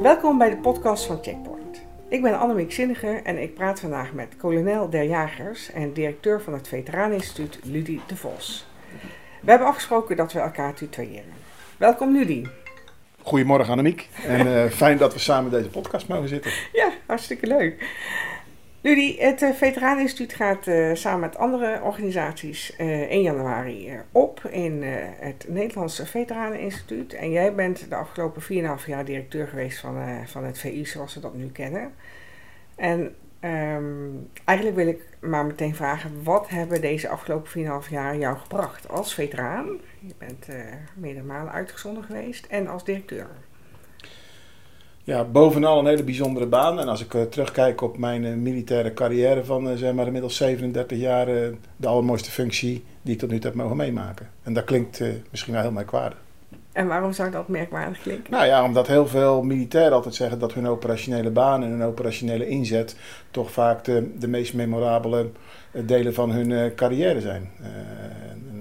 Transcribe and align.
Welkom 0.00 0.38
bij 0.38 0.50
de 0.50 0.56
podcast 0.56 1.04
van 1.06 1.18
Checkpoint. 1.22 1.80
Ik 2.08 2.22
ben 2.22 2.38
Annemiek 2.38 2.72
Zinniger 2.72 3.22
en 3.22 3.42
ik 3.42 3.54
praat 3.54 3.80
vandaag 3.80 4.12
met 4.12 4.36
kolonel 4.36 4.90
der 4.90 5.04
Jagers 5.04 5.72
en 5.72 5.92
directeur 5.92 6.40
van 6.42 6.52
het 6.52 6.68
Veteraneninstituut 6.68 7.58
Ludie 7.62 8.00
de 8.06 8.16
Vos. 8.16 8.66
We 9.40 9.50
hebben 9.50 9.68
afgesproken 9.68 10.16
dat 10.16 10.32
we 10.32 10.38
elkaar 10.38 10.74
tutoyeren. 10.74 11.32
Welkom 11.76 12.12
Ludie. 12.12 12.48
Goedemorgen 13.22 13.72
Annemiek 13.72 14.08
en 14.26 14.46
uh, 14.46 14.64
fijn 14.64 14.98
dat 14.98 15.12
we 15.12 15.18
samen 15.18 15.50
deze 15.50 15.68
podcast 15.68 16.08
mogen 16.08 16.28
zitten. 16.28 16.52
Ja, 16.72 16.90
hartstikke 17.06 17.46
leuk. 17.46 17.84
Ludie, 18.82 19.22
het 19.22 19.42
uh, 19.42 19.50
Veteraneninstituut 19.50 20.32
gaat 20.32 20.66
uh, 20.66 20.94
samen 20.94 21.20
met 21.20 21.36
andere 21.36 21.80
organisaties 21.82 22.76
1 22.76 23.22
januari 23.22 23.92
op 24.12 24.44
in 24.44 24.82
het 25.18 25.44
Nederlandse 25.48 26.06
Veteraneninstituut. 26.06 27.12
En 27.12 27.30
jij 27.30 27.54
bent 27.54 27.88
de 27.88 27.94
afgelopen 27.94 28.42
4,5 28.42 28.86
jaar 28.86 29.04
directeur 29.04 29.46
geweest 29.46 29.78
van, 29.78 30.26
van 30.26 30.44
het 30.44 30.58
VI 30.58 30.86
zoals 30.86 31.14
we 31.14 31.20
dat 31.20 31.34
nu 31.34 31.50
kennen. 31.50 31.92
En 32.74 33.14
um, 33.40 34.28
eigenlijk 34.44 34.78
wil 34.78 34.88
ik 34.88 35.02
maar 35.20 35.46
meteen 35.46 35.74
vragen, 35.74 36.22
wat 36.22 36.48
hebben 36.48 36.80
deze 36.80 37.08
afgelopen 37.08 37.82
4,5 37.84 37.90
jaar 37.90 38.16
jou 38.16 38.38
gebracht 38.38 38.88
als 38.88 39.14
veteraan? 39.14 39.78
Je 39.98 40.14
bent 40.18 40.46
meerdere 40.94 41.26
malen 41.26 41.52
uitgezonden 41.52 42.04
geweest 42.04 42.46
en 42.46 42.68
als 42.68 42.84
directeur 42.84 43.28
ja, 45.04 45.24
bovenal 45.24 45.78
een 45.78 45.86
hele 45.86 46.04
bijzondere 46.04 46.46
baan. 46.46 46.80
En 46.80 46.88
als 46.88 47.00
ik 47.00 47.14
uh, 47.14 47.22
terugkijk 47.22 47.80
op 47.80 47.98
mijn 47.98 48.24
uh, 48.24 48.34
militaire 48.34 48.94
carrière 48.94 49.44
van 49.44 49.68
uh, 49.68 49.76
zeg 49.76 49.92
maar 49.92 50.06
inmiddels 50.06 50.36
37 50.36 50.98
jaar, 50.98 51.26
de 51.76 51.88
allermooiste 51.88 52.30
functie 52.30 52.84
die 53.02 53.14
ik 53.14 53.18
tot 53.18 53.30
nu 53.30 53.38
toe 53.38 53.50
heb 53.50 53.58
mogen 53.58 53.76
meemaken. 53.76 54.30
En 54.42 54.52
dat 54.52 54.64
klinkt 54.64 55.02
misschien 55.30 55.52
wel 55.52 55.62
heel 55.62 55.72
merkwaardig. 55.72 56.18
En 56.72 56.86
waarom 56.86 57.12
zou 57.12 57.30
dat 57.30 57.48
merkwaardig 57.48 58.00
klinken? 58.00 58.32
Nou 58.32 58.46
ja, 58.46 58.64
omdat 58.64 58.86
heel 58.86 59.06
veel 59.06 59.42
militairen 59.42 59.92
altijd 59.92 60.14
zeggen 60.14 60.38
dat 60.38 60.52
hun 60.52 60.68
operationele 60.68 61.30
baan 61.30 61.62
en 61.62 61.70
hun 61.70 61.82
operationele 61.82 62.48
inzet 62.48 62.96
toch 63.30 63.50
vaak 63.50 63.84
de, 63.84 64.14
de 64.18 64.28
meest 64.28 64.54
memorabele 64.54 65.30
delen 65.72 66.14
van 66.14 66.30
hun 66.30 66.74
carrière 66.74 67.20
zijn. 67.20 67.50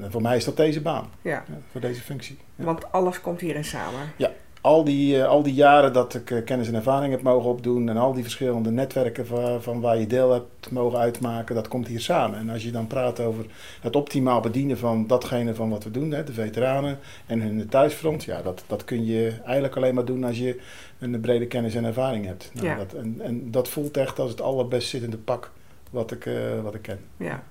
en 0.01 0.11
voor 0.11 0.21
mij 0.21 0.35
is 0.35 0.45
dat 0.45 0.57
deze 0.57 0.81
baan, 0.81 1.09
ja. 1.21 1.43
voor 1.71 1.81
deze 1.81 2.01
functie. 2.01 2.37
Ja. 2.55 2.63
Want 2.63 2.91
alles 2.91 3.21
komt 3.21 3.39
hierin 3.39 3.65
samen. 3.65 3.99
Ja, 4.15 4.31
al 4.61 4.83
die, 4.83 5.15
uh, 5.15 5.27
al 5.27 5.43
die 5.43 5.53
jaren 5.53 5.93
dat 5.93 6.13
ik 6.13 6.29
uh, 6.29 6.45
kennis 6.45 6.67
en 6.67 6.75
ervaring 6.75 7.11
heb 7.11 7.21
mogen 7.21 7.49
opdoen 7.49 7.89
en 7.89 7.97
al 7.97 8.13
die 8.13 8.23
verschillende 8.23 8.71
netwerken 8.71 9.27
van, 9.27 9.61
van, 9.61 9.81
waar 9.81 9.99
je 9.99 10.07
deel 10.07 10.31
hebt 10.31 10.71
mogen 10.71 10.99
uitmaken, 10.99 11.55
dat 11.55 11.67
komt 11.67 11.87
hier 11.87 11.99
samen. 11.99 12.39
En 12.39 12.49
als 12.49 12.63
je 12.63 12.71
dan 12.71 12.87
praat 12.87 13.19
over 13.19 13.45
het 13.81 13.95
optimaal 13.95 14.39
bedienen 14.41 14.77
van 14.77 15.07
datgene 15.07 15.55
van 15.55 15.69
wat 15.69 15.83
we 15.83 15.91
doen, 15.91 16.11
hè, 16.11 16.23
de 16.23 16.33
veteranen 16.33 16.99
en 17.25 17.41
hun 17.41 17.69
thuisfront, 17.69 18.23
ja, 18.23 18.41
dat, 18.41 18.63
dat 18.67 18.83
kun 18.83 19.05
je 19.05 19.33
eigenlijk 19.45 19.75
alleen 19.75 19.95
maar 19.95 20.05
doen 20.05 20.23
als 20.23 20.37
je 20.37 20.59
een 20.99 21.19
brede 21.19 21.47
kennis 21.47 21.75
en 21.75 21.85
ervaring 21.85 22.25
hebt. 22.25 22.51
Nou, 22.53 22.67
ja. 22.67 22.75
dat, 22.75 22.93
en, 22.93 23.15
en 23.21 23.51
dat 23.51 23.69
voelt 23.69 23.97
echt 23.97 24.19
als 24.19 24.31
het 24.31 24.41
allerbest 24.41 24.89
zittende 24.89 25.17
pak 25.17 25.51
wat 25.89 26.11
ik, 26.11 26.25
uh, 26.25 26.61
wat 26.63 26.73
ik 26.75 26.81
ken. 26.81 26.99
Ja. 27.17 27.43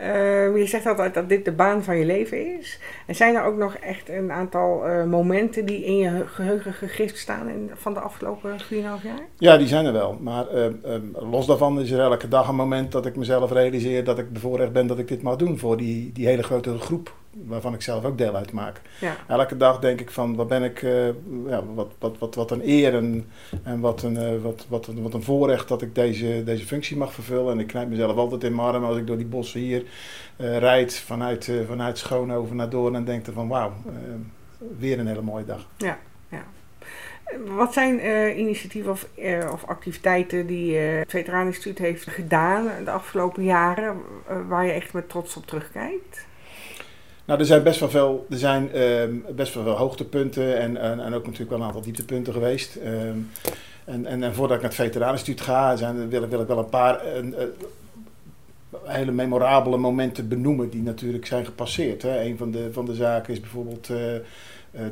Uh, 0.00 0.56
je 0.56 0.66
zegt 0.66 0.86
altijd 0.86 1.14
dat 1.14 1.28
dit 1.28 1.44
de 1.44 1.52
baan 1.52 1.84
van 1.84 1.96
je 1.96 2.04
leven 2.04 2.58
is. 2.58 2.78
En 3.06 3.14
zijn 3.14 3.34
er 3.34 3.44
ook 3.44 3.56
nog 3.56 3.74
echt 3.74 4.08
een 4.08 4.32
aantal 4.32 4.88
uh, 4.88 5.04
momenten 5.04 5.66
die 5.66 5.84
in 5.84 5.96
je 5.96 6.26
geheugen 6.26 6.72
gegrift 6.72 7.18
staan 7.18 7.48
in, 7.48 7.70
van 7.74 7.94
de 7.94 8.00
afgelopen 8.00 8.50
4,5 8.60 8.66
jaar? 8.72 9.26
Ja, 9.38 9.56
die 9.56 9.66
zijn 9.66 9.86
er 9.86 9.92
wel. 9.92 10.18
Maar 10.20 10.46
uh, 10.54 10.66
los 11.30 11.46
daarvan 11.46 11.80
is 11.80 11.90
er 11.90 12.00
elke 12.00 12.28
dag 12.28 12.48
een 12.48 12.54
moment 12.54 12.92
dat 12.92 13.06
ik 13.06 13.16
mezelf 13.16 13.52
realiseer 13.52 14.04
dat 14.04 14.18
ik 14.18 14.32
bevoorrecht 14.32 14.72
ben 14.72 14.86
dat 14.86 14.98
ik 14.98 15.08
dit 15.08 15.22
mag 15.22 15.36
doen 15.36 15.58
voor 15.58 15.76
die, 15.76 16.12
die 16.12 16.26
hele 16.26 16.42
grote 16.42 16.78
groep 16.78 17.12
waarvan 17.30 17.74
ik 17.74 17.82
zelf 17.82 18.04
ook 18.04 18.18
deel 18.18 18.36
uitmaak. 18.36 18.80
Ja. 19.00 19.16
Elke 19.28 19.56
dag 19.56 19.78
denk 19.78 20.00
ik 20.00 20.10
van 20.10 20.36
wat 20.36 20.48
ben 20.48 20.62
ik, 20.62 20.82
uh, 20.82 21.06
ja, 21.46 21.64
wat, 21.74 21.92
wat, 21.98 22.18
wat, 22.18 22.34
wat 22.34 22.50
een 22.50 22.68
eer 22.68 22.94
en, 22.94 23.30
en 23.62 23.80
wat, 23.80 24.02
een, 24.02 24.14
uh, 24.14 24.42
wat, 24.42 24.66
wat, 24.68 24.86
een, 24.86 25.02
wat 25.02 25.14
een 25.14 25.22
voorrecht 25.22 25.68
dat 25.68 25.82
ik 25.82 25.94
deze, 25.94 26.42
deze 26.44 26.66
functie 26.66 26.96
mag 26.96 27.12
vervullen. 27.12 27.52
En 27.52 27.60
ik 27.60 27.66
knijp 27.66 27.88
mezelf 27.88 28.16
altijd 28.16 28.44
in 28.44 28.54
mijn 28.54 28.68
arm 28.68 28.84
als 28.84 28.96
ik 28.96 29.06
door 29.06 29.16
die 29.16 29.26
bossen 29.26 29.60
hier 29.60 29.82
uh, 30.36 30.58
rijd 30.58 30.94
vanuit, 30.98 31.52
vanuit 31.66 31.98
Schoonhoven 31.98 32.56
naar 32.56 32.70
Doorn 32.70 32.94
en 32.94 33.04
denk 33.04 33.26
er 33.26 33.32
van 33.32 33.48
wauw, 33.48 33.72
weer 34.78 34.98
een 34.98 35.06
hele 35.06 35.22
mooie 35.22 35.44
dag. 35.44 35.66
Ja, 35.76 35.98
ja. 36.28 36.44
Wat 37.46 37.72
zijn 37.72 38.00
initiatieven 38.38 38.90
of, 38.90 39.06
of, 39.52 39.64
activiteiten 39.64 40.46
die 40.46 40.76
het 40.76 41.10
Veteraneninstituut 41.10 41.78
heeft 41.78 42.10
gedaan 42.10 42.84
de 42.84 42.90
afgelopen 42.90 43.44
jaren, 43.44 43.96
waar 44.48 44.64
je 44.64 44.72
echt 44.72 44.92
met 44.92 45.08
trots 45.08 45.36
op 45.36 45.46
terugkijkt? 45.46 46.28
Nou, 47.24 47.40
er 47.40 47.46
zijn 47.46 47.62
best 47.62 47.80
wel 47.80 47.90
veel, 47.90 48.26
er 48.30 48.38
zijn, 48.38 48.80
um, 48.80 49.24
best 49.34 49.54
wel 49.54 49.62
veel 49.62 49.76
hoogtepunten 49.76 50.58
en, 50.58 50.76
en, 50.76 51.14
ook 51.14 51.24
natuurlijk 51.24 51.50
wel 51.50 51.58
een 51.58 51.64
aantal 51.64 51.82
dieptepunten 51.82 52.32
geweest. 52.32 52.76
Um, 52.76 53.30
en, 53.84 54.06
en, 54.06 54.22
en, 54.22 54.34
voordat 54.34 54.56
ik 54.56 54.62
naar 54.62 54.70
het 54.70 54.80
Veteraneninstituut 54.80 55.40
ga, 55.40 55.76
zijn, 55.76 56.08
wil, 56.08 56.28
wil 56.28 56.40
ik 56.40 56.46
wel 56.46 56.58
een 56.58 56.68
paar 56.68 57.00
uh, 57.06 57.44
hele 58.84 59.12
memorabele 59.12 59.76
momenten 59.76 60.28
benoemen 60.28 60.70
die 60.70 60.82
natuurlijk 60.82 61.26
zijn 61.26 61.44
gepasseerd. 61.44 62.02
Hè. 62.02 62.22
Een 62.22 62.36
van 62.36 62.50
de, 62.50 62.72
van 62.72 62.84
de 62.84 62.94
zaken 62.94 63.32
is 63.32 63.40
bijvoorbeeld 63.40 63.88
uh, 63.88 63.96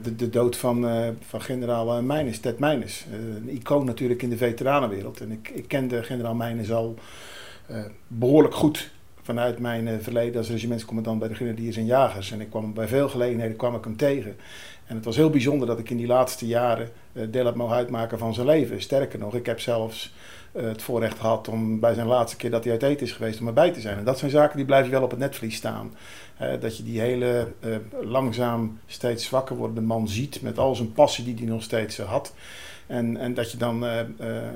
de, 0.03 0.17
de 0.17 0.31
dood 0.31 0.57
van, 0.57 0.87
van 1.21 1.41
generaal 1.41 2.03
Meines, 2.03 2.41
Ted 2.41 2.59
Meines. 2.59 3.05
een 3.13 3.49
icoon 3.51 3.85
natuurlijk 3.85 4.23
in 4.23 4.31
de 4.31 4.37
veteranenwereld. 4.37 5.21
En 5.21 5.31
ik, 5.31 5.49
ik 5.49 5.69
kende 5.69 6.03
generaal 6.03 6.35
Meines 6.35 6.73
al 6.73 6.95
behoorlijk 8.07 8.55
goed 8.55 8.91
vanuit 9.29 9.59
mijn 9.59 9.87
uh, 9.87 9.95
verleden 10.01 10.37
als 10.37 10.51
regimentscommandant 10.51 11.19
bij 11.19 11.29
de 11.29 11.35
Grenadiers 11.35 11.77
en 11.77 11.87
Jagers. 11.87 12.33
En 12.33 12.41
ik 12.41 12.51
kwam 12.51 12.75
bij 12.75 12.89
veel 12.89 13.09
gelegenheden 13.09 13.57
kwam 13.57 13.75
ik 13.75 13.85
hem 13.85 13.97
tegen. 13.97 14.37
En 14.87 14.97
het 14.97 15.05
was 15.05 15.17
heel 15.17 15.31
bijzonder 15.31 15.67
dat 15.67 15.79
ik 15.79 15.91
in 15.91 15.97
die 15.97 16.07
laatste 16.07 16.47
jaren 16.47 16.89
uh, 17.13 17.23
deel 17.31 17.45
heb 17.45 17.55
mogen 17.55 17.77
uitmaken 17.77 18.19
van 18.19 18.35
zijn 18.35 18.47
leven. 18.47 18.83
Sterker 18.83 19.19
nog, 19.19 19.35
ik 19.35 19.47
heb 19.47 19.61
zelfs 19.61 20.15
uh, 20.53 20.63
het 20.63 20.83
voorrecht 20.83 21.19
gehad 21.19 21.49
om 21.49 21.81
bij 21.81 21.95
zijn 21.95 22.07
laatste 22.07 22.37
keer 22.37 22.51
dat 22.51 22.65
hij 22.65 22.73
uit 22.73 22.83
eten 22.83 23.07
is 23.07 23.13
geweest 23.13 23.41
om 23.41 23.47
erbij 23.47 23.71
te 23.71 23.81
zijn. 23.81 23.99
En 23.99 24.05
dat 24.05 24.19
zijn 24.19 24.31
zaken 24.31 24.57
die 24.57 24.67
blijven 24.67 24.91
wel 24.91 25.03
op 25.03 25.11
het 25.11 25.21
netvlies 25.21 25.57
staan. 25.57 25.95
dat 26.61 26.77
je 26.77 26.83
die 26.83 27.01
hele 27.01 27.49
langzaam 28.03 28.79
steeds 28.87 29.25
zwakker 29.25 29.57
wordende 29.57 29.81
man 29.81 30.09
ziet 30.09 30.43
met 30.43 30.59
al 30.59 30.75
zijn 30.75 30.93
passie 30.93 31.25
die 31.25 31.35
hij 31.35 31.47
nog 31.47 31.63
steeds 31.63 31.99
had. 31.99 32.33
En, 32.89 33.17
en 33.17 33.35
dat 33.35 33.51
je 33.51 33.57
dan 33.57 33.85
uh, 33.85 33.99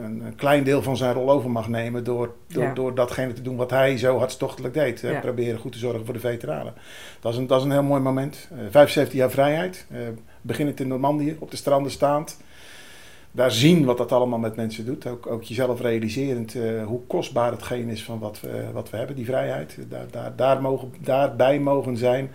een 0.03 0.32
klein 0.37 0.65
deel 0.65 0.82
van 0.82 0.97
zijn 0.97 1.12
rol 1.12 1.31
over 1.31 1.50
mag 1.50 1.69
nemen 1.69 2.04
door, 2.04 2.34
door, 2.47 2.62
ja. 2.62 2.75
door 2.75 2.94
datgene 2.94 3.32
te 3.32 3.43
doen 3.43 3.56
wat 3.56 3.70
hij 3.70 3.98
zo 3.98 4.19
hartstochtelijk 4.19 4.75
deed. 4.75 5.00
Ja. 5.00 5.20
Proberen 5.20 5.59
goed 5.59 5.72
te 5.72 5.78
zorgen 5.78 6.04
voor 6.04 6.15
de 6.15 6.20
veteranen. 6.20 6.75
Dat 7.20 7.32
is 7.32 7.38
een, 7.38 7.47
dat 7.47 7.59
is 7.59 7.65
een 7.65 7.72
heel 7.72 7.82
mooi 7.82 8.00
moment. 8.00 8.48
Uh, 8.53 8.59
75 8.70 9.15
jaar 9.15 9.31
vrijheid. 9.31 9.87
Beginnend 10.41 10.81
in 10.81 10.88
Normandië, 10.88 11.37
op 11.38 11.50
de 11.50 11.56
stranden 11.56 11.93
staand. 11.93 12.37
Daar 13.32 13.50
zien 13.50 13.84
wat 13.84 13.98
dat 13.98 14.12
allemaal 14.12 14.38
met 14.38 14.56
mensen 14.56 14.84
doet. 14.84 15.06
Ook, 15.06 15.26
ook 15.26 15.43
jezelf 15.43 15.81
realiserend 15.81 16.56
hoe 16.84 17.00
kostbaar 17.06 17.50
hetgeen 17.50 17.88
is 17.88 18.04
van 18.04 18.19
wat 18.19 18.41
we, 18.41 18.64
wat 18.72 18.91
we 18.91 18.97
hebben, 18.97 19.16
die 19.16 19.25
vrijheid. 19.25 19.78
Daar, 19.88 20.06
daar, 20.10 20.37
daar 20.37 20.60
mogen, 20.62 20.93
daarbij 21.00 21.59
mogen 21.59 21.97
zijn. 21.97 22.31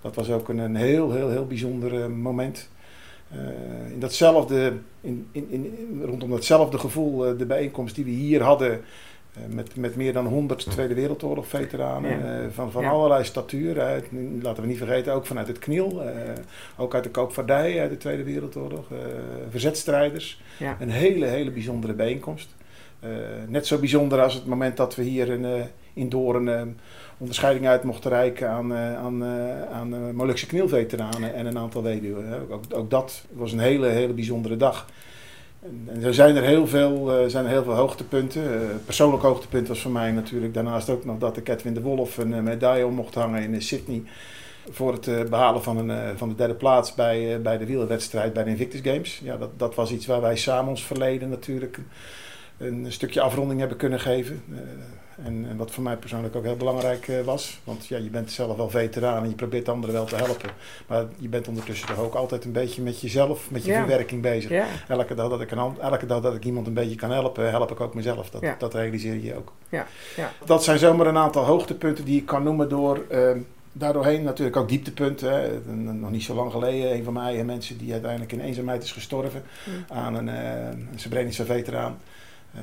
Dat 0.00 0.14
was 0.14 0.30
ook 0.30 0.48
een, 0.48 0.58
een 0.58 0.76
heel, 0.76 1.12
heel, 1.12 1.30
heel 1.30 1.46
bijzonder 1.46 2.10
moment. 2.10 2.68
Uh, 3.34 3.92
in 3.92 4.00
datzelfde, 4.00 4.72
in, 5.00 5.28
in, 5.32 5.46
in, 5.50 6.02
rondom 6.04 6.30
datzelfde 6.30 6.78
gevoel, 6.78 7.32
uh, 7.32 7.38
de 7.38 7.46
bijeenkomst 7.46 7.94
die 7.94 8.04
we 8.04 8.10
hier 8.10 8.42
hadden 8.42 8.70
uh, 8.70 9.54
met, 9.54 9.76
met 9.76 9.96
meer 9.96 10.12
dan 10.12 10.26
100 10.26 10.70
Tweede 10.70 10.94
Wereldoorlog 10.94 11.46
veteranen 11.46 12.42
ja. 12.42 12.50
van, 12.50 12.70
van 12.70 12.82
ja. 12.82 12.90
allerlei 12.90 13.24
statuur. 13.24 13.80
Uit, 13.80 14.06
laten 14.42 14.62
we 14.62 14.68
niet 14.68 14.78
vergeten, 14.78 15.12
ook 15.12 15.26
vanuit 15.26 15.46
het 15.46 15.58
Kniel, 15.58 16.02
ook 16.76 16.94
uit 16.94 17.04
de 17.04 17.10
koopvaardij 17.10 17.80
uit 17.80 17.90
de 17.90 17.96
Tweede 17.96 18.22
Wereldoorlog, 18.22 18.86
verzetstrijders. 19.50 20.42
Ja. 20.58 20.76
Een 20.80 20.90
hele, 20.90 21.26
hele 21.26 21.50
bijzondere 21.50 21.92
bijeenkomst. 21.92 22.54
net 23.48 23.66
zo 23.66 23.78
bijzonder 23.78 24.20
als 24.20 24.34
het 24.34 24.46
moment 24.46 24.76
dat 24.76 24.94
we 24.94 25.02
hier 25.02 25.28
in, 25.28 25.68
in 25.92 26.08
Doorn 26.08 26.76
onderscheiding 27.20 27.66
uit 27.66 27.82
mochten 27.82 28.10
reiken 28.10 28.50
aan, 28.50 28.72
uh, 28.72 28.96
aan, 28.96 29.22
uh, 29.22 29.62
aan 29.72 29.94
uh, 29.94 30.10
Molukse 30.12 30.46
knielveteranen 30.46 31.34
en 31.34 31.46
een 31.46 31.58
aantal 31.58 31.82
weduwen. 31.82 32.50
Ook, 32.50 32.64
ook, 32.74 32.90
dat 32.90 33.24
was 33.32 33.52
een 33.52 33.58
hele, 33.58 33.86
hele 33.86 34.12
bijzondere 34.12 34.56
dag. 34.56 34.86
En, 35.62 35.88
en 35.92 36.02
er 36.02 36.14
zijn 36.14 36.36
er 36.36 36.42
heel 36.42 36.66
veel, 36.66 37.24
zijn 37.26 37.44
er 37.44 37.50
heel 37.50 37.62
veel 37.62 37.74
hoogtepunten. 37.74 38.42
persoonlijk 38.84 39.22
hoogtepunt 39.22 39.68
was 39.68 39.80
voor 39.80 39.90
mij 39.90 40.10
natuurlijk 40.10 40.54
daarnaast 40.54 40.90
ook 40.90 41.04
nog 41.04 41.18
dat 41.18 41.36
ik 41.36 41.48
Edwin 41.48 41.74
de 41.74 41.80
Wolf 41.80 42.16
een 42.18 42.44
medaille 42.44 42.86
om 42.86 42.94
mocht 42.94 43.14
hangen 43.14 43.42
in 43.42 43.62
Sydney. 43.62 44.02
Voor 44.70 44.92
het 44.92 45.30
behalen 45.30 45.62
van, 45.62 45.88
een, 45.88 46.18
van 46.18 46.28
de 46.28 46.34
derde 46.34 46.54
plaats 46.54 46.94
bij, 46.94 47.40
bij 47.42 47.58
de 47.58 47.66
wielerwedstrijd 47.66 48.32
bij 48.32 48.44
de 48.44 48.50
Invictus 48.50 48.80
Games. 48.92 49.20
Ja, 49.24 49.36
dat, 49.36 49.50
dat 49.56 49.74
was 49.74 49.92
iets 49.92 50.06
waar 50.06 50.20
wij 50.20 50.36
samen 50.36 50.70
ons 50.70 50.84
verleden 50.84 51.28
natuurlijk 51.28 51.80
een, 52.58 52.84
een 52.84 52.92
stukje 52.92 53.20
afronding 53.20 53.60
hebben 53.60 53.78
kunnen 53.78 54.00
geven. 54.00 54.42
En, 55.24 55.46
en, 55.48 55.56
wat 55.56 55.70
voor 55.70 55.82
mij 55.82 55.96
persoonlijk 55.96 56.36
ook 56.36 56.44
heel 56.44 56.56
belangrijk 56.56 57.08
uh, 57.08 57.20
was. 57.20 57.60
Want 57.64 57.86
ja, 57.86 57.96
je 57.96 58.10
bent 58.10 58.30
zelf 58.30 58.56
wel 58.56 58.70
veteraan 58.70 59.22
en 59.22 59.28
je 59.28 59.34
probeert 59.34 59.68
anderen 59.68 59.94
wel 59.94 60.04
te 60.04 60.16
helpen. 60.16 60.50
Maar 60.86 61.04
je 61.18 61.28
bent 61.28 61.48
ondertussen 61.48 61.88
toch 61.88 61.98
ook 61.98 62.14
altijd 62.14 62.44
een 62.44 62.52
beetje 62.52 62.82
met 62.82 63.00
jezelf, 63.00 63.50
met 63.50 63.64
je 63.64 63.70
ja. 63.70 63.78
verwerking 63.78 64.22
bezig. 64.22 64.50
Ja. 64.50 64.66
Elke, 64.88 65.14
dag 65.14 65.28
dat 65.28 65.40
ik 65.40 65.50
een, 65.50 65.78
elke 65.80 66.06
dag 66.06 66.20
dat 66.20 66.34
ik 66.34 66.44
iemand 66.44 66.66
een 66.66 66.74
beetje 66.74 66.96
kan 66.96 67.10
helpen, 67.10 67.50
help 67.50 67.70
ik 67.70 67.80
ook 67.80 67.94
mezelf. 67.94 68.30
Dat, 68.30 68.42
dat 68.58 68.74
realiseer 68.74 69.16
je 69.16 69.36
ook. 69.36 69.52
Dat 70.44 70.64
zijn 70.64 70.78
zomaar 70.78 71.06
een 71.06 71.16
aantal 71.16 71.44
hoogtepunten 71.44 72.04
die 72.04 72.20
ik 72.20 72.26
kan 72.26 72.42
noemen 72.42 72.68
door 72.68 73.04
uh, 73.10 73.30
daardoorheen 73.72 74.22
natuurlijk 74.22 74.56
ook 74.56 74.68
dieptepunten. 74.68 75.32
Hè. 75.32 75.72
Nog 75.74 76.10
niet 76.10 76.22
zo 76.22 76.34
lang 76.34 76.50
geleden, 76.50 76.94
een 76.94 77.04
van 77.04 77.12
mij 77.12 77.44
mensen 77.44 77.78
die 77.78 77.92
uiteindelijk 77.92 78.32
in 78.32 78.40
eenzaamheid 78.40 78.82
is 78.82 78.92
gestorven 78.92 79.42
Hm. 79.64 79.92
aan 79.92 80.14
een, 80.14 80.28
uh, 80.28 81.24
een 81.28 81.46
veteraan. 81.46 81.98
Uh, 82.54 82.60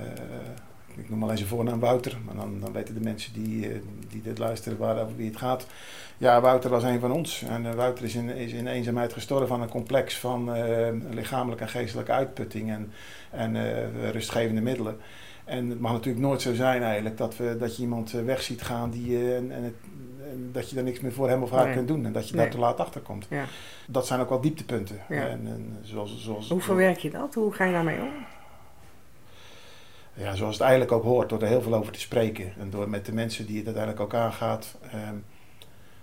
ik 0.97 1.09
noem 1.09 1.23
alleen 1.23 1.37
zijn 1.37 1.49
voornaam 1.49 1.79
Wouter, 1.79 2.17
maar 2.25 2.35
dan, 2.35 2.59
dan 2.59 2.71
weten 2.71 2.93
de 2.93 2.99
mensen 2.99 3.33
die, 3.33 3.69
uh, 3.69 3.75
die 4.09 4.21
dit 4.21 4.37
luisteren 4.37 4.77
waar 4.77 5.01
over 5.01 5.15
wie 5.15 5.27
het 5.27 5.37
gaat. 5.37 5.67
Ja, 6.17 6.41
Wouter 6.41 6.69
was 6.69 6.83
een 6.83 6.99
van 6.99 7.11
ons. 7.11 7.43
En 7.49 7.65
uh, 7.65 7.73
Wouter 7.73 8.03
is 8.05 8.15
in, 8.15 8.29
is 8.29 8.51
in 8.51 8.67
eenzaamheid 8.67 9.13
gestorven 9.13 9.55
aan 9.55 9.61
een 9.61 9.69
complex 9.69 10.17
van 10.19 10.51
lichamelijke 11.09 11.63
en 11.63 11.69
geestelijke 11.69 12.11
uitputting 12.11 12.69
en, 12.69 12.91
en 13.31 13.55
rustgevende 14.11 14.61
middelen. 14.61 14.97
En 15.45 15.69
het 15.69 15.79
mag 15.79 15.91
natuurlijk 15.91 16.25
nooit 16.25 16.41
zo 16.41 16.53
zijn 16.53 16.83
eigenlijk 16.83 17.17
dat, 17.17 17.37
we, 17.37 17.55
dat 17.59 17.75
je 17.75 17.81
iemand 17.81 18.11
weg 18.11 18.41
ziet 18.41 18.61
gaan 18.61 18.89
die, 18.89 19.35
en, 19.35 19.51
en 19.51 19.63
het, 19.63 19.73
dat 20.51 20.69
je 20.69 20.75
daar 20.75 20.83
niks 20.83 20.99
meer 20.99 21.11
voor 21.11 21.29
hem 21.29 21.43
of 21.43 21.51
haar 21.51 21.65
Nee. 21.65 21.73
kunt 21.73 21.87
doen 21.87 22.05
en 22.05 22.11
dat 22.13 22.29
je 22.29 22.35
Nee. 22.35 22.43
daar 22.43 22.53
te 22.53 22.59
laat 22.59 22.79
achter 22.79 23.01
komt. 23.01 23.25
Ja. 23.29 23.43
Dat 23.87 24.07
zijn 24.07 24.19
ook 24.19 24.29
wel 24.29 24.41
dieptepunten. 24.41 24.97
Ja. 25.09 25.27
En, 25.27 25.41
en 25.45 25.77
zoals, 25.81 26.23
zoals, 26.23 26.49
Hoe 26.49 26.61
verwerk 26.61 26.97
je 26.97 27.09
dat? 27.09 27.33
Hoe 27.33 27.53
ga 27.53 27.65
je 27.65 27.71
daarmee 27.71 27.99
om? 27.99 28.11
Ja, 30.17 30.35
zoals 30.35 30.53
het 30.53 30.63
eigenlijk 30.63 30.91
ook 30.91 31.03
hoort, 31.03 31.29
door 31.29 31.41
er 31.41 31.47
heel 31.47 31.61
veel 31.61 31.75
over 31.75 31.93
te 31.93 31.99
spreken. 31.99 32.53
En 32.59 32.69
door 32.69 32.89
met 32.89 33.05
de 33.05 33.13
mensen 33.13 33.45
die 33.45 33.57
het 33.57 33.65
uiteindelijk 33.65 34.03
ook 34.03 34.13
aangaat, 34.13 34.75
ehm, 34.91 35.15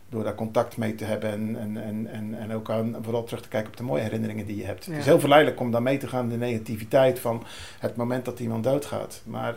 door 0.09 0.25
daar 0.25 0.35
contact 0.35 0.77
mee 0.77 0.95
te 0.95 1.05
hebben 1.05 1.31
en, 1.31 1.57
en, 1.57 1.77
en, 1.83 2.07
en, 2.07 2.35
en 2.39 2.53
ook 2.53 2.71
aan, 2.71 2.97
vooral 3.03 3.25
terug 3.25 3.43
te 3.43 3.49
kijken 3.49 3.71
op 3.71 3.77
de 3.77 3.83
mooie 3.83 4.03
herinneringen 4.03 4.47
die 4.47 4.57
je 4.57 4.65
hebt. 4.65 4.85
Ja. 4.85 4.91
Het 4.91 5.01
is 5.01 5.07
heel 5.07 5.21
verleidelijk 5.21 5.61
om 5.61 5.71
dan 5.71 5.83
mee 5.83 5.99
te 5.99 6.09
gaan 6.09 6.23
in 6.23 6.29
de 6.29 6.47
negativiteit 6.47 7.19
van 7.19 7.45
het 7.79 7.97
moment 7.97 8.25
dat 8.25 8.41
iemand 8.41 8.65
doodgaat. 8.65 9.23
Maar 9.25 9.57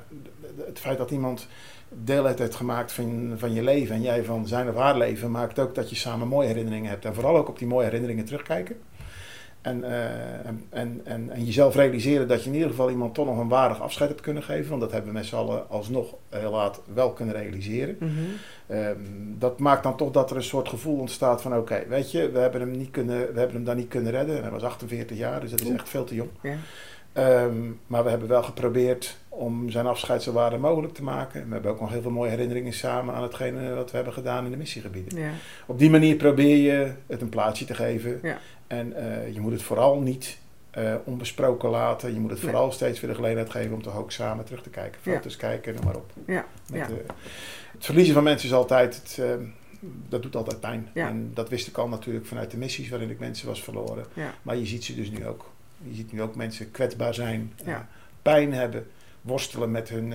het 0.65 0.79
feit 0.79 0.97
dat 0.97 1.11
iemand 1.11 1.47
deel 1.89 2.25
uit 2.25 2.39
heeft 2.39 2.55
gemaakt 2.55 2.91
van, 2.91 3.33
van 3.37 3.53
je 3.53 3.63
leven 3.63 3.95
en 3.95 4.01
jij 4.01 4.23
van 4.23 4.47
zijn 4.47 4.69
of 4.69 4.75
haar 4.75 4.97
leven, 4.97 5.31
maakt 5.31 5.59
ook 5.59 5.75
dat 5.75 5.89
je 5.89 5.95
samen 5.95 6.27
mooie 6.27 6.47
herinneringen 6.47 6.89
hebt. 6.89 7.05
En 7.05 7.13
vooral 7.13 7.37
ook 7.37 7.49
op 7.49 7.59
die 7.59 7.67
mooie 7.67 7.85
herinneringen 7.85 8.25
terugkijken. 8.25 8.75
En, 9.61 9.83
eh, 9.83 10.45
en, 10.45 10.65
en, 10.69 11.01
en, 11.03 11.29
en 11.29 11.45
jezelf 11.45 11.75
realiseren 11.75 12.27
dat 12.27 12.43
je 12.43 12.49
in 12.49 12.55
ieder 12.55 12.69
geval 12.69 12.89
iemand 12.89 13.13
toch 13.13 13.25
nog 13.25 13.37
een 13.37 13.47
waardig 13.47 13.81
afscheid 13.81 14.09
hebt 14.09 14.21
kunnen 14.21 14.43
geven. 14.43 14.69
Want 14.69 14.81
dat 14.81 14.91
hebben 14.91 15.11
we 15.11 15.17
met 15.17 15.25
z'n 15.25 15.35
allen 15.35 15.69
alsnog 15.69 16.15
heel 16.29 16.51
laat 16.51 16.81
wel 16.93 17.11
kunnen 17.11 17.35
realiseren. 17.35 17.95
Mhm. 17.99 18.11
Ehm, 18.67 18.95
dat 19.37 19.59
maakt 19.59 19.83
dan 19.83 19.97
toch 19.97 20.11
dat 20.11 20.29
er 20.29 20.35
een 20.35 20.43
soort 20.43 20.69
gevoel 20.69 20.99
ontstaat 20.99 21.41
van 21.41 21.57
oké, 21.57 21.83
weet 21.87 22.11
je, 22.11 22.31
we 22.31 22.39
hebben, 22.39 22.61
hem 22.61 22.71
niet 22.71 22.91
kunnen, 22.91 23.17
we 23.17 23.39
hebben 23.39 23.55
hem 23.55 23.65
dan 23.65 23.75
niet 23.75 23.87
kunnen 23.87 24.11
redden. 24.11 24.35
En 24.35 24.41
hij 24.41 24.51
was 24.51 24.63
48 24.63 25.17
jaar, 25.17 25.39
dus 25.41 25.51
dat 25.51 25.61
is 25.61 25.69
echt 25.69 25.89
veel 25.89 26.03
te 26.03 26.15
jong. 26.15 26.29
Ja. 26.41 26.55
Ehm, 27.17 27.71
maar 27.87 28.03
we 28.03 28.09
hebben 28.09 28.27
wel 28.27 28.43
geprobeerd 28.43 29.17
om 29.29 29.69
zijn 29.69 29.85
afscheid 29.85 30.23
zo 30.23 30.31
waardig 30.31 30.59
mogelijk 30.59 30.93
te 30.93 31.03
maken. 31.03 31.47
We 31.47 31.53
hebben 31.53 31.71
ook 31.71 31.79
nog 31.79 31.89
heel 31.89 32.01
veel 32.01 32.11
mooie 32.11 32.29
herinneringen 32.29 32.73
samen 32.73 33.13
aan 33.13 33.23
hetgene 33.23 33.75
wat 33.75 33.89
we 33.89 33.95
hebben 33.95 34.13
gedaan 34.13 34.45
in 34.45 34.51
de 34.51 34.57
missiegebieden. 34.57 35.19
Ja. 35.19 35.29
Op 35.65 35.79
die 35.79 35.89
manier 35.89 36.15
probeer 36.15 36.57
je 36.57 36.91
het 37.07 37.21
een 37.21 37.29
plaatsje 37.29 37.65
te 37.65 37.73
geven. 37.73 38.19
Ja. 38.21 38.37
En 38.67 38.93
eh, 38.93 39.33
je 39.33 39.39
moet 39.41 39.51
het 39.51 39.61
vooral 39.63 39.99
niet 39.99 40.37
eh, 40.71 40.95
onbesproken 41.03 41.69
laten. 41.69 42.13
Je 42.13 42.19
moet 42.19 42.29
het 42.29 42.41
Nee. 42.41 42.49
vooral 42.51 42.71
steeds 42.71 42.99
weer 42.99 43.09
de 43.09 43.15
gelegenheid 43.15 43.49
geven 43.49 43.73
om 43.73 43.81
toch 43.81 43.97
ook 43.97 44.11
samen 44.11 44.45
terug 44.45 44.61
te 44.61 44.69
kijken. 44.69 44.99
Ja. 45.03 45.11
Foto's 45.13 45.35
kijken, 45.35 45.75
noem 45.75 45.83
maar 45.85 45.95
op. 45.95 46.11
Ja. 46.25 46.45
Met, 46.71 46.79
Ja. 46.79 46.85
eh, 46.87 46.93
het 47.71 47.85
verliezen 47.85 48.13
van 48.13 48.23
mensen 48.23 48.47
is 48.49 48.53
altijd, 48.55 48.95
het, 48.95 49.17
eh, 49.19 49.33
dat 50.09 50.21
doet 50.21 50.35
altijd 50.35 50.59
pijn. 50.59 50.89
Ja. 50.93 51.07
En 51.07 51.31
dat 51.33 51.49
wist 51.49 51.67
ik 51.67 51.77
al 51.77 51.87
natuurlijk 51.87 52.25
vanuit 52.25 52.51
de 52.51 52.57
missies 52.57 52.89
waarin 52.89 53.09
ik 53.09 53.19
mensen 53.19 53.47
was 53.47 53.63
verloren. 53.63 54.05
Ja. 54.13 54.33
Maar 54.41 54.55
je 54.57 54.65
ziet 54.65 54.83
ze 54.83 54.95
dus 54.95 55.09
nu 55.09 55.27
ook. 55.27 55.49
Je 55.83 55.95
ziet 55.95 56.11
nu 56.11 56.21
ook 56.21 56.35
mensen 56.35 56.71
kwetsbaar 56.71 57.13
zijn, 57.13 57.53
Ja. 57.65 57.87
pijn 58.21 58.53
hebben, 58.53 58.87
worstelen 59.21 59.71
met 59.71 59.89
hun 59.89 60.13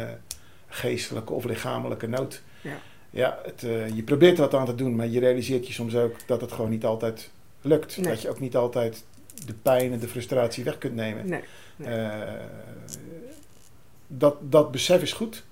geestelijke 0.69 1.33
of 1.33 1.45
lichamelijke 1.45 2.07
nood. 2.09 2.43
Ja. 2.61 2.77
Ja, 3.11 3.39
het, 3.45 3.61
je 3.95 4.03
probeert 4.05 4.35
er 4.39 4.41
wat 4.43 4.55
aan 4.55 4.67
te 4.67 4.75
doen, 4.75 4.95
maar 4.97 5.07
je 5.07 5.21
realiseert 5.21 5.67
je 5.67 5.73
soms 5.73 5.97
ook 5.97 6.15
dat 6.27 6.41
het 6.41 6.53
gewoon 6.53 6.71
niet 6.71 6.85
altijd 6.85 7.31
lukt. 7.63 7.97
Nee. 7.97 8.09
Dat 8.11 8.23
je 8.23 8.29
ook 8.31 8.41
niet 8.41 8.57
altijd 8.57 9.05
de 9.47 9.55
pijn 9.63 9.93
en 9.93 9.99
de 9.99 10.09
frustratie 10.09 10.65
weg 10.65 10.79
kunt 10.79 10.95
nemen. 10.95 11.29
Nee. 11.29 11.41
Nee. 11.77 11.89
Eh, 11.89 12.33
dat, 14.07 14.37
dat 14.41 14.71
besef 14.71 15.03
is 15.03 15.13
goed. 15.13 15.45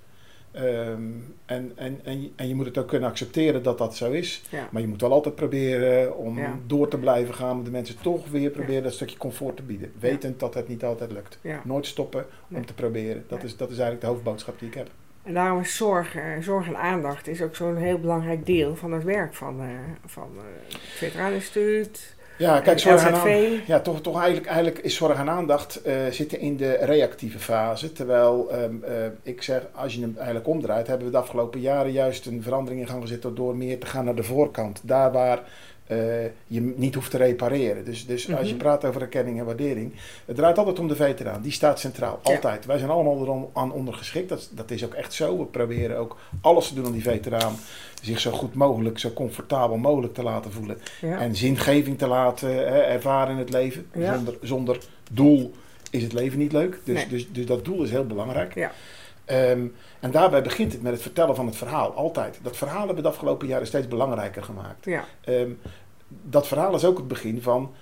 Ehm, 0.53 1.03
en, 1.47 1.73
en, 1.75 2.01
en, 2.05 2.23
je- 2.23 2.31
en 2.37 2.49
je 2.49 2.55
moet 2.55 2.67
het 2.67 2.79
ook 2.79 2.89
kunnen 2.89 3.09
accepteren 3.09 3.62
dat 3.62 3.79
dat 3.79 3.97
zo 3.97 4.11
is. 4.11 4.43
Ja. 4.51 4.69
Maar 4.73 4.83
je 4.83 4.89
moet 4.89 5.01
wel 5.01 5.12
altijd 5.12 5.35
proberen 5.35 6.17
om 6.17 6.39
Ja. 6.39 6.59
door 6.67 6.89
te 6.89 6.99
blijven 6.99 7.35
gaan. 7.35 7.57
Om 7.57 7.65
de 7.65 7.71
mensen 7.71 7.97
toch 8.03 8.29
weer 8.29 8.51
proberen 8.51 8.83
dat 8.83 8.93
stukje 8.93 9.17
comfort 9.19 9.57
te 9.57 9.62
bieden. 9.62 9.93
Wetend 9.99 10.41
dat 10.41 10.55
het 10.55 10.69
niet 10.69 10.85
altijd 10.85 11.12
lukt. 11.12 11.39
Nooit 11.65 11.87
stoppen 11.87 12.27
om 12.51 12.67
te 12.67 12.75
proberen. 12.75 13.25
Dat, 13.29 13.43
is, 13.43 13.57
dat 13.57 13.69
is 13.71 13.75
eigenlijk 13.79 14.01
de 14.01 14.07
hoofdboodschap 14.07 14.59
die 14.59 14.69
ik 14.69 14.75
heb. 14.75 14.91
En 15.31 15.37
daarom 15.37 15.61
is 15.61 15.77
zorg, 15.77 16.17
eh, 16.17 16.23
zorg 16.41 16.67
en 16.67 16.77
aandacht 16.77 17.29
is 17.29 17.43
ook 17.43 17.56
zo'n 17.56 17.77
heel 17.77 17.99
belangrijk 18.00 18.47
deel 18.47 18.77
van 18.77 18.93
het 18.93 19.05
werk 19.05 19.35
van, 19.35 19.61
eh, 19.61 19.67
van 20.06 20.29
eh, 20.37 20.43
het 20.73 20.79
Veteraneninstituut. 20.81 22.15
Ja, 22.38 22.61
kijk, 22.61 22.79
zorg 22.79 23.06
en, 23.06 23.15
LZV. 23.15 23.25
aan- 23.25 23.61
ja, 23.67 23.81
toch, 23.81 24.00
toch 24.00 24.17
eigenlijk, 24.19 24.47
eigenlijk 24.47 24.79
is 24.79 24.94
zorg 24.94 25.19
en 25.19 25.29
aandacht 25.31 25.81
zitten 26.11 26.41
in 26.41 26.56
de 26.56 26.73
reactieve 26.73 27.38
fase. 27.38 27.93
Terwijl 27.93 28.50
ehm, 28.50 28.82
eh, 28.82 28.93
ik 29.23 29.43
zeg, 29.43 29.62
als 29.75 29.94
je 29.94 30.00
hem 30.00 30.12
eigenlijk 30.17 30.47
omdraait, 30.49 30.87
hebben 30.87 31.06
we 31.06 31.12
de 31.12 31.19
afgelopen 31.19 31.61
jaren 31.61 31.93
juist 31.93 32.26
een 32.26 32.43
verandering 32.43 32.81
in 32.81 32.88
gang 32.88 33.03
gezet 33.03 33.37
door 33.37 33.56
meer 33.56 33.79
te 33.79 33.87
gaan 33.87 34.05
naar 34.05 34.15
de 34.15 34.23
voorkant. 34.23 34.81
Daar 34.83 35.12
waar 35.12 35.41
eh, 35.91 36.25
je 36.47 36.61
niet 36.77 36.95
hoeft 36.95 37.11
te 37.11 37.17
repareren. 37.17 37.85
Dus, 37.85 38.07
dus 38.07 38.33
als 38.35 38.47
je 38.47 38.55
Mhm. 38.55 38.63
praat 38.63 38.85
over 38.85 39.01
erkenning 39.01 39.39
en 39.39 39.45
waardering, 39.45 39.93
het 40.25 40.37
draait 40.37 40.59
altijd 40.59 40.79
om 40.79 40.89
de 40.89 40.97
veteraan. 40.97 41.43
Die 41.43 41.53
staat 41.53 41.81
centraal, 41.81 42.21
Ja. 42.25 42.33
altijd. 42.35 42.67
Wij 42.67 42.79
zijn 42.79 42.91
allemaal 42.91 43.21
erom 43.21 43.51
aan 43.53 43.73
ondergeschikt. 43.73 44.29
Dat, 44.29 44.39
is- 44.39 44.49
dat 44.53 44.71
is 44.71 44.85
ook 44.85 44.95
echt 44.95 45.13
zo. 45.13 45.39
We 45.39 45.45
proberen 45.45 45.99
ook 45.99 46.17
alles 46.41 46.69
te 46.69 46.75
doen 46.75 46.87
om 46.87 46.93
die 46.93 47.03
veteraan 47.03 47.55
zich 48.03 48.21
zo 48.21 48.31
goed 48.31 48.55
mogelijk, 48.55 48.99
zo 48.99 49.11
comfortabel 49.13 49.77
mogelijk 49.77 50.15
te 50.15 50.23
laten 50.23 50.53
voelen. 50.53 50.79
Ja. 51.01 51.19
En 51.19 51.37
zingeving 51.37 51.99
te 51.99 52.07
laten 52.07 52.49
hè, 52.49 52.79
ervaren 52.81 53.33
in 53.33 53.39
het 53.39 53.51
leven. 53.53 53.87
Ja. 53.95 54.15
Zonder, 54.15 54.35
zonder 54.43 54.79
doel 55.11 55.53
is 55.91 56.03
het 56.03 56.13
leven 56.13 56.39
niet 56.39 56.53
leuk. 56.53 56.79
Dus, 56.85 56.95
Nee. 56.97 57.09
dus, 57.09 57.29
dus 57.33 57.47
dat 57.47 57.65
doel 57.65 57.83
is 57.83 57.91
heel 57.91 58.07
belangrijk. 58.07 58.55
Ja. 58.55 58.73
Ehm, 59.25 59.67
en 60.01 60.11
daarbij 60.11 60.43
begint 60.43 60.73
het 60.73 60.83
met 60.83 60.93
het 60.93 61.03
vertellen 61.03 61.35
van 61.37 61.47
het 61.47 61.57
verhaal. 61.57 61.93
Altijd. 61.93 62.39
Dat 62.43 62.57
verhaal 62.57 62.79
hebben 62.79 62.97
we 62.97 63.03
de 63.03 63.09
afgelopen 63.09 63.47
jaren 63.47 63.67
steeds 63.67 63.89
belangrijker 63.89 64.43
gemaakt. 64.43 64.85
Ja. 64.85 65.05
Ehm, 65.25 65.51
dat 66.23 66.47
verhaal 66.47 66.75
is 66.75 66.85
ook 66.85 66.97
het 66.97 67.09
begin 67.09 67.43
van 67.43 67.75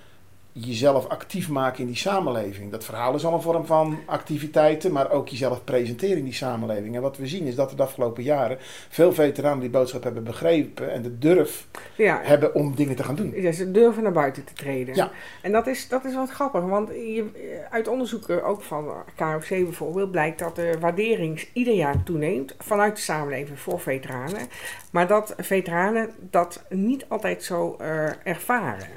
jezelf 0.51 1.07
actief 1.07 1.49
maken 1.49 1.79
in 1.79 1.87
die 1.87 1.95
samenleving. 1.95 2.71
Dat 2.71 2.83
verhaal 2.83 3.15
is 3.15 3.25
al 3.25 3.33
een 3.33 3.41
vorm 3.41 3.65
van 3.65 3.99
activiteiten, 4.05 4.91
maar 4.91 5.11
ook 5.11 5.29
jezelf 5.29 5.63
presenteren 5.63 6.17
in 6.17 6.23
die 6.23 6.33
samenleving. 6.33 6.95
En 6.95 7.01
wat 7.01 7.17
we 7.17 7.27
zien 7.27 7.45
is 7.45 7.55
dat 7.55 7.71
er 7.71 7.77
de 7.77 7.83
afgelopen 7.83 8.23
jaren 8.23 8.57
veel 8.89 9.13
veteranen 9.13 9.59
die 9.59 9.69
boodschap 9.69 10.03
hebben 10.03 10.23
begrepen 10.23 10.91
en 10.91 11.01
de 11.01 11.17
durf 11.17 11.67
ja. 11.95 12.19
hebben 12.23 12.55
om 12.55 12.75
dingen 12.75 12.95
te 12.95 13.03
gaan 13.03 13.15
doen. 13.15 13.33
Ja, 13.35 13.51
ze 13.51 13.71
durven 13.71 14.03
naar 14.03 14.11
buiten 14.11 14.43
te 14.43 14.53
treden. 14.53 14.95
Ja. 14.95 15.11
En 15.41 15.51
dat 15.51 15.67
is, 15.67 15.87
dat 15.87 16.05
is 16.05 16.15
wat 16.15 16.29
grappig, 16.29 16.61
want 16.61 16.89
je, 16.89 17.25
uit 17.69 17.87
onderzoeken 17.87 18.43
ook 18.43 18.61
van 18.61 18.87
KFC 19.15 19.49
bijvoorbeeld 19.49 20.11
blijkt 20.11 20.39
dat 20.39 20.55
de 20.55 20.77
waardering 20.79 21.47
ieder 21.53 21.73
jaar 21.73 22.03
toeneemt 22.03 22.55
vanuit 22.57 22.95
de 22.95 23.01
samenleving 23.01 23.59
voor 23.59 23.79
veteranen. 23.79 24.47
Maar 24.91 25.07
dat 25.07 25.33
veteranen 25.37 26.09
dat 26.19 26.63
niet 26.69 27.05
altijd 27.07 27.43
zo 27.43 27.75
eh, 27.79 28.09
ervaren. 28.23 28.87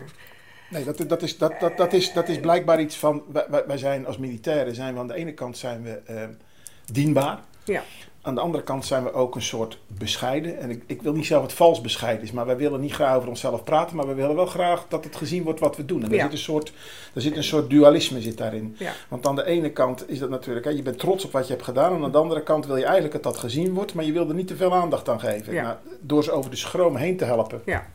Nee, 0.72 0.84
dat, 0.84 1.04
dat, 1.08 1.22
is, 1.22 1.38
dat, 1.38 1.52
dat, 1.60 1.76
dat, 1.76 1.92
is, 1.92 2.12
dat 2.12 2.28
is 2.28 2.40
blijkbaar 2.40 2.80
iets 2.80 2.96
van. 2.96 3.22
Wij, 3.32 3.64
wij- 3.66 3.78
zijn 3.78 4.06
als 4.06 4.18
militairen 4.18 4.74
zijn 4.74 4.94
we 4.94 5.00
aan 5.00 5.08
de 5.08 5.14
ene 5.14 5.32
kant 5.32 5.58
zijn 5.58 5.82
we 5.82 5.90
eh, 6.06 6.22
dienbaar. 6.92 7.40
Ja. 7.64 7.82
Aan 8.24 8.34
de 8.34 8.40
andere 8.40 8.64
kant 8.64 8.84
zijn 8.86 9.04
we 9.04 9.12
ook 9.12 9.34
een 9.34 9.42
soort 9.42 9.78
bescheiden. 9.86 10.58
En 10.58 10.70
ik, 10.70 10.82
ik 10.86 11.02
wil 11.02 11.12
niet 11.12 11.26
zelf 11.26 11.42
het 11.42 11.52
vals 11.52 11.80
bescheiden 11.80 12.22
is, 12.24 12.32
maar 12.32 12.46
wij 12.46 12.56
willen 12.56 12.80
niet 12.80 12.92
graag 12.92 13.16
over 13.16 13.28
onszelf 13.28 13.64
praten, 13.64 13.96
maar 13.96 14.06
we 14.06 14.14
willen 14.14 14.34
wel 14.36 14.46
graag 14.46 14.84
dat 14.88 15.04
het 15.04 15.16
gezien 15.16 15.42
wordt 15.42 15.60
wat 15.60 15.76
we 15.76 15.84
doen. 15.84 16.02
En 16.04 16.08
er, 16.10 16.14
Ja. 16.16 16.22
zit, 16.22 16.32
een 16.32 16.38
soort, 16.38 16.72
er 17.14 17.20
zit 17.20 17.36
een 17.36 17.44
soort 17.44 17.70
dualisme 17.70 18.20
zit 18.20 18.38
daarin. 18.38 18.74
Ja. 18.78 18.92
Want 19.08 19.26
aan 19.26 19.36
de 19.36 19.44
ene 19.46 19.70
kant 19.70 20.10
is 20.10 20.18
dat 20.18 20.30
natuurlijk, 20.30 20.64
hè, 20.66 20.70
je 20.72 20.82
bent 20.82 20.98
trots 20.98 21.24
op 21.24 21.32
wat 21.32 21.46
je 21.46 21.52
hebt 21.52 21.64
gedaan. 21.64 21.94
En 21.96 22.02
aan 22.04 22.12
de 22.12 22.18
andere 22.18 22.42
kant 22.42 22.66
wil 22.66 22.76
je 22.76 22.84
eigenlijk 22.84 23.14
dat 23.14 23.22
dat 23.22 23.36
gezien 23.36 23.72
wordt, 23.74 23.94
maar 23.94 24.04
je 24.04 24.12
wil 24.12 24.28
er 24.28 24.34
niet 24.34 24.46
te 24.46 24.56
veel 24.56 24.74
aandacht 24.74 25.08
aan 25.08 25.20
geven. 25.20 25.52
Ja. 25.52 25.62
Nou, 25.62 25.76
door 26.00 26.24
ze 26.24 26.30
over 26.32 26.50
de 26.50 26.56
schroom 26.56 26.96
heen 26.96 27.16
te 27.16 27.24
helpen. 27.24 27.62
Ja. 27.64 27.86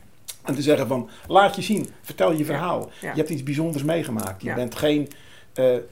En 0.48 0.54
te 0.54 0.62
zeggen 0.62 0.86
van, 0.86 1.08
laat 1.26 1.56
je 1.56 1.62
zien, 1.62 1.88
vertel 2.02 2.32
je 2.32 2.44
verhaal. 2.44 2.90
Je 3.00 3.06
hebt 3.06 3.28
iets 3.28 3.42
bijzonders 3.42 3.84
meegemaakt. 3.84 4.42
Je 4.42 4.54
bent 4.54 4.74
geen, 4.74 5.08
eh, 5.54 5.74
eh, 5.74 5.82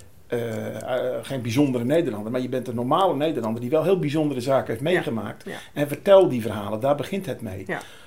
eh, 0.76 1.24
geen 1.24 1.42
bijzondere 1.42 1.84
Nederlander, 1.84 2.32
maar 2.32 2.40
je 2.40 2.48
bent 2.48 2.68
een 2.68 2.74
normale 2.74 3.16
Nederlander 3.16 3.60
die 3.60 3.70
wel 3.70 3.82
heel 3.82 3.98
bijzondere 3.98 4.40
zaken 4.40 4.66
heeft 4.70 4.80
meegemaakt. 4.80 5.46
En 5.72 5.88
vertel 5.88 6.28
die 6.28 6.42
verhalen, 6.42 6.80
daar 6.80 6.94
begint 6.96 7.26
het 7.26 7.40
mee. 7.40 7.66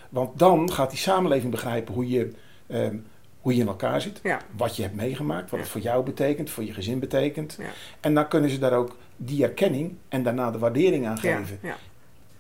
Want 0.09 0.39
dan 0.39 0.71
gaat 0.71 0.89
die 0.89 0.99
samenleving 0.99 1.51
begrijpen 1.51 1.93
hoe 1.93 2.09
je, 2.09 2.31
ehm, 2.67 2.95
hoe 3.41 3.55
je 3.55 3.61
in 3.61 3.67
elkaar 3.67 4.01
zit, 4.01 4.19
Ja. 4.23 4.39
wat 4.57 4.75
je 4.75 4.81
hebt 4.81 4.95
meegemaakt, 4.95 5.49
wat 5.49 5.51
Ja. 5.51 5.57
het 5.57 5.67
voor 5.67 5.81
jou 5.81 6.03
betekent, 6.03 6.49
voor 6.49 6.63
je 6.63 6.73
gezin 6.73 6.99
betekent. 6.99 7.55
Ja. 7.59 7.65
En 7.99 8.13
dan 8.13 8.27
kunnen 8.27 8.49
ze 8.49 8.59
daar 8.59 8.73
ook 8.73 8.97
die 9.17 9.43
erkenning 9.43 9.95
en 10.07 10.23
daarna 10.23 10.51
de 10.51 10.57
waardering 10.57 11.07
aan 11.07 11.17
geven. 11.17 11.59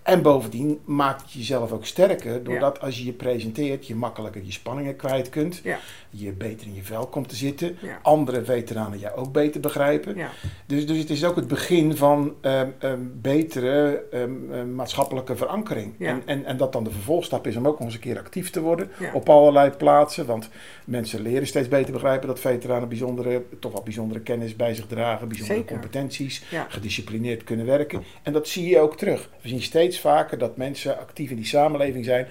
En 0.09 0.21
bovendien 0.21 0.79
maakt 0.85 1.21
het 1.21 1.31
jezelf 1.31 1.71
ook 1.71 1.85
sterker, 1.85 2.43
doordat 2.43 2.81
als 2.81 2.97
je 2.97 3.05
je 3.05 3.11
presenteert, 3.11 3.87
je 3.87 3.95
makkelijker 3.95 4.45
je 4.45 4.51
spanningen 4.51 4.95
kwijt 4.95 5.29
kunt. 5.29 5.61
Ja. 5.63 5.79
Je 6.09 6.31
beter 6.31 6.67
in 6.67 6.73
je 6.73 6.83
vel 6.83 7.07
komt 7.07 7.29
te 7.29 7.35
zitten. 7.35 7.77
Ja. 7.81 7.99
Andere 8.01 8.43
veteranen 8.43 8.99
jou 8.99 9.15
ook 9.15 9.31
beter 9.31 9.61
begrijpen. 9.61 10.15
Ja. 10.15 10.29
Dus, 10.65 10.87
dus 10.87 10.97
het 10.97 11.09
is 11.09 11.25
ook 11.25 11.35
het 11.35 11.47
begin 11.47 11.97
van 11.97 12.35
ehm, 12.41 12.69
betere 13.13 14.03
ehm, 14.11 14.75
maatschappelijke 14.75 15.35
verankering. 15.35 15.93
Ja. 15.97 16.07
En, 16.07 16.21
en, 16.25 16.45
en 16.45 16.57
dat 16.57 16.73
dan 16.73 16.83
de 16.83 16.91
vervolgstap 16.91 17.47
is 17.47 17.55
om 17.55 17.67
ook 17.67 17.77
nog 17.77 17.87
eens 17.87 17.93
een 17.93 18.01
keer 18.01 18.17
actief 18.17 18.49
te 18.49 18.61
worden 18.61 18.89
op 19.13 19.29
allerlei 19.29 19.69
plaatsen. 19.69 20.25
Want 20.25 20.49
mensen 20.85 21.21
leren 21.21 21.47
steeds 21.47 21.67
beter 21.67 21.93
begrijpen 21.93 22.27
dat 22.27 22.39
veteranen 22.39 22.89
bijzondere, 22.89 23.43
toch 23.59 23.71
wel 23.71 23.83
bijzondere 23.83 24.19
kennis 24.19 24.55
bij 24.55 24.73
zich 24.73 24.87
dragen, 24.87 25.27
bijzondere 25.27 25.59
Zeker. 25.59 25.73
competenties, 25.73 26.43
gedisciplineerd 26.67 27.43
kunnen 27.43 27.65
werken. 27.65 28.03
En 28.23 28.33
dat 28.33 28.47
zie 28.47 28.69
je 28.69 28.79
ook 28.79 28.97
terug. 28.97 29.29
We 29.41 29.47
zien 29.47 29.61
steeds 29.61 29.99
vaker 29.99 30.37
dat 30.37 30.57
mensen 30.57 30.99
actief 30.99 31.29
in 31.29 31.35
die 31.35 31.45
samenleving 31.45 32.05
zijn. 32.05 32.27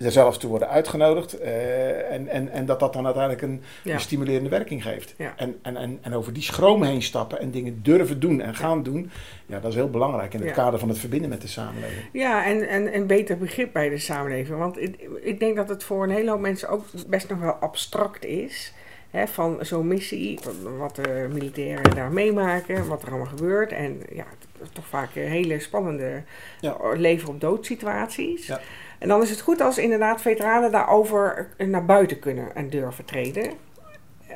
Er 0.00 0.12
zelfs 0.12 0.38
toe 0.38 0.50
worden 0.50 0.68
uitgenodigd. 0.68 1.38
eh, 1.38 2.12
en, 2.12 2.28
en, 2.28 2.48
en 2.52 2.66
dat 2.66 2.80
dat 2.80 2.92
dan 2.92 3.04
uiteindelijk 3.04 3.42
een, 3.42 3.62
Ja. 3.82 3.94
een 3.94 4.00
stimulerende 4.00 4.48
werking 4.48 4.82
geeft. 4.82 5.14
Ja. 5.18 5.32
En, 5.36 5.58
en, 5.62 5.76
en, 5.76 5.98
en 6.02 6.14
over 6.14 6.32
die 6.32 6.42
schroom 6.42 6.82
heen 6.82 7.02
stappen 7.02 7.40
en 7.40 7.50
dingen 7.50 7.80
durven 7.82 8.20
doen 8.20 8.40
en 8.40 8.54
gaan 8.54 8.82
doen. 8.82 9.10
Ja, 9.46 9.60
dat 9.60 9.70
is 9.70 9.76
heel 9.76 9.90
belangrijk 9.90 10.34
in 10.34 10.40
het 10.42 10.52
kader 10.52 10.78
van 10.78 10.88
het 10.88 10.98
verbinden 10.98 11.28
met 11.30 11.40
de 11.40 11.48
samenleving. 11.48 12.04
Ja, 12.12 12.44
en, 12.46 12.68
en, 12.68 12.92
en 12.92 13.06
beter 13.06 13.38
begrip 13.38 13.72
bij 13.72 13.88
de 13.88 13.98
samenleving. 13.98 14.58
Want 14.58 14.80
ik, 14.80 15.08
ik 15.22 15.38
denk 15.40 15.56
dat 15.56 15.68
het 15.68 15.84
voor 15.84 16.02
een 16.04 16.10
hele 16.10 16.30
hoop 16.30 16.40
mensen 16.40 16.68
ook 16.68 16.84
best 17.06 17.28
nog 17.28 17.38
wel 17.40 17.52
abstract 17.52 18.24
is. 18.24 18.72
Van 19.12 19.58
zo'n 19.60 19.86
missie, 19.88 20.38
wat 20.78 20.96
de 20.96 21.28
militairen 21.32 21.94
daar 21.94 22.12
meemaken, 22.12 22.86
wat 22.86 23.02
er 23.02 23.08
allemaal 23.08 23.26
gebeurt. 23.26 23.72
En 23.72 24.02
ja, 24.12 24.24
toch 24.72 24.86
vaak 24.86 25.14
eh, 25.14 25.24
hele 25.24 25.60
spannende 25.60 26.22
Ja. 26.60 26.76
leven 26.94 27.28
op 27.28 27.40
dood 27.40 27.66
situaties. 27.66 28.46
Ja. 28.46 28.60
En 28.98 29.08
dan 29.08 29.22
is 29.22 29.30
het 29.30 29.40
goed 29.40 29.60
als 29.60 29.78
inderdaad 29.78 30.20
veteranen 30.22 30.70
daarover 30.70 31.48
naar 31.58 31.84
buiten 31.84 32.18
kunnen 32.18 32.54
en 32.54 32.70
durven 32.70 33.04
treden. 33.04 33.50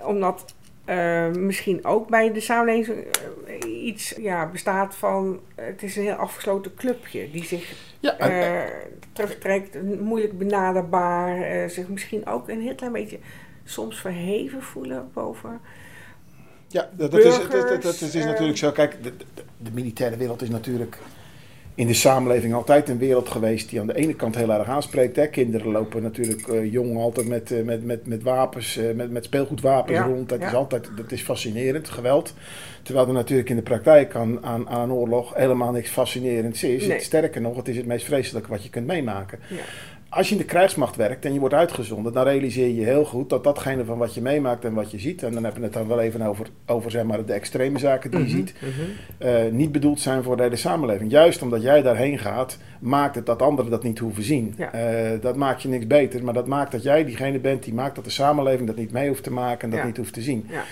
Omdat 0.04 0.54
eh, 0.85 1.28
misschien 1.31 1.85
ook 1.85 2.09
bij 2.09 2.33
de 2.33 2.40
samenleving 2.40 3.04
eh, 3.47 3.85
iets 3.85 4.14
ja, 4.19 4.47
bestaat 4.47 4.95
van... 4.95 5.40
Het 5.54 5.83
is 5.83 5.97
een 5.97 6.02
heel 6.02 6.14
afgesloten 6.14 6.75
clubje 6.75 7.31
die 7.31 7.45
zich 7.45 7.75
Ja, 8.00 8.19
eh, 8.19 8.71
terugtrekt, 9.12 10.00
moeilijk 10.00 10.38
benaderbaar, 10.38 11.43
eh, 11.43 11.69
zich 11.69 11.88
misschien 11.88 12.26
ook 12.26 12.49
een 12.49 12.61
heel 12.61 12.75
klein 12.75 12.93
beetje 12.93 13.19
soms 13.64 14.00
verheven 14.00 14.62
voelen 14.62 15.11
boven. 15.12 15.61
Ja, 16.68 16.88
dat, 16.92 17.14
is, 17.14 17.25
dat, 17.25 17.49
burgers, 17.49 17.83
dat, 17.83 17.83
dat 17.83 18.14
is 18.14 18.25
natuurlijk 18.25 18.59
zo. 18.59 18.71
Kijk, 18.73 19.02
de, 19.02 19.12
de, 19.35 19.42
de 19.56 19.71
militaire 19.73 20.16
wereld 20.16 20.42
is 20.42 20.49
natuurlijk 20.49 20.99
in 21.76 21.87
de 21.87 21.94
samenleving 21.94 22.54
altijd 22.54 22.88
een 22.88 22.99
wereld 22.99 23.28
geweest 23.28 23.68
die 23.71 23.80
aan 23.80 23.87
de 23.87 23.97
ene 23.97 24.14
kant 24.14 24.35
heel 24.35 24.52
erg 24.52 24.68
aanspreekt. 24.68 25.16
Hè. 25.16 25.26
Kinderen 25.26 25.71
lopen 25.73 26.02
natuurlijk 26.02 26.49
eh, 26.49 26.73
jong 26.73 26.97
altijd 26.97 27.28
met, 27.28 27.50
eh, 27.52 27.62
met, 27.62 27.85
met, 27.85 28.06
met 28.06 28.23
wapens, 28.23 28.76
eh, 28.76 28.94
met, 28.94 29.11
met 29.11 29.25
speelgoedwapens 29.25 29.99
Ja, 29.99 30.04
rond. 30.04 30.28
Dat 30.28 30.40
ja. 30.40 30.47
is 30.47 30.54
altijd 30.54 30.90
dat 30.97 31.12
is 31.12 31.23
fascinerend, 31.23 31.88
geweld. 31.88 32.35
Terwijl 32.83 33.06
er 33.06 33.12
natuurlijk 33.12 33.50
in 33.50 33.56
de 33.56 33.62
praktijk 33.62 34.14
aan, 34.14 34.44
aan, 34.44 34.68
aan 34.68 34.92
oorlog 34.92 35.35
helemaal 35.35 35.73
niks 35.73 35.90
fascinerends 35.90 36.64
is. 36.64 36.87
Nee. 36.87 37.00
Sterker 37.00 37.40
nog, 37.40 37.56
het 37.56 37.68
is 37.68 37.76
het 37.76 37.87
meest 37.87 38.04
vreselijke 38.04 38.50
wat 38.50 38.62
je 38.62 38.71
kunt 38.71 38.87
meemaken. 38.87 39.38
Ja. 39.49 39.56
Als 40.14 40.28
je 40.28 40.35
in 40.35 40.40
de 40.40 40.47
krijgsmacht 40.47 40.97
werkt 40.97 41.25
en 41.25 41.33
je 41.33 41.40
wordt 41.40 41.54
uitgezonden, 41.54 42.12
dan 42.12 42.25
realiseer 42.25 42.68
je 42.75 42.85
heel 42.85 43.04
goed 43.04 43.30
dat 43.30 43.44
datgene 43.44 43.85
van 43.85 43.99
wat 43.99 44.14
je 44.14 44.21
meemaakt 44.21 44.64
en 44.64 44.75
wat 44.75 44.90
je 44.90 44.99
ziet, 44.99 45.23
en 45.23 45.33
dan 45.33 45.42
hebben 45.44 45.61
we 45.61 45.66
het 45.66 45.76
dan 45.76 45.87
wel 45.88 46.00
even 46.00 46.23
over, 46.23 46.47
over 46.66 46.90
zeg 46.90 47.04
maar, 47.04 47.25
de 47.25 47.33
extreme 47.33 47.78
zaken 47.78 48.11
die 48.11 48.18
je 48.21 48.25
Mhm, 48.26 48.35
ziet, 48.37 48.54
mhm. 48.61 49.28
eh, 49.28 49.52
niet 49.52 49.73
bedoeld 49.73 50.00
zijn 50.00 50.23
voor 50.23 50.37
de 50.37 50.42
hele 50.42 50.56
samenleving. 50.56 51.11
Juist 51.11 51.42
omdat 51.42 51.62
jij 51.62 51.83
daarheen 51.83 52.18
gaat, 52.18 52.59
maakt 52.80 53.14
het 53.14 53.26
dat 53.26 53.42
anderen 53.42 53.71
dat 53.71 53.83
niet 53.83 53.99
hoeven 53.99 54.23
zien. 54.23 54.54
Ja. 54.56 54.73
Eh, 54.73 55.21
dat 55.21 55.37
maakt 55.37 55.62
je 55.62 55.68
niks 55.68 55.87
beter, 55.87 56.25
maar 56.25 56.35
dat 56.35 56.47
maakt 56.47 56.73
dat 56.73 56.83
jij 56.83 57.04
diegene 57.04 57.38
bent 57.38 57.62
die 57.62 57.75
maakt 57.75 57.94
dat 57.94 58.04
de 58.04 58.11
samenleving 58.11 58.66
dat 58.66 58.76
niet 58.76 58.92
mee 58.92 59.09
hoeft 59.09 59.23
te 59.23 59.33
maken 59.33 59.62
en 59.62 59.71
dat 59.71 59.78
Ja. 59.78 59.87
niet 59.87 59.97
hoeft 59.97 60.12
te 60.12 60.23
zien. 60.23 60.47
Ja. 60.50 60.62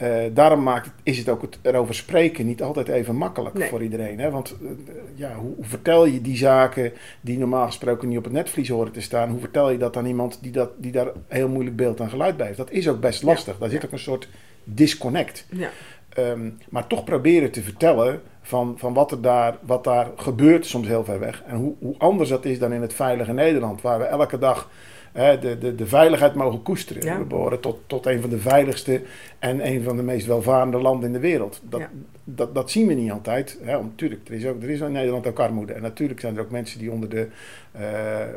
Eh, 0.00 0.24
daarom 0.32 0.62
maakt 0.62 0.90
is 1.02 1.18
het 1.18 1.28
ook 1.28 1.42
het 1.42 1.58
erover 1.62 1.94
spreken 1.94 2.46
niet 2.46 2.62
altijd 2.62 2.88
even 2.88 3.16
makkelijk 3.16 3.54
Nee. 3.54 3.68
voor 3.68 3.82
iedereen. 3.82 4.18
Hè? 4.18 4.30
Want 4.30 4.56
eh, 4.62 4.68
ja, 5.14 5.34
hoe, 5.34 5.54
hoe 5.54 5.64
vertel 5.64 6.06
je 6.06 6.20
die 6.20 6.36
zaken 6.36 6.92
die 7.20 7.38
normaal 7.38 7.66
gesproken 7.66 8.08
niet 8.08 8.18
op 8.18 8.24
het 8.24 8.32
netvlies 8.32 8.68
horen 8.68 8.92
te 8.92 9.00
staan? 9.00 9.30
Hoe 9.30 9.40
vertel 9.40 9.70
je 9.70 9.78
dat 9.78 9.96
aan 9.96 10.06
iemand 10.06 10.38
die, 10.42 10.52
dat, 10.52 10.70
die 10.76 10.92
daar 10.92 11.08
heel 11.28 11.48
moeilijk 11.48 11.76
beeld 11.76 12.00
en 12.00 12.08
geluid 12.10 12.36
bij 12.36 12.46
heeft? 12.46 12.58
Dat 12.58 12.70
is 12.70 12.88
ook 12.88 13.00
best 13.00 13.22
lastig. 13.22 13.58
Daar 13.58 13.68
zit 13.68 13.84
ook 13.84 13.92
een 13.92 13.98
soort 13.98 14.28
disconnect. 14.64 15.46
Ja. 15.50 15.70
Ehm, 16.08 16.50
maar 16.68 16.86
toch 16.86 17.04
proberen 17.04 17.50
te 17.50 17.62
vertellen 17.62 18.20
van, 18.42 18.74
van 18.76 18.94
wat, 18.94 19.10
er 19.10 19.20
daar, 19.20 19.56
wat 19.60 19.84
daar 19.84 20.10
gebeurt, 20.16 20.66
soms 20.66 20.86
heel 20.86 21.04
ver 21.04 21.18
weg. 21.18 21.42
En 21.46 21.56
hoe, 21.56 21.74
hoe 21.78 21.94
anders 21.98 22.28
dat 22.28 22.44
is 22.44 22.58
dan 22.58 22.72
in 22.72 22.82
het 22.82 22.94
veilige 22.94 23.32
Nederland, 23.32 23.80
waar 23.80 23.98
we 23.98 24.04
elke 24.04 24.38
dag 24.38 24.70
de, 25.12 25.56
de, 25.60 25.74
de 25.74 25.86
veiligheid 25.86 26.34
mogen 26.34 26.62
koesteren. 26.62 27.02
Ja. 27.04 27.18
We 27.18 27.24
behoren 27.24 27.60
tot, 27.60 27.78
tot 27.86 28.06
een 28.06 28.20
van 28.20 28.30
de 28.30 28.38
veiligste 28.38 29.02
en 29.38 29.66
een 29.66 29.82
van 29.82 29.96
de 29.96 30.02
meest 30.02 30.26
welvarende 30.26 30.78
landen 30.78 31.06
in 31.06 31.12
de 31.12 31.18
wereld. 31.20 31.60
Dat, 31.68 31.80
Ja. 31.80 31.90
dat, 32.24 32.54
dat 32.54 32.70
zien 32.70 32.86
we 32.86 32.94
niet 32.94 33.10
altijd. 33.10 33.58
Hè. 33.62 33.76
Om- 33.76 33.92
Tuurlijk, 33.94 34.28
er 34.28 34.34
is, 34.34 34.46
ook, 34.46 34.62
er 34.62 34.70
is 34.70 34.80
in 34.80 34.92
Nederland 34.92 35.26
ook 35.26 35.38
armoede. 35.38 35.72
En 35.72 35.82
natuurlijk 35.82 36.20
zijn 36.20 36.36
er 36.36 36.42
ook 36.42 36.50
mensen 36.50 36.78
die 36.78 36.90
onder, 36.90 37.08
de, 37.08 37.28
eh, 37.72 38.20
eh, 38.22 38.28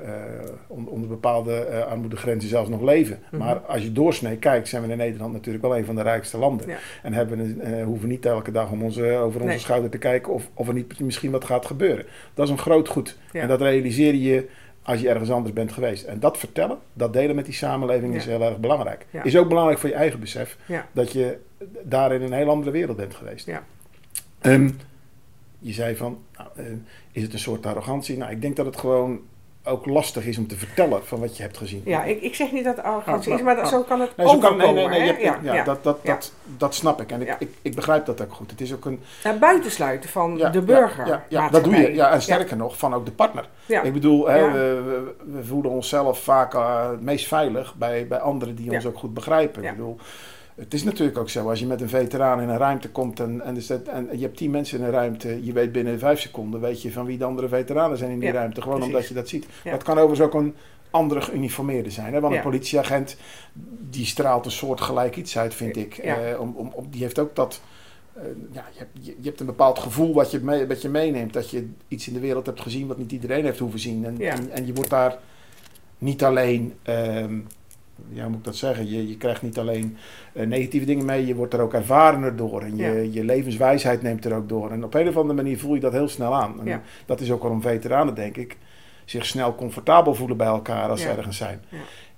onder, 0.67 1.09
bepaalde 1.09 1.55
eh, 1.55 1.85
armoedegrenzen 1.85 2.49
zelfs 2.49 2.69
nog 2.69 2.81
leven. 2.81 3.19
Mhm. 3.31 3.37
Maar 3.43 3.57
als 3.59 3.81
je 3.83 3.91
doorsnee 3.91 4.37
kijkt, 4.37 4.67
zijn 4.67 4.83
we 4.85 4.91
in 4.91 4.97
Nederland 4.97 5.33
natuurlijk 5.33 5.63
wel 5.63 5.77
een 5.77 5.85
van 5.85 5.95
de 5.95 6.01
rijkste 6.01 6.37
landen. 6.37 6.67
Ja. 6.67 6.77
En 7.03 7.13
hebben, 7.13 7.59
hoeven 7.83 8.09
niet 8.09 8.25
elke 8.25 8.51
dag 8.51 8.71
om 8.71 8.83
onze, 8.83 9.15
over 9.15 9.39
onze 9.39 9.53
Nee. 9.53 9.59
schouder 9.59 9.89
te 9.89 9.97
kijken 9.97 10.33
of, 10.33 10.49
of 10.53 10.67
er 10.67 10.73
niet 10.73 10.99
misschien 10.99 11.31
wat 11.31 11.45
gaat 11.45 11.65
gebeuren. 11.65 12.05
Dat 12.33 12.45
is 12.45 12.51
een 12.51 12.57
groot 12.57 12.87
goed. 12.87 13.17
En 13.31 13.47
dat 13.47 13.61
realiseer 13.61 14.15
je 14.15 14.49
als 14.83 14.99
je 15.01 15.09
ergens 15.09 15.31
anders 15.31 15.53
bent 15.53 15.71
geweest. 15.71 16.03
En 16.03 16.19
dat 16.19 16.37
vertellen, 16.37 16.77
dat 16.93 17.13
delen 17.13 17.35
met 17.35 17.45
die 17.45 17.53
samenleving 17.53 18.15
is 18.15 18.25
heel 18.25 18.41
erg 18.41 18.57
belangrijk. 18.57 19.05
Ja. 19.09 19.23
Is 19.23 19.37
ook 19.37 19.47
belangrijk 19.47 19.79
voor 19.79 19.89
je 19.89 19.95
eigen 19.95 20.19
besef 20.19 20.57
Ja. 20.65 20.87
dat 20.91 21.11
je 21.11 21.37
daar 21.83 22.13
in 22.13 22.21
een 22.21 22.33
heel 22.33 22.49
andere 22.49 22.71
wereld 22.71 22.97
bent 22.97 23.15
geweest. 23.15 23.45
Ja. 23.45 23.63
Ehm, 24.41 24.69
je 25.59 25.73
zei 25.73 25.95
van, 25.95 26.19
nou, 26.37 26.49
eh, 26.55 26.65
is 27.11 27.21
het 27.21 27.33
een 27.33 27.39
soort 27.39 27.65
arrogantie? 27.65 28.17
Nou, 28.17 28.31
ik 28.31 28.41
denk 28.41 28.55
dat 28.55 28.65
het 28.65 28.77
gewoon 28.77 29.19
ook 29.65 29.85
lastig 29.85 30.25
is 30.25 30.37
om 30.37 30.47
te 30.47 30.55
vertellen 30.57 31.05
van 31.05 31.19
wat 31.19 31.37
je 31.37 31.43
hebt 31.43 31.57
gezien. 31.57 31.81
Ja, 31.85 32.03
ik, 32.03 32.21
ik 32.21 32.35
zeg 32.35 32.51
niet 32.51 32.63
dat 32.63 32.75
het 32.75 32.85
arrogantie 32.85 33.31
Ah, 33.31 33.37
is, 33.37 33.43
maar 33.45 33.55
dat, 33.55 33.63
ah. 33.65 33.69
zo 33.71 33.81
kan 33.81 33.99
het 34.01 34.17
Nee, 34.17 34.27
zo 34.27 34.37
kan, 34.37 34.53
overkomen. 34.53 34.89
nee, 34.89 34.99
nee, 34.99 35.13
nee, 35.13 35.53
ja, 35.53 35.63
Dat, 35.63 35.83
dat, 35.83 35.99
Ja. 36.03 36.13
dat, 36.13 36.31
dat 36.57 36.75
snap 36.75 37.01
ik. 37.01 37.11
En 37.11 37.21
ik, 37.21 37.27
Ja. 37.27 37.35
ik, 37.39 37.49
ik 37.61 37.75
begrijp 37.75 38.05
dat 38.05 38.21
ook 38.21 38.33
goed. 38.33 38.51
Het 38.51 38.61
is 38.61 38.73
ook 38.73 38.85
een... 38.85 38.99
Naar 39.23 39.37
buitensluiten 39.37 40.09
van 40.09 40.37
Ja, 40.37 40.49
de 40.49 40.61
burger. 40.61 41.07
Ja, 41.07 41.23
ja, 41.29 41.49
dat 41.49 41.63
doe 41.63 41.75
je. 41.75 41.93
Ja, 41.93 42.11
en 42.11 42.21
sterker 42.21 42.57
nog, 42.57 42.77
van 42.77 42.93
ook 42.93 43.05
de 43.05 43.11
partner. 43.11 43.47
Ja. 43.65 43.81
Ik 43.81 43.93
bedoel, 43.93 44.27
hè, 44.27 44.37
Ja. 44.37 44.51
we, 44.51 44.81
we, 44.85 45.15
we 45.37 45.43
voelen 45.45 45.71
onszelf 45.71 46.19
vaak 46.23 46.53
eh, 46.53 46.89
het 46.89 47.01
meest 47.01 47.27
veilig 47.27 47.75
bij, 47.75 48.07
bij 48.07 48.19
anderen 48.19 48.55
die 48.55 48.65
Ja. 48.65 48.71
ons 48.75 48.85
ook 48.85 48.97
goed 48.97 49.13
begrijpen. 49.13 49.61
Ja. 49.61 49.69
Ik 49.69 49.75
bedoel, 49.75 49.97
het 50.55 50.73
is 50.73 50.83
natuurlijk 50.83 51.17
ook 51.17 51.29
zo, 51.29 51.49
als 51.49 51.59
je 51.59 51.65
met 51.65 51.81
een 51.81 51.89
veteraan 51.89 52.41
in 52.41 52.49
een 52.49 52.57
ruimte 52.57 52.89
komt 52.89 53.19
en, 53.19 53.41
en, 53.41 53.57
en 53.85 54.07
je 54.11 54.21
hebt 54.23 54.37
tien 54.37 54.51
mensen 54.51 54.77
in 54.79 54.83
een 54.85 54.91
ruimte, 54.91 55.45
je 55.45 55.53
weet 55.53 55.71
binnen 55.71 55.99
vijf 55.99 56.19
seconden, 56.19 56.59
weet 56.61 56.81
je 56.81 56.91
van 56.91 57.05
wie 57.05 57.17
de 57.17 57.23
andere 57.25 57.47
veteranen 57.47 57.97
zijn 57.97 58.11
in 58.11 58.19
die 58.19 58.27
Ja, 58.27 58.33
ruimte. 58.33 58.61
Gewoon 58.61 58.77
precies. 58.77 58.93
omdat 58.95 59.09
je 59.09 59.15
dat 59.15 59.29
ziet. 59.29 59.45
Ja. 59.63 59.71
Dat 59.71 59.83
kan 59.83 59.97
overigens 59.97 60.21
ook 60.27 60.33
een 60.41 60.55
andere 60.89 61.21
geuniformeerde 61.21 61.89
zijn. 61.89 62.13
Hè? 62.13 62.19
Want 62.19 62.33
Ja. 62.33 62.39
een 62.39 62.45
politieagent, 62.45 63.17
die 63.89 64.05
straalt 64.05 64.45
een 64.45 64.51
soort 64.51 64.81
gelijk 64.81 65.15
iets 65.15 65.37
uit, 65.37 65.53
vind 65.53 65.75
ik. 65.77 65.97
Eh, 65.97 66.15
om, 66.39 66.53
om, 66.55 66.71
om, 66.73 66.85
die 66.89 67.01
heeft 67.01 67.19
ook 67.19 67.35
dat... 67.35 67.61
eh, 68.13 68.23
ja, 68.51 68.65
je, 68.73 68.77
hebt, 68.79 68.91
je, 69.01 69.15
je 69.19 69.27
hebt 69.27 69.39
een 69.39 69.45
bepaald 69.45 69.79
gevoel 69.79 70.13
wat 70.13 70.31
je, 70.31 70.39
mee, 70.39 70.67
wat 70.67 70.81
je 70.81 70.89
meeneemt. 70.89 71.33
Dat 71.33 71.49
je 71.49 71.69
iets 71.87 72.07
in 72.07 72.13
de 72.13 72.19
wereld 72.19 72.45
hebt 72.45 72.61
gezien 72.61 72.87
wat 72.87 72.97
niet 72.97 73.11
iedereen 73.11 73.43
heeft 73.45 73.59
hoeven 73.59 73.79
zien. 73.79 74.05
En, 74.05 74.21
en 74.51 74.65
je 74.65 74.73
wordt 74.73 74.89
daar 74.89 75.17
niet 75.97 76.23
alleen... 76.23 76.73
ehm, 76.83 77.39
ja, 78.09 78.27
moet 78.27 78.37
ik 78.37 78.43
dat 78.43 78.55
zeggen? 78.55 78.89
Je, 78.89 79.07
je 79.07 79.17
krijgt 79.17 79.41
niet 79.41 79.57
alleen 79.59 79.97
eh, 80.33 80.45
negatieve 80.47 80.85
dingen 80.85 81.05
mee, 81.05 81.25
je 81.25 81.35
wordt 81.35 81.53
er 81.53 81.59
ook 81.61 81.73
ervarener 81.73 82.35
door. 82.35 82.61
En 82.61 82.77
je, 82.77 82.83
Ja. 82.83 82.91
je 83.11 83.23
levenswijsheid 83.23 84.01
neemt 84.01 84.25
er 84.25 84.33
ook 84.35 84.49
door. 84.49 84.71
En 84.71 84.83
op 84.83 84.93
een 84.93 85.07
of 85.07 85.17
andere 85.17 85.41
manier 85.41 85.59
voel 85.59 85.73
je 85.73 85.79
dat 85.79 85.91
heel 85.91 86.07
snel 86.09 86.33
aan. 86.35 86.59
En 86.59 86.65
Ja. 86.65 86.81
dat 87.05 87.19
is 87.21 87.31
ook 87.31 87.41
waarom 87.41 87.61
veteranen, 87.61 88.15
denk 88.15 88.37
ik, 88.37 88.57
zich 89.05 89.25
snel 89.25 89.55
comfortabel 89.55 90.15
voelen 90.15 90.37
bij 90.37 90.47
elkaar 90.47 90.89
als 90.89 91.01
ze 91.01 91.09
ergens 91.09 91.37
zijn. 91.37 91.61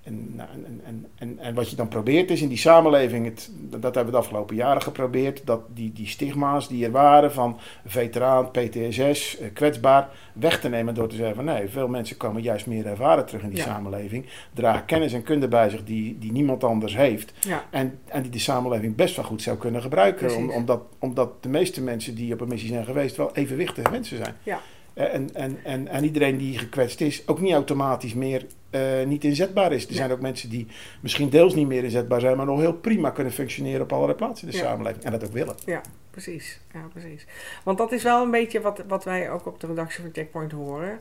En, 0.06 0.36
nou, 0.36 0.50
en, 0.66 0.82
en, 0.86 1.06
en, 1.16 1.40
en 1.40 1.54
wat 1.54 1.70
je 1.70 1.76
dan 1.76 1.88
probeert 1.88 2.32
is 2.32 2.42
in 2.42 2.48
die 2.48 2.58
samenleving, 2.58 3.26
het, 3.26 3.50
dat 3.70 3.82
hebben 3.82 4.06
we 4.06 4.12
de 4.12 4.18
afgelopen 4.18 4.56
jaren 4.56 4.82
geprobeerd, 4.82 5.42
dat 5.46 5.62
die, 5.74 5.94
die 5.94 6.08
stigma's 6.08 6.68
die 6.68 6.86
er 6.86 6.92
waren 6.92 7.32
van 7.32 7.58
veteraan, 7.86 8.52
PTSS, 8.52 9.38
eh, 9.38 9.48
kwetsbaar, 9.54 10.10
weg 10.34 10.60
te 10.60 10.70
nemen 10.70 10.94
door 10.94 11.08
te 11.08 11.16
zeggen 11.16 11.36
van 11.36 11.46
nee, 11.46 11.68
veel 11.70 11.88
mensen 11.88 12.18
komen 12.18 12.42
juist 12.42 12.66
meer 12.68 12.86
ervaren 12.86 13.26
terug 13.26 13.42
in 13.42 13.50
die 13.50 13.58
Ja. 13.58 13.64
samenleving, 13.64 14.26
dragen 14.54 14.86
kennis 14.86 15.14
en 15.14 15.24
kunde 15.24 15.48
bij 15.48 15.70
zich 15.70 15.84
die, 15.84 16.18
die 16.20 16.32
niemand 16.32 16.64
anders 16.64 16.96
heeft 16.96 17.34
Ja. 17.48 17.64
en, 17.70 18.00
en 18.06 18.22
die 18.22 18.32
de 18.32 18.40
samenleving 18.40 18.96
best 18.96 19.16
wel 19.16 19.26
goed 19.26 19.42
zou 19.42 19.58
kunnen 19.58 19.82
gebruiken, 19.82 20.36
om, 20.36 20.50
omdat, 20.50 20.82
omdat 21.00 21.44
de 21.44 21.50
meeste 21.50 21.82
mensen 21.82 22.16
die 22.16 22.34
op 22.34 22.42
een 22.42 22.48
missie 22.48 22.70
zijn 22.70 22.86
geweest 22.86 23.16
wel 23.16 23.36
evenwichtige 23.36 23.92
mensen 23.92 24.18
zijn. 24.18 24.36
Ja. 24.44 24.60
Eh, 24.96 25.14
En, 25.14 25.30
en, 25.34 25.58
en, 25.64 25.88
en 25.88 26.04
iedereen 26.04 26.38
die 26.38 26.58
gekwetst 26.58 27.02
is, 27.02 27.28
ook 27.28 27.42
niet 27.42 27.54
automatisch 27.54 28.14
meer 28.14 28.46
eh, 28.70 28.82
niet 29.06 29.24
inzetbaar 29.24 29.72
is. 29.72 29.84
Er 29.84 29.90
Ja. 29.92 29.96
zijn 29.96 30.12
ook 30.12 30.20
mensen 30.22 30.50
die 30.50 30.68
misschien 31.02 31.30
deels 31.30 31.56
niet 31.56 31.68
meer 31.68 31.84
inzetbaar 31.84 32.20
zijn, 32.20 32.38
maar 32.38 32.46
nog 32.46 32.60
heel 32.60 32.74
prima 32.74 33.10
kunnen 33.10 33.34
functioneren 33.34 33.82
op 33.82 33.94
allerlei 33.94 34.18
plaatsen 34.18 34.48
in 34.48 34.54
de 34.54 34.60
Ja. 34.60 34.64
samenleving. 34.64 35.04
En 35.04 35.12
dat 35.12 35.26
ook 35.26 35.32
willen. 35.34 35.56
Ja, 35.66 35.82
precies. 36.12 36.60
Ja, 36.74 36.88
precies. 36.94 37.26
Want 37.64 37.78
dat 37.78 37.92
is 37.92 38.04
wel 38.04 38.24
een 38.24 38.32
beetje 38.32 38.62
wat, 38.62 38.84
wat 38.88 39.04
wij 39.04 39.30
ook 39.32 39.46
op 39.46 39.60
de 39.60 39.68
redactie 39.68 40.02
van 40.04 40.14
Checkpoint 40.14 40.52
horen. 40.52 41.00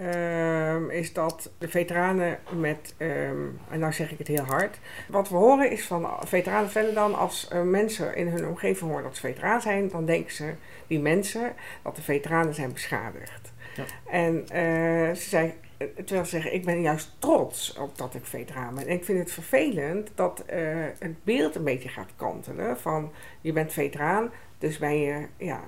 Ehm, 0.00 0.90
is 0.90 1.12
dat 1.12 1.50
de 1.58 1.68
veteranen 1.68 2.38
met, 2.50 2.94
ehm, 2.96 3.46
en 3.70 3.78
nou 3.78 3.92
zeg 3.92 4.10
ik 4.12 4.18
het 4.18 4.26
heel 4.26 4.44
hard, 4.44 4.78
wat 5.08 5.28
we 5.28 5.36
horen 5.36 5.70
is 5.70 5.86
van 5.86 6.08
veteranen 6.24 6.70
verder 6.70 6.94
dan 6.94 7.14
als 7.14 7.48
uh, 7.52 7.62
mensen 7.62 8.16
in 8.16 8.28
hun 8.28 8.46
omgeving 8.46 8.90
horen 8.90 9.04
dat 9.04 9.14
ze 9.14 9.20
veteraan 9.20 9.60
zijn, 9.60 9.88
dan 9.88 10.04
denken 10.04 10.32
ze, 10.32 10.54
die 10.86 11.00
mensen, 11.00 11.54
dat 11.82 11.96
de 11.96 12.02
veteranen 12.02 12.54
zijn 12.54 12.72
beschadigd. 12.72 13.52
Ja. 13.76 13.84
En 14.10 14.34
uh, 14.34 15.14
ze 15.14 15.28
zei, 15.28 15.54
eh, 15.76 15.86
terwijl 15.86 16.24
ze 16.24 16.30
zeggen, 16.30 16.54
ik 16.54 16.64
ben 16.64 16.80
juist 16.80 17.10
trots 17.18 17.76
op 17.76 17.98
dat 17.98 18.14
ik 18.14 18.24
veteraan 18.24 18.74
ben. 18.74 18.86
En 18.86 18.94
ik 18.94 19.04
vind 19.04 19.18
het 19.18 19.32
vervelend 19.32 20.10
dat 20.14 20.44
uh, 20.52 20.56
het 20.98 21.24
beeld 21.24 21.54
een 21.54 21.64
beetje 21.64 21.88
gaat 21.88 22.10
kantelen 22.16 22.78
van 22.78 23.12
je 23.40 23.52
bent 23.52 23.72
veteraan, 23.72 24.30
dus 24.58 24.78
ben 24.78 24.98
je 24.98 25.26
ja, 25.36 25.60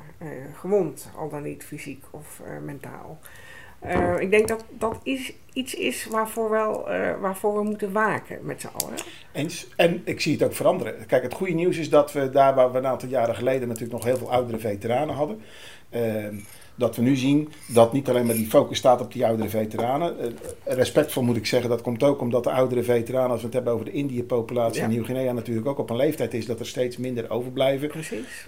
gewond, 0.55 1.11
al 1.17 1.29
dan 1.29 1.43
niet 1.43 1.65
fysiek 1.65 2.05
of 2.11 2.41
mentaal. 2.63 3.19
Uh, 3.87 4.21
ik 4.21 4.31
denk 4.31 4.49
dat 4.49 4.65
dat 4.79 5.01
is, 5.03 5.33
iets 5.53 5.75
is 5.75 6.07
waarvoor, 6.11 6.51
wel, 6.51 6.93
uh, 6.93 7.21
waarvoor 7.21 7.55
we 7.55 7.63
moeten 7.63 7.93
waken 7.93 8.39
met 8.43 8.61
z'n 8.61 8.67
allen. 8.67 8.95
Eens. 9.33 9.67
En 9.77 10.03
ik 10.05 10.21
zie 10.21 10.33
het 10.33 10.43
ook 10.43 10.55
veranderen. 10.55 11.07
Kijk, 11.07 11.23
het 11.23 11.35
goede 11.35 11.53
nieuws 11.53 11.77
is 11.77 11.91
dat 11.91 12.13
we 12.13 12.31
daar 12.31 12.55
waar 12.55 12.73
we 12.73 12.79
een 12.79 12.87
aantal 12.87 13.09
jaren 13.09 13.35
geleden 13.35 13.69
natuurlijk 13.69 13.93
nog 13.93 14.05
heel 14.05 14.17
veel 14.17 14.31
oudere 14.31 14.59
veteranen 14.59 15.15
hadden. 15.15 15.41
Uh, 15.91 16.27
dat 16.75 16.97
we 16.97 17.03
nu 17.03 17.17
zien 17.17 17.53
dat 17.67 17.93
niet 17.93 18.09
alleen 18.09 18.27
maar 18.27 18.35
die 18.35 18.47
focus 18.47 18.79
staat 18.79 19.01
op 19.01 19.13
die 19.13 19.27
oudere 19.27 19.49
veteranen. 19.49 20.17
Uh, 20.21 20.29
respectvol 20.65 21.23
moet 21.23 21.37
ik 21.37 21.47
zeggen, 21.47 21.71
dat 21.71 21.83
komt 21.83 22.03
ook 22.03 22.21
omdat 22.21 22.45
de 22.45 22.51
oudere 22.51 22.83
veteranen, 22.83 23.31
als 23.31 23.41
we 23.41 23.47
het 23.47 23.55
hebben 23.55 23.73
over 23.73 23.85
de 23.85 23.93
Indië-populatie 23.93 24.79
ja. 24.79 24.85
in 24.85 24.91
Nieuw-Guinea, 24.91 25.33
natuurlijk 25.33 25.67
ook 25.67 25.79
op 25.79 25.91
een 25.91 25.97
leeftijd 25.97 26.35
is 26.35 26.47
dat 26.47 26.61
er 26.61 26.67
steeds 26.67 26.97
minder 26.97 27.31
overblijven. 27.31 27.89
Precies. 27.89 28.47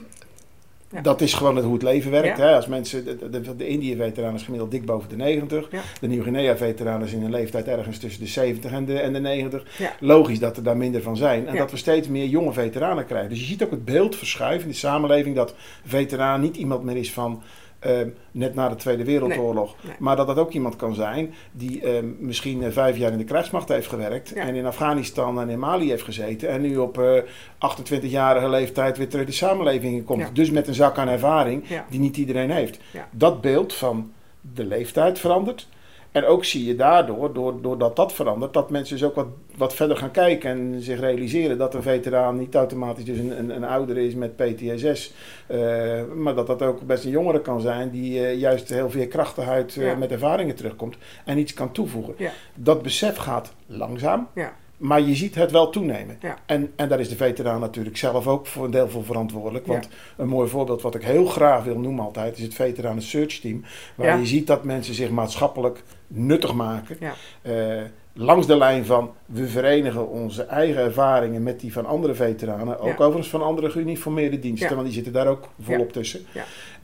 Dat 1.02 1.20
is 1.20 1.34
gewoon 1.34 1.58
hoe 1.58 1.72
het 1.72 1.82
leven 1.82 2.10
werkt. 2.10 2.38
Hè? 2.38 2.54
Als 2.54 2.66
mensen, 2.66 3.04
de, 3.04 3.30
de, 3.30 3.56
de 3.56 3.68
Indië-veteraan 3.68 4.34
is 4.34 4.42
gemiddeld 4.42 4.70
dik 4.70 4.84
boven 4.84 5.08
de 5.08 5.16
90. 5.16 5.68
De 6.00 6.06
Nieuw-Guinea-veteraan 6.06 7.02
is 7.02 7.12
in 7.12 7.22
een 7.22 7.30
leeftijd 7.30 7.68
ergens 7.68 7.98
tussen 7.98 8.22
de 8.22 8.28
70 8.28 8.72
en 8.72 8.84
de, 8.84 8.98
en 8.98 9.12
de 9.12 9.20
90. 9.20 9.64
Logisch 10.00 10.38
dat 10.38 10.56
er 10.56 10.62
daar 10.62 10.76
minder 10.76 11.02
van 11.02 11.16
zijn. 11.16 11.48
En 11.48 11.56
dat 11.56 11.70
we 11.70 11.76
steeds 11.76 12.08
meer 12.08 12.26
jonge 12.26 12.52
veteranen 12.52 13.06
krijgen. 13.06 13.28
Dus 13.28 13.40
je 13.40 13.46
ziet 13.46 13.62
ook 13.62 13.70
het 13.70 13.84
beeld 13.84 14.16
verschuiven 14.16 14.62
in 14.62 14.72
de 14.72 14.78
samenleving 14.78 15.36
dat 15.36 15.54
veteraan 15.86 16.40
niet 16.40 16.56
iemand 16.56 16.82
meer 16.82 16.96
is 16.96 17.12
van 17.12 17.42
Ehm, 17.84 18.08
net 18.30 18.54
na 18.54 18.68
de 18.68 18.74
Tweede 18.74 19.04
Wereldoorlog. 19.04 19.76
Maar 19.98 20.16
dat 20.16 20.26
dat 20.26 20.38
ook 20.38 20.52
iemand 20.52 20.76
kan 20.76 20.94
zijn 20.94 21.34
die 21.52 21.82
ehm, 21.82 22.06
misschien 22.18 22.62
uh, 22.62 22.68
vijf 22.70 22.96
jaar 22.96 23.12
in 23.12 23.18
de 23.18 23.24
krijgsmacht 23.24 23.68
heeft 23.68 23.88
gewerkt. 23.88 24.32
En 24.32 24.54
in 24.54 24.66
Afghanistan 24.66 25.40
en 25.40 25.48
in 25.48 25.58
Mali 25.58 25.88
heeft 25.88 26.02
gezeten. 26.02 26.48
En 26.48 26.60
nu 26.60 26.76
op 26.76 26.98
uh, 26.98 27.16
eh, 27.16 27.24
28-jarige 27.58 28.48
leeftijd 28.48 28.96
weer 28.96 29.08
terug 29.08 29.26
de 29.26 29.32
samenleving 29.32 29.96
in 29.96 30.04
komt. 30.04 30.34
Dus 30.34 30.50
met 30.50 30.68
een 30.68 30.74
zak 30.74 30.98
aan 30.98 31.08
ervaring 31.08 31.64
die 31.90 32.00
niet 32.00 32.16
iedereen 32.16 32.50
heeft. 32.50 32.78
Dat 33.10 33.40
beeld 33.40 33.74
van 33.74 34.12
de 34.54 34.64
leeftijd 34.64 35.18
verandert. 35.18 35.68
En 36.14 36.24
ook 36.24 36.44
zie 36.44 36.64
je 36.64 36.76
daardoor, 36.76 37.32
doordat 37.62 37.96
dat 37.96 38.12
verandert, 38.12 38.52
dat 38.52 38.70
mensen 38.70 38.96
dus 38.96 39.04
ook 39.04 39.14
wat, 39.14 39.26
wat 39.56 39.74
verder 39.74 39.96
gaan 39.96 40.10
kijken 40.10 40.50
en 40.50 40.82
zich 40.82 41.00
realiseren 41.00 41.58
dat 41.58 41.74
een 41.74 41.82
veteraan 41.82 42.38
niet 42.38 42.54
automatisch 42.54 43.04
dus 43.04 43.18
een, 43.18 43.38
een, 43.38 43.50
een 43.50 43.64
oudere 43.64 44.06
is 44.06 44.14
met 44.14 44.36
PTSS. 44.36 45.12
Uh, 45.48 46.00
eh, 46.00 46.06
maar 46.12 46.34
dat 46.34 46.46
dat 46.46 46.62
ook 46.62 46.80
best 46.80 47.04
een 47.04 47.10
jongere 47.10 47.40
kan 47.40 47.60
zijn 47.60 47.90
die 47.90 48.20
uh, 48.20 48.34
juist 48.34 48.68
heel 48.68 48.90
veel 48.90 49.08
krachtigheid 49.08 49.76
uh, 49.76 49.96
met 49.96 50.10
ervaringen 50.10 50.54
terugkomt 50.54 50.96
en 51.24 51.38
iets 51.38 51.54
kan 51.54 51.72
toevoegen. 51.72 52.14
Ja. 52.16 52.30
Dat 52.54 52.82
besef 52.82 53.16
gaat 53.16 53.52
langzaam. 53.66 54.28
Ja. 54.34 54.56
Maar 54.84 55.00
je 55.00 55.14
ziet 55.14 55.34
het 55.34 55.50
wel 55.50 55.70
toenemen. 55.70 56.16
Ja. 56.20 56.38
En, 56.46 56.72
en 56.76 56.88
daar 56.88 57.00
is 57.00 57.08
de 57.08 57.16
veteraan 57.16 57.60
natuurlijk 57.60 57.96
zelf 57.96 58.26
ook 58.26 58.46
voor 58.46 58.64
een 58.64 58.70
deel 58.70 58.88
voor 58.88 59.04
verantwoordelijk. 59.04 59.66
Want 59.66 59.88
een 60.16 60.28
mooi 60.28 60.48
voorbeeld 60.48 60.82
wat 60.82 60.94
ik 60.94 61.02
heel 61.02 61.26
graag 61.26 61.64
wil 61.64 61.78
noemen 61.78 62.04
altijd... 62.04 62.36
is 62.36 62.42
het 62.42 62.54
veteranen 62.54 63.02
search 63.02 63.40
team. 63.40 63.64
Waar 63.94 64.18
je 64.18 64.26
ziet 64.26 64.46
dat 64.46 64.64
mensen 64.64 64.94
zich 64.94 65.10
maatschappelijk 65.10 65.82
nuttig 66.06 66.54
maken. 66.54 66.98
Uh, 67.42 67.82
langs 68.12 68.46
de 68.46 68.56
lijn 68.56 68.84
van 68.84 69.12
we 69.26 69.48
verenigen 69.48 70.08
onze 70.08 70.42
eigen 70.42 70.82
ervaringen 70.82 71.42
met 71.42 71.60
die 71.60 71.72
van 71.72 71.86
andere 71.86 72.14
veteranen. 72.14 72.78
Ook 72.78 73.00
overigens 73.00 73.28
van 73.28 73.42
andere 73.42 73.70
geuniformeerde 73.70 74.38
diensten, 74.38 74.74
want 74.74 74.84
die 74.84 74.94
zitten 74.94 75.12
daar 75.12 75.26
ook 75.26 75.48
volop 75.60 75.92
tussen. 75.92 76.26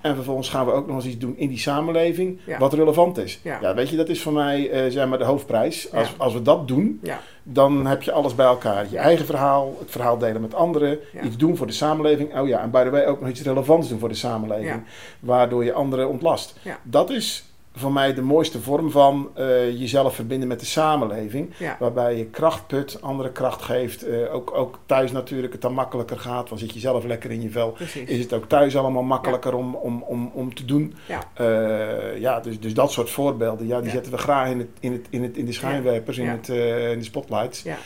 En 0.00 0.14
vervolgens 0.14 0.48
gaan 0.48 0.66
we 0.66 0.72
ook 0.72 0.86
nog 0.86 0.96
eens 0.96 1.06
iets 1.06 1.18
doen 1.18 1.36
in 1.36 1.48
die 1.48 1.58
samenleving 1.58 2.38
wat 2.58 2.72
relevant 2.72 3.18
is. 3.18 3.40
Ja. 3.42 3.74
weet 3.74 3.88
je, 3.88 3.96
dat 3.96 4.08
is 4.08 4.22
voor 4.22 4.32
mij 4.32 4.84
uh, 4.86 4.92
zeg 4.92 5.08
maar 5.08 5.18
de 5.18 5.24
hoofdprijs. 5.24 5.92
Als, 5.92 6.14
als 6.16 6.32
we 6.32 6.42
dat 6.42 6.68
doen, 6.68 7.00
dan 7.42 7.86
heb 7.86 8.02
je 8.02 8.12
alles 8.12 8.34
bij 8.34 8.46
elkaar. 8.46 8.86
Je 8.90 8.98
eigen 8.98 9.26
verhaal, 9.26 9.76
het 9.78 9.90
verhaal 9.90 10.18
delen 10.18 10.40
met 10.40 10.54
anderen, 10.54 10.98
iets 11.24 11.36
doen 11.36 11.56
voor 11.56 11.66
de 11.66 11.72
samenleving. 11.72 12.38
Oh 12.38 12.48
ja, 12.48 12.60
en 12.60 12.70
by 12.70 12.82
the 12.84 12.90
way 12.90 13.04
ook 13.04 13.20
nog 13.20 13.28
iets 13.28 13.42
relevants 13.42 13.88
doen 13.88 13.98
voor 13.98 14.08
de 14.08 14.14
samenleving, 14.14 14.82
waardoor 15.20 15.64
je 15.64 15.72
anderen 15.72 16.08
ontlast. 16.08 16.54
Dat 16.82 17.10
is 17.10 17.44
voor 17.74 17.92
mij 17.92 18.14
de 18.14 18.22
mooiste 18.22 18.60
vorm 18.60 18.90
van 18.90 19.30
uh, 19.38 19.70
jezelf 19.78 20.14
verbinden 20.14 20.48
met 20.48 20.60
de 20.60 20.66
samenleving. 20.66 21.54
Waarbij 21.78 22.16
je 22.16 22.24
kracht 22.24 22.66
put, 22.66 23.02
andere 23.02 23.32
kracht 23.32 23.62
geeft. 23.62 24.06
Uh, 24.06 24.34
ook, 24.34 24.54
ook 24.54 24.78
thuis 24.86 25.12
natuurlijk 25.12 25.52
het 25.52 25.62
dan 25.62 25.72
makkelijker 25.72 26.18
gaat. 26.18 26.48
Want 26.48 26.60
zit 26.60 26.72
je 26.72 26.80
zelf 26.80 27.04
lekker 27.04 27.30
in 27.30 27.42
je 27.42 27.50
vel. 27.50 27.70
Precies. 27.70 28.08
Is 28.08 28.18
het 28.18 28.32
ook 28.32 28.48
thuis 28.48 28.76
allemaal 28.76 29.02
makkelijker 29.02 29.54
om, 29.54 29.74
om, 29.74 30.02
om, 30.02 30.30
om 30.34 30.54
te 30.54 30.64
doen. 30.64 30.94
Ja, 31.06 31.22
uh, 31.40 32.18
ja 32.20 32.40
dus, 32.40 32.60
dus 32.60 32.74
dat 32.74 32.92
soort 32.92 33.10
voorbeelden. 33.10 33.66
Ja, 33.66 33.80
die 33.80 33.90
zetten 33.90 34.12
we 34.12 34.18
graag 34.18 34.48
in, 34.50 34.58
het, 34.58 34.68
in, 34.80 34.92
het, 34.92 35.06
in, 35.10 35.22
het, 35.22 35.36
in 35.36 35.44
de 35.44 35.52
schijnwerpers, 35.52 36.18
in, 36.18 36.28
het, 36.28 36.48
in 36.48 36.98
de 36.98 37.04
spotlights. 37.04 37.62
Ja. 37.62 37.76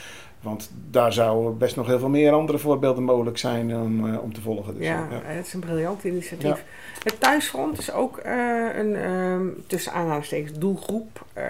Want 0.45 0.71
daar 0.91 1.13
zouden 1.13 1.59
best 1.59 1.77
nog 1.77 1.87
heel 1.87 1.99
veel 1.99 2.09
meer 2.09 2.33
andere 2.33 2.59
voorbeelden 2.59 3.03
mogelijk 3.03 3.39
zijn 3.39 3.77
om, 3.77 4.07
uh, 4.07 4.23
om 4.23 4.33
te 4.33 4.41
volgen. 4.41 4.75
Dus, 4.75 4.87
ja, 4.87 5.09
ja, 5.11 5.21
het 5.23 5.47
is 5.47 5.53
een 5.53 5.61
briljant 5.61 6.05
initiatief. 6.05 6.65
Het 7.03 7.21
thuisfront 7.21 7.79
is 7.79 7.93
ook 7.93 8.21
uh, 8.27 8.77
een 8.77 9.11
um, 9.11 9.65
tussen 9.67 9.93
aanhalingstekens 9.93 10.59
doelgroep 10.59 11.25
uh, 11.39 11.45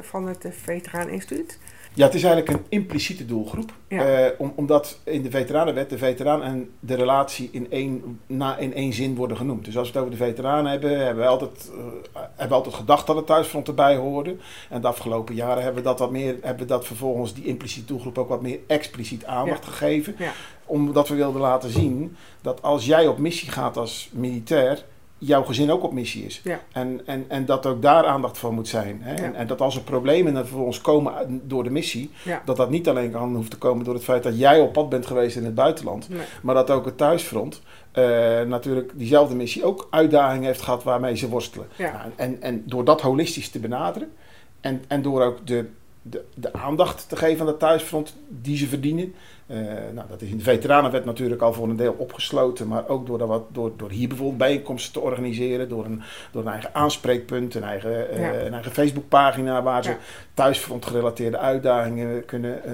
van 0.00 0.28
het 0.28 0.46
Veteraan 0.50 1.08
Instituut. 1.08 1.58
Ja, 1.94 2.04
het 2.04 2.14
is 2.14 2.22
eigenlijk 2.22 2.58
een 2.58 2.66
impliciete 2.68 3.26
doelgroep. 3.26 3.72
Ja. 3.88 4.24
Uh, 4.24 4.30
om, 4.38 4.52
omdat 4.56 4.98
in 5.04 5.22
de 5.22 5.30
veteranenwet 5.30 5.90
de 5.90 5.98
veteraan 5.98 6.42
en 6.42 6.70
de 6.80 6.94
relatie 6.94 7.48
in 7.52 7.70
één, 7.70 8.20
na, 8.26 8.56
in 8.56 8.74
één 8.74 8.92
zin 8.92 9.14
worden 9.14 9.36
genoemd. 9.36 9.64
Dus 9.64 9.76
als 9.76 9.90
we 9.90 9.98
het 9.98 10.06
over 10.06 10.18
de 10.18 10.24
veteranen 10.24 10.70
hebben, 10.70 11.04
hebben 11.04 11.24
we 11.24 11.30
altijd, 11.30 11.70
uh, 11.74 11.82
hebben 12.14 12.48
we 12.48 12.54
altijd 12.54 12.74
gedacht 12.74 13.06
dat 13.06 13.16
het 13.16 13.26
thuisfront 13.26 13.68
erbij 13.68 13.96
hoorde. 13.96 14.36
En 14.70 14.80
de 14.80 14.86
afgelopen 14.86 15.34
jaren 15.34 15.62
hebben 15.62 15.82
we 15.82 15.88
dat, 15.88 15.98
wat 15.98 16.10
meer, 16.10 16.36
hebben 16.40 16.62
we 16.62 16.72
dat 16.72 16.86
vervolgens, 16.86 17.34
die 17.34 17.44
impliciete 17.44 17.86
doelgroep, 17.88 18.18
ook 18.18 18.28
wat 18.28 18.42
meer 18.42 18.58
expliciet 18.66 19.24
aandacht 19.24 19.64
ja. 19.64 19.70
gegeven. 19.70 20.14
Ja. 20.18 20.32
Omdat 20.64 21.08
we 21.08 21.14
wilden 21.14 21.40
laten 21.40 21.70
zien 21.70 22.16
dat 22.40 22.62
als 22.62 22.86
jij 22.86 23.06
op 23.06 23.18
missie 23.18 23.50
gaat 23.50 23.76
als 23.76 24.08
militair 24.12 24.84
jouw 25.18 25.42
gezin 25.42 25.70
ook 25.70 25.82
op 25.82 25.92
missie 25.92 26.24
is. 26.24 26.40
Ja. 26.44 26.60
En, 26.72 27.00
en, 27.06 27.24
en 27.28 27.44
dat 27.44 27.66
ook 27.66 27.82
daar 27.82 28.06
aandacht 28.06 28.38
voor 28.38 28.52
moet 28.52 28.68
zijn. 28.68 28.98
Hè? 29.02 29.14
Ja. 29.14 29.22
En, 29.22 29.34
en, 29.34 29.46
dat 29.46 29.60
als 29.60 29.76
er 29.76 29.82
problemen 29.82 30.46
voor 30.46 30.64
ons 30.64 30.80
komen 30.80 31.40
door 31.42 31.64
de 31.64 31.70
missie, 31.70 32.10
ja. 32.24 32.42
dat 32.44 32.56
dat 32.56 32.70
niet 32.70 32.88
alleen 32.88 33.10
kan 33.10 33.34
hoeft 33.34 33.50
te 33.50 33.58
komen 33.58 33.84
door 33.84 33.94
het 33.94 34.04
feit 34.04 34.22
dat 34.22 34.38
jij 34.38 34.60
op 34.60 34.72
pad 34.72 34.88
bent 34.88 35.06
geweest 35.06 35.36
in 35.36 35.44
het 35.44 35.54
buitenland, 35.54 36.08
nee. 36.08 36.20
maar 36.42 36.54
dat 36.54 36.70
ook 36.70 36.84
het 36.84 36.96
thuisfront 36.96 37.62
uh, 37.94 38.04
natuurlijk 38.42 38.92
diezelfde 38.94 39.34
missie 39.34 39.64
ook 39.64 39.86
uitdagingen 39.90 40.46
heeft 40.46 40.62
gehad 40.62 40.82
waarmee 40.82 41.16
ze 41.16 41.28
worstelen. 41.28 41.66
Ja. 41.76 41.92
Nou, 41.92 42.10
en, 42.16 42.42
en 42.42 42.62
door 42.66 42.84
dat 42.84 43.00
holistisch 43.00 43.48
te 43.48 43.58
benaderen 43.58 44.12
en, 44.60 44.84
en 44.88 45.02
door 45.02 45.22
ook 45.22 45.46
de, 45.46 45.68
de, 46.02 46.24
de 46.34 46.52
aandacht 46.52 47.08
te 47.08 47.16
geven 47.16 47.40
aan 47.40 47.46
het 47.46 47.58
thuisfront 47.58 48.14
die 48.28 48.56
ze 48.56 48.66
verdienen, 48.66 49.14
uh, 49.46 49.56
nou, 49.92 50.08
dat 50.08 50.22
is 50.22 50.30
in 50.30 50.36
de 50.36 50.42
veteranenwet 50.42 51.04
natuurlijk 51.04 51.42
al 51.42 51.52
voor 51.52 51.68
een 51.68 51.76
deel 51.76 51.94
opgesloten, 51.98 52.68
maar 52.68 52.88
ook 52.88 53.06
door, 53.06 53.26
wat, 53.26 53.42
door, 53.52 53.72
door 53.76 53.90
hier 53.90 54.08
bijvoorbeeld 54.08 54.38
bijeenkomsten 54.38 54.92
te 54.92 55.00
organiseren, 55.00 55.68
door 55.68 55.84
een, 55.84 56.02
door 56.32 56.42
een 56.42 56.52
eigen 56.52 56.74
aanspreekpunt, 56.74 57.54
een 57.54 57.62
eigen, 57.62 58.06
uh, 58.14 58.20
ja. 58.20 58.32
een 58.40 58.52
eigen 58.52 58.72
Facebookpagina 58.72 59.62
waar 59.62 59.84
ze 59.84 59.90
Ja. 59.90 59.96
thuisfront 60.34 60.86
gerelateerde 60.86 61.38
uitdagingen 61.38 62.24
kunnen, 62.24 62.60
uh, 62.66 62.72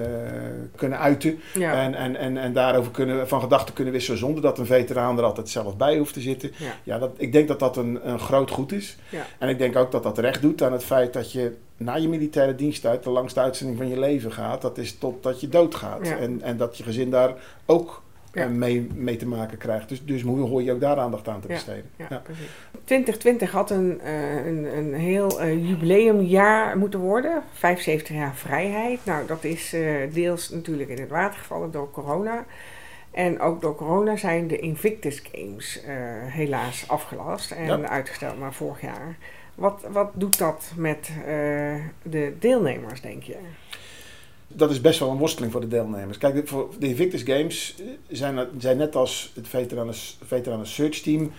kunnen 0.75 0.99
uiten 0.99 1.39
Ja. 1.53 1.73
en, 1.73 1.95
en, 1.95 2.15
en, 2.15 2.37
en 2.37 2.53
daarover 2.53 2.91
kunnen, 2.91 3.27
van 3.27 3.41
gedachten 3.41 3.73
kunnen 3.73 3.93
wisselen 3.93 4.19
zonder 4.19 4.41
dat 4.41 4.57
een 4.59 4.65
veteraan 4.65 5.17
er 5.17 5.23
altijd 5.23 5.49
zelf 5.49 5.77
bij 5.77 5.97
hoeft 5.97 6.13
te 6.13 6.21
zitten. 6.21 6.51
Ja. 6.57 6.71
Ja, 6.83 6.99
dat, 6.99 7.11
ik 7.17 7.31
denk 7.31 7.47
dat 7.47 7.59
dat 7.59 7.77
een, 7.77 8.09
een 8.09 8.19
groot 8.19 8.51
goed 8.51 8.71
is. 8.71 8.97
Ja. 9.09 9.25
En 9.37 9.49
ik 9.49 9.57
denk 9.57 9.75
ook 9.75 9.91
dat 9.91 10.03
dat 10.03 10.17
recht 10.17 10.41
doet 10.41 10.63
aan 10.63 10.71
het 10.71 10.83
feit 10.83 11.13
dat 11.13 11.31
je 11.31 11.57
na 11.83 11.95
je 11.95 12.07
militaire 12.09 12.55
dienst 12.55 12.85
uit 12.85 13.03
de 13.03 13.09
langste 13.09 13.39
uitzending 13.39 13.77
van 13.77 13.87
je 13.89 13.99
leven 13.99 14.31
gaat. 14.31 14.61
Dat 14.61 14.77
is 14.77 14.97
totdat 14.97 15.41
je 15.41 15.49
doodgaat. 15.49 16.07
Ja. 16.07 16.17
En, 16.17 16.41
en 16.41 16.57
dat 16.57 16.77
je 16.77 16.83
gezin 16.83 17.09
daar 17.09 17.33
ook 17.65 18.01
Ja. 18.33 18.43
eh, 18.43 18.49
mee, 18.49 18.87
mee 18.95 19.15
te 19.15 19.27
maken 19.27 19.57
krijgt. 19.57 19.89
Dus, 19.89 20.05
dus 20.05 20.21
hoe 20.21 20.39
hoor 20.39 20.63
je 20.63 20.71
ook 20.71 20.79
daar 20.79 20.97
aandacht 20.97 21.27
aan 21.27 21.41
te 21.41 21.47
besteden? 21.47 21.89
Ja, 21.95 22.05
Ja. 22.09 22.17
precies. 22.17 22.49
2020 22.83 23.51
had 23.51 23.69
een, 23.69 23.99
eh, 24.01 24.45
een, 24.45 24.77
een 24.77 24.93
heel 24.93 25.39
eh, 25.41 25.67
jubileumjaar 25.69 26.77
moeten 26.77 26.99
worden. 26.99 27.43
75 27.53 28.15
jaar 28.15 28.35
vrijheid. 28.35 28.99
Nou, 29.05 29.27
dat 29.27 29.43
is 29.43 29.75
deels 30.13 30.49
natuurlijk 30.49 30.89
in 30.89 30.99
het 30.99 31.09
water 31.09 31.39
gevallen 31.39 31.71
door 31.71 31.91
corona. 31.91 32.45
En 33.11 33.39
ook 33.39 33.61
door 33.61 33.75
corona 33.75 34.15
zijn 34.17 34.47
de 34.47 34.59
Invictus 34.59 35.23
Games 35.31 35.81
helaas 36.25 36.87
afgelast 36.87 37.51
en 37.51 37.89
uitgesteld 37.89 38.39
naar 38.39 38.53
vorig 38.53 38.81
jaar. 38.81 39.17
Wat, 39.61 39.85
wat 39.91 40.11
doet 40.13 40.37
dat 40.37 40.71
met 40.75 41.09
eh, 41.25 41.75
de 42.03 42.33
deelnemers, 42.39 43.01
denk 43.01 43.23
je? 43.23 43.35
Dat 44.47 44.71
is 44.71 44.81
best 44.81 44.99
wel 44.99 45.09
een 45.09 45.17
worsteling 45.17 45.51
voor 45.51 45.61
de 45.61 45.67
deelnemers. 45.67 46.17
Kijk, 46.17 46.47
voor 46.47 46.69
de 46.79 46.87
Invictus 46.87 47.21
Games 47.21 47.75
zijn, 48.07 48.47
zijn 48.57 48.77
net 48.77 48.95
als 48.95 49.31
het 49.35 49.47
Veteranen, 49.47 50.67
Search 50.67 50.99
Team 50.99 51.31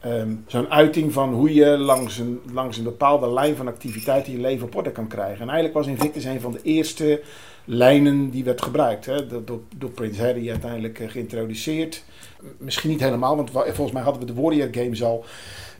Ehm, 0.00 0.34
zo'n 0.46 0.70
uiting 0.70 1.12
van 1.12 1.32
hoe 1.32 1.54
je 1.54 1.66
langs 1.66 2.18
een, 2.18 2.40
langs 2.52 2.76
een 2.76 2.84
bepaalde 2.84 3.32
lijn 3.32 3.56
van 3.56 3.68
activiteiten 3.68 4.32
je 4.32 4.38
leven 4.38 4.66
op 4.66 4.74
orde 4.74 4.92
kan 4.92 5.06
krijgen. 5.06 5.40
En 5.40 5.48
eigenlijk 5.48 5.74
was 5.74 5.86
Invictus 5.86 6.24
een 6.24 6.40
van 6.40 6.52
de 6.52 6.62
eerste 6.62 7.20
lijnen 7.66 8.30
die 8.30 8.44
werd 8.44 8.62
gebruikt. 8.62 9.06
Hè, 9.06 9.44
door, 9.44 9.60
door 9.76 9.90
Prince 9.90 10.22
Harry 10.22 10.50
uiteindelijk 10.50 11.00
eh, 11.00 11.08
geïntroduceerd. 11.08 12.02
Misschien 12.58 12.90
niet 12.90 13.00
helemaal, 13.00 13.36
want 13.36 13.50
volgens 13.50 13.92
mij 13.92 14.02
hadden 14.02 14.26
we 14.26 14.32
de 14.34 14.40
Warrior 14.40 14.68
Games 14.70 15.02
al 15.02 15.24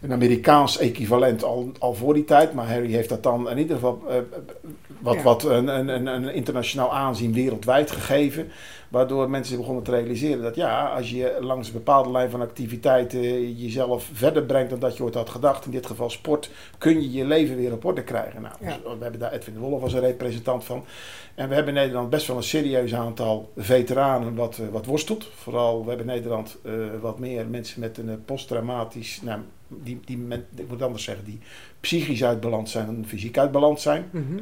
een 0.00 0.12
Amerikaans 0.12 0.78
equivalent 0.78 1.44
al, 1.44 1.72
al 1.78 1.94
voor 1.94 2.14
die 2.14 2.24
tijd. 2.24 2.52
Maar 2.52 2.68
Harry 2.68 2.92
heeft 2.92 3.08
dat 3.08 3.22
dan 3.22 3.50
in 3.50 3.58
ieder 3.58 3.74
geval 3.74 4.02
uh, 4.08 4.14
wat, 5.00 5.22
wat 5.22 5.44
een, 5.44 5.68
een, 5.88 6.06
een, 6.06 6.34
internationaal 6.34 6.94
aanzien 6.94 7.32
wereldwijd 7.32 7.90
gegeven. 7.90 8.48
Waardoor 8.96 9.30
mensen 9.30 9.56
begonnen 9.56 9.82
te 9.82 9.90
realiseren 9.90 10.42
dat 10.42 10.54
ja, 10.54 10.86
als 10.86 11.10
je 11.10 11.36
langs 11.40 11.66
een 11.68 11.74
bepaalde 11.74 12.10
lijn 12.10 12.30
van 12.30 12.40
activiteiten 12.40 13.56
jezelf 13.56 14.10
verder 14.12 14.42
brengt 14.42 14.70
dan 14.70 14.78
dat 14.78 14.96
je 14.96 15.02
ooit 15.02 15.14
had 15.14 15.30
gedacht, 15.30 15.64
in 15.64 15.70
dit 15.70 15.86
geval 15.86 16.10
sport, 16.10 16.50
kun 16.78 17.02
je 17.02 17.12
je 17.12 17.24
leven 17.24 17.56
weer 17.56 17.72
op 17.72 17.84
orde 17.84 18.02
krijgen. 18.02 18.42
Nou, 18.42 18.54
we 18.98 19.02
hebben 19.02 19.20
daar 19.20 19.32
Edwin 19.32 19.54
de 19.54 19.60
Wolf 19.60 19.82
als 19.82 19.92
een 19.92 20.00
representant 20.00 20.64
van. 20.64 20.84
En 21.34 21.48
we 21.48 21.54
hebben 21.54 21.74
in 21.74 21.80
Nederland 21.80 22.10
best 22.10 22.26
wel 22.26 22.36
een 22.36 22.42
serieus 22.42 22.94
aantal 22.94 23.52
veteranen 23.56 24.34
wat, 24.34 24.58
eh, 24.58 24.68
wat 24.68 24.86
worstelt. 24.86 25.30
Vooral, 25.34 25.82
we 25.82 25.88
hebben 25.88 26.06
in 26.06 26.14
Nederland 26.14 26.56
uh, 26.62 26.72
wat 27.00 27.18
meer 27.18 27.46
mensen 27.46 27.80
met 27.80 27.98
een 27.98 28.24
posttraumatisch, 28.24 29.20
nou, 29.22 29.40
die, 29.68 30.00
die, 30.04 30.26
ik 30.56 30.68
moet 30.68 30.82
anders 30.82 31.04
zeggen, 31.04 31.24
die 31.24 31.38
psychisch 31.80 32.24
uit 32.24 32.40
balans 32.40 32.72
zijn 32.72 32.86
dan 32.86 33.04
fysiek 33.06 33.38
uit 33.38 33.52
balans 33.52 33.82
zijn. 33.82 34.08
Mm 34.12 34.38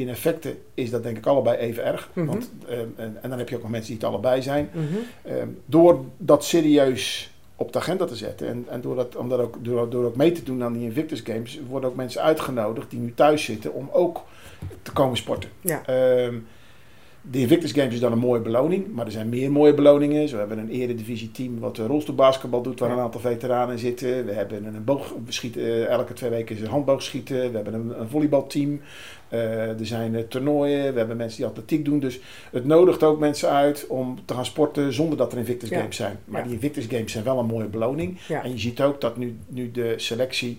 in 0.00 0.08
effecten 0.08 0.58
is 0.74 0.90
dat 0.90 1.02
denk 1.02 1.16
ik 1.16 1.26
allebei 1.26 1.56
even 1.56 1.84
erg. 1.84 2.10
Mhm. 2.12 2.26
want, 2.26 2.50
ehm, 2.68 2.78
en, 2.96 3.18
en, 3.22 3.30
dan 3.30 3.38
heb 3.38 3.48
je 3.48 3.56
ook 3.56 3.62
nog 3.62 3.70
mensen 3.70 3.90
die 3.90 4.00
het 4.00 4.08
allebei 4.08 4.42
zijn. 4.42 4.70
Mm 4.72 4.88
door 5.66 6.04
dat 6.16 6.44
serieus 6.44 7.30
op 7.56 7.72
de 7.72 7.78
agenda 7.78 8.04
te 8.04 8.16
zetten 8.16 8.48
en, 8.48 8.64
en 8.68 8.80
door, 8.80 8.96
dat, 8.96 9.16
om 9.16 9.28
dat 9.28 9.40
ook, 9.40 9.56
door, 9.64 9.90
door 9.90 10.04
ook 10.04 10.16
mee 10.16 10.32
te 10.32 10.42
doen 10.42 10.62
aan 10.62 10.72
die 10.72 10.82
Invictus 10.82 11.20
Games, 11.20 11.60
worden 11.68 11.90
ook 11.90 11.96
mensen 11.96 12.22
uitgenodigd 12.22 12.90
die 12.90 12.98
nu 12.98 13.14
thuis 13.14 13.44
zitten 13.44 13.74
om 13.74 13.88
ook 13.92 14.22
te 14.82 14.92
komen 14.92 15.16
sporten. 15.16 15.50
Ja. 15.60 15.86
Ehm, 15.86 16.34
de 17.22 17.38
Invictus 17.38 17.72
Games 17.72 17.94
is 17.94 18.00
dan 18.00 18.12
een 18.12 18.18
mooie 18.18 18.40
beloning, 18.40 18.92
maar 18.92 19.06
er 19.06 19.12
zijn 19.12 19.28
meer 19.28 19.52
mooie 19.52 19.74
beloningen. 19.74 20.28
Zo 20.28 20.38
hebben 20.38 20.56
we 20.56 20.62
een 20.62 20.80
eredivisie 20.80 21.30
team 21.30 21.58
wat 21.58 21.78
rolstoelbasketbal 21.78 22.62
doet, 22.62 22.80
waar 22.80 22.90
een 22.90 22.98
aantal 22.98 23.20
veteranen 23.20 23.78
zitten. 23.78 24.26
We 24.26 24.32
hebben 24.32 24.64
een 24.64 24.84
boogschieten, 24.84 25.62
uh, 25.62 25.86
elke 25.86 26.12
twee 26.12 26.30
weken 26.30 26.56
is 26.56 26.62
een 26.62 26.68
handboogschieten. 26.68 27.50
We 27.50 27.56
hebben 27.56 27.74
een, 27.74 28.00
een 28.00 28.08
volleybalteam. 28.08 28.80
Uh, 29.32 29.68
er 29.68 29.86
zijn 29.86 30.14
uh, 30.14 30.20
toernooien, 30.20 30.92
we 30.92 30.98
hebben 30.98 31.16
mensen 31.16 31.36
die 31.36 31.46
atletiek 31.46 31.84
doen. 31.84 32.00
Dus 32.00 32.20
het 32.50 32.64
nodigt 32.64 33.02
ook 33.02 33.18
mensen 33.18 33.50
uit 33.50 33.86
om 33.88 34.18
te 34.24 34.34
gaan 34.34 34.46
sporten 34.46 34.92
zonder 34.92 35.18
dat 35.18 35.32
er 35.32 35.38
Invictus 35.38 35.68
Games 35.68 35.96
zijn. 35.96 36.18
Maar 36.24 36.42
die 36.42 36.52
Invictus 36.52 36.86
Games 36.86 37.12
zijn 37.12 37.24
wel 37.24 37.38
een 37.38 37.46
mooie 37.46 37.68
beloning. 37.68 38.18
En 38.28 38.50
je 38.50 38.58
ziet 38.58 38.80
ook 38.80 39.00
dat 39.00 39.16
nu, 39.16 39.36
nu 39.48 39.70
de 39.70 39.94
selectie 39.96 40.58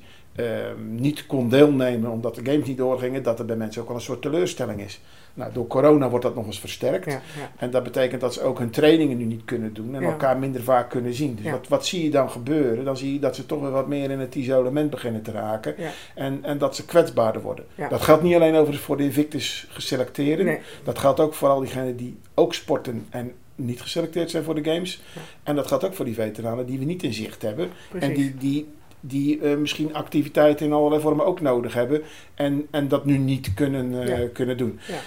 niet 0.89 1.25
kon 1.25 1.49
deelnemen 1.49 2.11
omdat 2.11 2.35
de 2.35 2.45
games 2.45 2.67
niet 2.67 2.77
doorgingen, 2.77 3.23
dat 3.23 3.39
er 3.39 3.45
bij 3.45 3.55
mensen 3.55 3.81
ook 3.81 3.87
wel 3.87 3.97
een 3.97 4.03
soort 4.03 4.21
teleurstelling 4.21 4.81
is. 4.81 5.01
Nou, 5.33 5.53
door 5.53 5.67
corona 5.67 6.09
wordt 6.09 6.25
dat 6.25 6.35
nog 6.35 6.45
eens 6.45 6.59
versterkt. 6.59 7.05
Ja, 7.05 7.11
ja. 7.11 7.51
En 7.57 7.71
dat 7.71 7.83
betekent 7.83 8.21
dat 8.21 8.33
ze 8.33 8.41
ook 8.41 8.59
hun 8.59 8.69
trainingen 8.69 9.17
nu 9.17 9.23
niet 9.23 9.45
kunnen 9.45 9.73
doen 9.73 9.95
en 9.95 10.03
elkaar 10.03 10.37
minder 10.37 10.63
vaak 10.63 10.89
kunnen 10.89 11.13
zien. 11.13 11.35
Dus 11.35 11.51
wat, 11.51 11.67
wat 11.67 11.85
zie 11.85 12.03
je 12.03 12.09
dan 12.09 12.29
gebeuren? 12.29 12.85
Dan 12.85 12.97
zie 12.97 13.13
je 13.13 13.19
dat 13.19 13.35
ze 13.35 13.45
toch 13.45 13.61
weer 13.61 13.71
wat 13.71 13.87
meer 13.87 14.11
in 14.11 14.19
het 14.19 14.35
isolement 14.35 14.89
beginnen 14.89 15.21
te 15.21 15.31
raken. 15.31 15.75
En, 16.15 16.39
en 16.41 16.57
dat 16.57 16.75
ze 16.75 16.85
kwetsbaarder 16.85 17.41
worden. 17.41 17.65
Dat 17.89 18.01
geldt 18.01 18.23
niet 18.23 18.35
alleen 18.35 18.55
over 18.55 18.75
voor 18.75 18.97
de 18.97 19.03
Invictus 19.03 19.67
geselecteerden. 19.69 20.45
Nee. 20.45 20.59
Dat 20.83 20.99
geldt 20.99 21.19
ook 21.19 21.33
voor 21.33 21.49
al 21.49 21.59
diegenen 21.59 21.95
die 21.95 22.17
ook 22.33 22.53
sporten 22.53 23.05
en 23.09 23.31
niet 23.55 23.81
geselecteerd 23.81 24.29
zijn 24.29 24.43
voor 24.43 24.55
de 24.55 24.71
games. 24.71 25.01
En 25.43 25.55
dat 25.55 25.67
geldt 25.67 25.83
ook 25.83 25.93
voor 25.93 26.05
die 26.05 26.13
veteranen 26.13 26.65
die 26.65 26.79
we 26.79 26.85
niet 26.85 27.03
in 27.03 27.13
zicht 27.13 27.41
hebben. 27.41 27.69
En 27.99 28.13
die, 28.13 28.37
die 28.37 28.67
die 29.01 29.39
uh, 29.39 29.57
misschien 29.57 29.93
activiteiten 29.93 30.65
in 30.65 30.73
allerlei 30.73 31.01
vormen 31.01 31.25
ook 31.25 31.41
nodig 31.41 31.73
hebben 31.73 32.01
en, 32.35 32.67
en 32.71 32.87
dat 32.87 33.05
nu 33.05 33.17
niet 33.17 33.53
kunnen, 33.53 33.91
uh, 33.91 34.19
kunnen 34.33 34.57
doen. 34.57 34.79
Ja. 34.87 34.99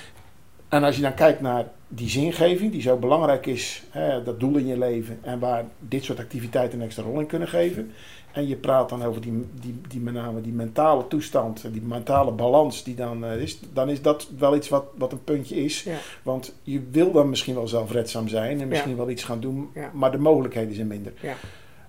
En 0.69 0.85
als 0.85 0.97
je 0.97 1.03
dan 1.03 1.15
kijkt 1.15 1.41
naar 1.41 1.67
die 1.89 2.09
zingeving, 2.09 2.73
die 2.73 2.81
zo 2.81 2.97
belangrijk 2.97 3.47
is, 3.47 3.83
hè, 3.91 4.23
dat 4.23 4.41
doel 4.41 4.57
in 4.57 4.67
je 4.67 4.79
leven 4.79 5.19
en 5.23 5.39
waar 5.39 5.65
dit 5.79 6.05
soort 6.05 6.19
activiteiten 6.19 6.79
een 6.79 6.85
extra 6.85 7.03
rol 7.03 7.21
in 7.21 7.27
kunnen 7.27 7.49
geven. 7.49 7.93
En 8.33 8.49
je 8.49 8.57
praat 8.57 8.89
dan 8.89 9.05
over 9.05 9.21
die, 9.21 9.45
die, 9.61 9.81
die 9.89 10.01
met 10.01 10.15
name 10.15 10.41
die 10.41 10.53
mentale 10.53 11.07
toestand, 11.07 11.65
die 11.73 11.83
mentale 11.83 12.33
balans 12.33 12.85
die 12.85 12.95
dan 12.95 13.25
uh, 13.25 13.37
is, 13.37 13.59
dan 13.73 13.91
is 13.91 14.03
dat 14.03 14.29
wel 14.39 14.57
iets 14.57 14.69
wat, 14.69 14.85
wat 14.97 15.13
een 15.13 15.25
puntje 15.25 15.57
is. 15.57 15.83
Ja. 15.83 15.97
Want 16.23 16.55
je 16.63 16.83
wil 16.91 17.13
dan 17.13 17.29
misschien 17.29 17.55
wel 17.55 17.69
zelfredzaam 17.69 18.29
zijn 18.29 18.61
en 18.61 18.69
misschien 18.69 18.97
wel 18.97 19.11
iets 19.11 19.25
gaan 19.25 19.41
doen, 19.41 19.71
maar 19.93 20.13
de 20.13 20.19
mogelijkheden 20.19 20.75
zijn 20.75 20.87
minder. 20.87 21.13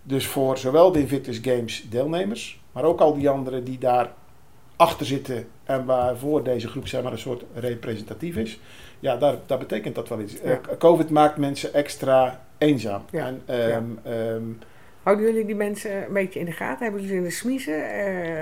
Dus 0.08 0.28
voor 0.28 0.58
zowel 0.58 0.92
de 0.92 1.00
Invictus 1.00 1.40
Games 1.42 1.86
deelnemers, 1.90 2.60
maar 2.72 2.84
ook 2.84 3.00
al 3.00 3.14
die 3.14 3.30
anderen 3.30 3.64
die 3.64 3.78
daar 3.78 4.12
achter 4.76 5.06
zitten 5.06 5.48
en 5.64 5.86
waarvoor 5.86 6.44
deze 6.44 6.68
groep 6.68 6.88
zeg 6.88 7.04
maar 7.04 7.12
een 7.12 7.18
soort 7.18 7.44
representatief 7.54 8.36
is. 8.36 8.60
Ja, 9.00 9.18
daar, 9.18 9.36
daar 9.46 9.58
betekent 9.58 9.96
dat 9.96 10.10
wel 10.10 10.20
iets. 10.20 10.40
Eh, 10.40 10.58
Covid 10.78 11.10
maakt 11.10 11.38
mensen 11.38 11.74
extra 11.74 12.42
eenzaam. 12.58 13.02
Ja. 13.12 13.26
En, 13.26 13.42
um, 13.76 14.00
um, 14.12 14.60
Houden 15.06 15.26
jullie 15.26 15.46
die 15.46 15.56
mensen 15.56 16.06
een 16.06 16.14
beetje 16.14 16.40
in 16.40 16.46
de 16.46 16.52
gaten? 16.52 16.84
Hebben 16.84 17.02
jullie 17.02 17.16
ze 17.16 17.22
in 17.22 17.30
de 17.30 17.36
smiezen? 17.36 17.74
Uh, 17.74 18.42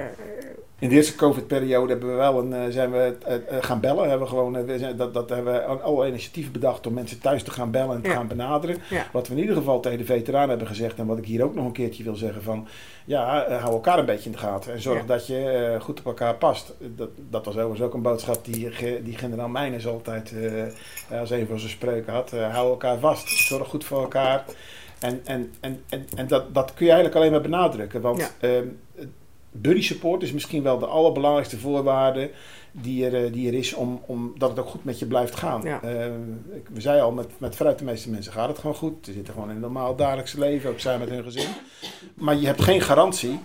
in 0.80 0.90
de 0.90 0.96
eerste 0.96 1.16
COVID-periode 1.16 1.92
hebben 1.92 2.10
we 2.10 2.16
wel 2.16 2.40
een, 2.40 2.54
eh, 2.54 2.62
zijn 2.70 2.92
we 2.92 3.18
uh, 3.28 3.58
gaan 3.62 3.80
bellen. 3.80 4.10
Hebben 4.10 4.28
we 4.28 4.34
gewoon, 4.34 4.66
we 4.66 4.78
zijn, 4.78 4.98
dat, 4.98 5.14
dat 5.14 5.30
hebben 5.30 5.54
we 5.54 5.60
alle 5.60 6.08
initiatieven 6.08 6.52
bedacht 6.52 6.88
om 6.88 6.94
mensen 6.94 7.20
thuis 7.20 7.44
te 7.44 7.52
gaan 7.52 7.72
bellen 7.72 7.96
en 7.96 8.02
te 8.02 8.10
gaan 8.10 8.28
benaderen. 8.28 8.78
Wat 9.12 9.28
we 9.28 9.34
in 9.34 9.40
ieder 9.40 9.56
geval 9.56 9.80
tegen 9.80 9.98
de 9.98 10.06
veteranen 10.06 10.50
hebben 10.50 10.68
gezegd 10.68 10.98
en 10.98 11.06
wat 11.06 11.18
ik 11.18 11.26
hier 11.26 11.44
ook 11.44 11.56
nog 11.56 11.66
een 11.66 11.72
keertje 11.72 12.04
wil 12.04 12.16
zeggen 12.16 12.44
van 12.44 12.68
ja, 13.06 13.50
hou 13.60 13.74
elkaar 13.74 14.00
een 14.00 14.06
beetje 14.06 14.26
in 14.26 14.32
de 14.32 14.38
gaten 14.38 14.74
en 14.74 14.82
zorg 14.82 15.06
dat 15.06 15.28
je 15.28 15.78
goed 15.82 16.00
op 16.00 16.06
elkaar 16.06 16.36
past. 16.36 16.74
Dat, 16.96 17.10
dat 17.30 17.46
was 17.46 17.56
overigens 17.56 17.82
ook 17.82 17.94
een 17.94 18.02
boodschap 18.02 18.46
die, 18.46 18.70
die 19.04 19.18
generaal 19.18 19.50
Meijners 19.50 19.88
altijd 19.88 20.34
als 21.20 21.30
een 21.30 21.48
van 21.48 21.60
zijn 21.60 21.72
spreuken 21.72 22.14
had. 22.14 22.32
hou 22.32 22.70
elkaar 22.70 23.00
vast, 23.00 23.28
zorg 23.28 23.68
goed 23.68 23.86
voor 23.86 24.02
elkaar. 24.02 24.46
En, 25.04 25.22
en, 25.26 25.54
en, 25.60 25.84
en, 25.90 26.06
en 26.16 26.28
dat, 26.28 26.54
dat 26.54 26.74
kun 26.74 26.86
je 26.86 26.92
eigenlijk 26.92 27.20
alleen 27.20 27.32
maar 27.32 27.42
benadrukken. 27.42 28.02
Want 28.02 28.20
ja. 28.20 28.30
Ehm, 28.40 28.68
buddy 29.52 29.82
support 29.82 30.24
is 30.24 30.32
misschien 30.32 30.64
wel 30.64 30.80
de 30.80 30.86
allerbelangrijkste 30.86 31.58
voorwaarde 31.58 32.32
die 32.72 33.06
er, 33.06 33.26
eh, 33.26 33.34
die 33.34 33.48
er 33.48 33.54
is 33.54 33.74
om, 33.74 34.02
om 34.06 34.34
dat 34.38 34.50
het 34.50 34.60
ook 34.60 34.68
goed 34.68 34.84
met 34.84 35.00
je 35.00 35.06
blijft 35.06 35.36
gaan. 35.36 35.62
Ja. 35.62 35.82
Ehm, 35.82 36.20
we 36.74 36.82
zeiden 36.82 37.06
al, 37.06 37.12
met, 37.12 37.28
met 37.38 37.56
vooruit 37.56 37.80
de 37.80 37.86
meeste 37.86 38.10
mensen 38.10 38.34
gaat 38.34 38.48
het 38.48 38.58
gewoon 38.58 38.76
goed. 38.76 39.06
Ze 39.06 39.14
zitten 39.14 39.34
gewoon 39.34 39.50
in 39.50 39.56
een 39.56 39.62
normaal 39.62 39.96
dagelijks 39.96 40.34
leven, 40.34 40.70
ook 40.70 40.80
zijn 40.80 41.00
met 41.00 41.10
hun 41.10 41.24
gezin. 41.24 41.50
Maar 42.14 42.36
je 42.36 42.46
hebt 42.46 42.62
geen 42.62 42.82
garantie 42.82 43.40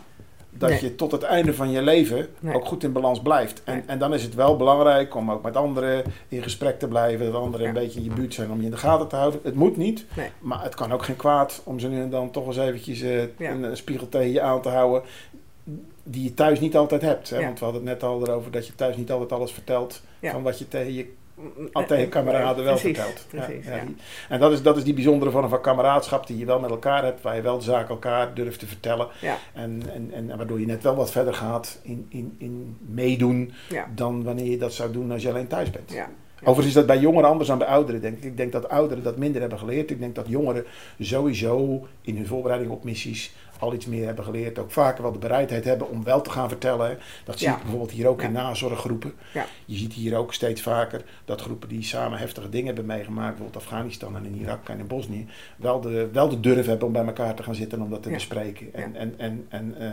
dat 0.58 0.80
je 0.80 0.94
tot 0.94 1.12
het 1.12 1.22
einde 1.22 1.54
van 1.54 1.70
je 1.70 1.82
leven 1.82 2.28
ook 2.52 2.66
goed 2.66 2.84
in 2.84 2.92
balans 2.92 3.22
blijft. 3.22 3.62
En, 3.64 3.82
en 3.86 3.98
dan 3.98 4.14
is 4.14 4.22
het 4.22 4.34
wel 4.34 4.56
belangrijk 4.56 5.14
om 5.14 5.30
ook 5.30 5.42
met 5.42 5.56
anderen 5.56 6.04
in 6.28 6.42
gesprek 6.42 6.78
te 6.78 6.88
blijven. 6.88 7.32
Dat 7.32 7.42
anderen 7.42 7.66
een 7.66 7.72
beetje 7.72 7.98
in 7.98 8.04
je 8.04 8.12
buurt 8.12 8.34
zijn 8.34 8.50
om 8.50 8.58
je 8.58 8.64
in 8.64 8.70
de 8.70 8.76
gaten 8.76 9.08
te 9.08 9.16
houden. 9.16 9.40
Het 9.42 9.54
moet 9.54 9.76
niet, 9.76 10.06
maar 10.38 10.62
het 10.62 10.74
kan 10.74 10.92
ook 10.92 11.04
geen 11.04 11.16
kwaad 11.16 11.60
om 11.64 11.78
ze 11.78 11.88
nu 11.88 12.00
en 12.00 12.10
dan 12.10 12.30
toch 12.30 12.46
eens 12.46 12.56
eventjes 12.56 13.02
uh, 13.02 13.20
een, 13.20 13.62
een, 13.62 13.76
spiegel 13.76 14.08
tegen 14.08 14.32
je 14.32 14.40
aan 14.40 14.62
te 14.62 14.68
houden. 14.68 15.02
Die 16.02 16.22
je 16.22 16.34
thuis 16.34 16.60
niet 16.60 16.76
altijd 16.76 17.02
hebt. 17.02 17.30
Hè? 17.30 17.42
Want 17.42 17.58
we 17.58 17.64
hadden 17.64 17.86
het 17.86 17.90
net 17.90 18.10
al 18.10 18.26
erover 18.26 18.50
dat 18.50 18.66
je 18.66 18.74
thuis 18.74 18.96
niet 18.96 19.10
altijd 19.10 19.32
alles 19.32 19.52
vertelt 19.52 20.02
van 20.22 20.42
wat 20.42 20.58
je 20.58 20.68
tegen 20.68 20.94
je 20.94 21.12
al 21.72 21.86
tegen 21.86 22.08
kameraden 22.08 22.64
wel 22.64 22.78
verteld. 22.78 23.26
Precies, 23.28 23.64
ja, 23.64 23.82
En 24.28 24.40
dat 24.40 24.52
is, 24.52 24.62
dat 24.62 24.76
is 24.76 24.84
die 24.84 24.94
bijzondere 24.94 25.30
vorm 25.30 25.48
van 25.48 25.60
kameraadschap 25.60 26.26
die 26.26 26.38
je 26.38 26.44
wel 26.44 26.60
met 26.60 26.70
elkaar 26.70 27.04
hebt, 27.04 27.22
waar 27.22 27.36
je 27.36 27.42
wel 27.42 27.58
de 27.58 27.64
zaak 27.64 27.88
elkaar 27.88 28.34
durft 28.34 28.58
te 28.58 28.66
vertellen. 28.66 29.08
En, 29.54 29.82
en, 29.94 30.10
en 30.12 30.36
waardoor 30.36 30.60
je 30.60 30.66
net 30.66 30.82
wel 30.82 30.94
wat 30.94 31.10
verder 31.10 31.34
gaat 31.34 31.78
in, 31.82 32.06
in, 32.08 32.34
in 32.38 32.76
meedoen 32.80 33.52
dan 33.94 34.24
wanneer 34.24 34.50
je 34.50 34.58
dat 34.58 34.72
zou 34.72 34.92
doen 34.92 35.12
als 35.12 35.22
je 35.22 35.28
alleen 35.28 35.48
thuis 35.48 35.70
bent. 35.70 35.92
Overigens 36.40 36.66
is 36.66 36.74
dat 36.74 36.86
bij 36.86 36.98
jongeren 36.98 37.28
anders 37.28 37.48
dan 37.48 37.58
bij 37.58 37.66
ouderen, 37.66 38.00
denk 38.00 38.16
ik. 38.16 38.24
Ik 38.24 38.36
denk 38.36 38.52
dat 38.52 38.68
ouderen 38.68 39.02
dat 39.02 39.16
minder 39.16 39.40
hebben 39.40 39.58
geleerd. 39.58 39.90
Ik 39.90 40.00
denk 40.00 40.14
dat 40.14 40.28
jongeren 40.28 40.64
sowieso 41.00 41.86
in 42.02 42.16
hun 42.16 42.26
voorbereiding 42.26 42.70
op 42.72 42.84
missies 42.84 43.34
al 43.58 43.74
iets 43.74 43.86
meer 43.86 44.06
hebben 44.06 44.24
geleerd. 44.24 44.58
Ook 44.58 44.70
vaker 44.70 45.02
wel 45.02 45.12
de 45.12 45.18
bereidheid 45.18 45.64
hebben 45.64 45.90
om 45.90 46.04
wel 46.04 46.20
te 46.20 46.30
gaan 46.30 46.48
vertellen. 46.48 46.98
Dat 47.24 47.38
zie 47.38 47.48
je 47.48 47.56
bijvoorbeeld 47.56 47.90
hier 47.90 48.08
ook 48.08 48.22
in 48.22 48.32
nazorggroepen. 48.32 49.12
Ja. 49.32 49.46
Je 49.64 49.76
ziet 49.76 49.92
hier 49.92 50.16
ook 50.16 50.34
steeds 50.34 50.62
vaker 50.62 51.04
dat 51.24 51.40
groepen 51.40 51.68
die 51.68 51.82
samen 51.82 52.18
heftige 52.18 52.48
dingen 52.48 52.66
hebben 52.66 52.86
meegemaakt, 52.86 53.36
bijvoorbeeld 53.36 53.64
Afghanistan 53.64 54.16
en 54.16 54.24
in 54.24 54.34
Irak 54.34 54.68
en 54.68 54.78
in 54.78 54.86
Bosnië, 54.86 55.26
wel 55.56 55.80
de, 55.80 56.08
wel 56.12 56.28
de 56.28 56.40
durf 56.40 56.66
hebben 56.66 56.86
om 56.86 56.92
bij 56.92 57.04
elkaar 57.04 57.34
te 57.34 57.42
gaan 57.42 57.54
zitten 57.54 57.78
en 57.78 57.84
om 57.84 57.90
dat 57.90 58.02
te 58.02 58.10
bespreken. 58.10 58.74
En, 58.74 58.96
en, 58.96 59.14
en, 59.16 59.46
en 59.48 59.74
uh, 59.80 59.90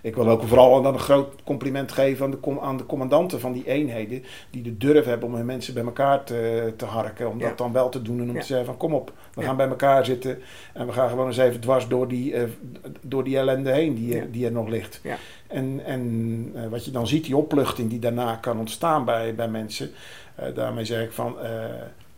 ik 0.00 0.14
wil 0.14 0.28
ook 0.28 0.42
vooral 0.42 0.82
dan 0.82 0.94
een 0.94 1.00
groot 1.00 1.42
compliment 1.44 1.92
geven 1.92 2.24
aan 2.24 2.30
de, 2.30 2.60
aan 2.60 2.76
de 2.76 2.86
commandanten 2.86 3.40
van 3.40 3.52
die 3.52 3.66
eenheden, 3.66 4.24
die 4.50 4.62
de 4.62 4.76
durf 4.76 5.04
hebben 5.04 5.28
om 5.28 5.34
hun 5.34 5.46
mensen 5.46 5.74
bij 5.74 5.84
elkaar 5.84 6.24
te, 6.24 6.72
te 6.76 6.84
harken. 6.84 7.30
Om 7.30 7.38
dat 7.38 7.58
dan 7.58 7.72
wel 7.72 7.88
te 7.88 8.02
doen 8.02 8.20
en 8.20 8.30
om 8.30 8.38
te 8.38 8.46
zeggen 8.46 8.66
van 8.66 8.76
kom 8.76 8.94
op, 8.94 9.12
we 9.34 9.42
gaan 9.42 9.56
bij 9.56 9.68
elkaar 9.68 10.04
zitten 10.04 10.38
en 10.72 10.86
we 10.86 10.92
gaan 10.92 11.08
gewoon 11.08 11.26
eens 11.26 11.38
even 11.38 11.60
dwars 11.60 11.88
door 11.88 12.08
die, 12.08 12.32
uh, 12.32 12.42
door 13.00 13.24
die 13.24 13.38
ellende 13.38 13.70
heen 13.72 13.94
die, 13.94 14.14
Ja. 14.16 14.24
die 14.30 14.44
er 14.46 14.52
nog 14.52 14.68
ligt. 14.68 15.00
Ja. 15.02 15.16
En, 15.46 15.80
en 15.84 16.50
eh, 16.54 16.66
wat 16.68 16.84
je 16.84 16.90
dan 16.90 17.06
ziet, 17.06 17.24
die 17.24 17.36
opluchting 17.36 17.90
die 17.90 17.98
daarna 17.98 18.34
kan 18.36 18.58
ontstaan 18.58 19.04
bij, 19.04 19.34
bij 19.34 19.48
mensen. 19.48 19.90
eh, 20.34 20.54
daarmee 20.54 20.84
zeg 20.84 21.02
ik 21.04 21.12
van, 21.12 21.40
eh, 21.40 21.50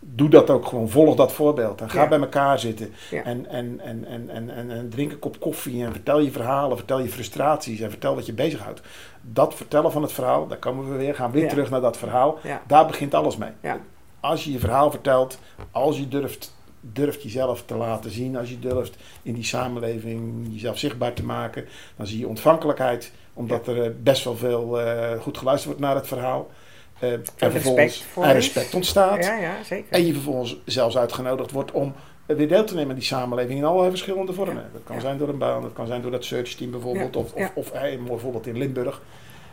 doe 0.00 0.28
dat 0.28 0.50
ook 0.50 0.66
gewoon, 0.66 0.88
volg 0.88 1.16
dat 1.16 1.32
voorbeeld. 1.32 1.80
En 1.80 1.90
ga 1.90 2.02
Ja. 2.02 2.08
bij 2.08 2.18
elkaar 2.18 2.58
zitten. 2.58 2.92
Ja. 3.10 3.22
En, 3.22 3.46
en, 3.48 3.80
en, 3.80 4.04
en, 4.04 4.28
en, 4.28 4.50
en, 4.50 4.70
en 4.70 4.88
drink 4.88 5.12
een 5.12 5.18
kop 5.18 5.40
koffie 5.40 5.84
en 5.84 5.92
vertel 5.92 6.18
je 6.20 6.30
verhalen, 6.30 6.76
vertel 6.76 7.00
je 7.00 7.08
frustraties 7.08 7.80
en 7.80 7.90
vertel 7.90 8.14
wat 8.14 8.26
je 8.26 8.32
bezighoudt. 8.32 8.80
Dat 9.22 9.54
vertellen 9.54 9.92
van 9.92 10.02
het 10.02 10.12
verhaal, 10.12 10.46
daar 10.46 10.58
komen 10.58 10.90
we 10.90 10.96
weer, 10.96 11.14
gaan 11.14 11.26
we 11.26 11.32
weer 11.34 11.42
Ja. 11.44 11.48
terug 11.50 11.70
naar 11.70 11.80
dat 11.80 11.96
verhaal. 11.96 12.38
Daar 12.66 12.86
begint 12.86 13.14
alles 13.14 13.36
mee. 13.36 13.50
Ja. 13.62 13.78
Als 14.20 14.44
je 14.44 14.52
je 14.52 14.58
verhaal 14.58 14.90
vertelt, 14.90 15.38
als 15.70 15.98
je 15.98 16.08
durft, 16.08 16.55
durft 16.92 17.22
jezelf 17.22 17.62
te 17.64 17.74
laten 17.74 18.10
zien, 18.10 18.36
als 18.36 18.48
je 18.48 18.58
durft 18.58 18.96
in 19.22 19.34
die 19.34 19.44
samenleving 19.44 20.46
jezelf 20.50 20.78
zichtbaar 20.78 21.12
te 21.12 21.24
maken, 21.24 21.64
dan 21.96 22.06
zie 22.06 22.18
je 22.18 22.28
ontvankelijkheid, 22.28 23.12
omdat 23.32 23.66
er 23.66 23.82
eh, 23.82 23.90
best 24.02 24.24
wel 24.24 24.36
veel 24.36 24.80
eh, 24.80 25.20
goed 25.20 25.38
geluisterd 25.38 25.72
wordt 25.72 25.86
naar 25.86 25.94
het 25.94 26.06
verhaal. 26.06 26.50
Eh, 26.98 27.12
en 27.12 27.22
vervolgens 27.36 27.84
respect 27.84 28.12
voor 28.12 28.24
en 28.24 28.32
respect 28.32 28.74
ontstaat. 28.74 29.24
Ja, 29.24 29.36
ja, 29.36 29.62
zeker. 29.64 29.92
En 29.92 30.06
je 30.06 30.12
vervolgens 30.12 30.56
zelfs 30.64 30.96
uitgenodigd 30.96 31.50
wordt 31.50 31.72
om 31.72 31.94
weer 32.26 32.48
deel 32.48 32.64
te 32.64 32.74
nemen 32.74 32.90
aan 32.90 32.96
die 32.96 33.04
samenleving 33.04 33.58
in 33.58 33.64
allerlei 33.64 33.90
verschillende 33.90 34.32
vormen. 34.32 34.62
Ja. 34.62 34.68
Dat 34.72 34.82
kan 34.84 35.00
zijn 35.00 35.18
door 35.18 35.28
een 35.28 35.38
baan, 35.38 35.62
dat 35.62 35.72
kan 35.72 35.86
zijn 35.86 36.02
door 36.02 36.10
dat 36.10 36.24
searchteam 36.24 36.70
bijvoorbeeld. 36.70 37.16
Of, 37.16 37.32
of, 37.32 37.50
of 37.54 37.70
een 37.74 38.00
mooi 38.00 38.20
voorbeeld 38.20 38.46
in 38.46 38.58
Limburg. 38.58 39.00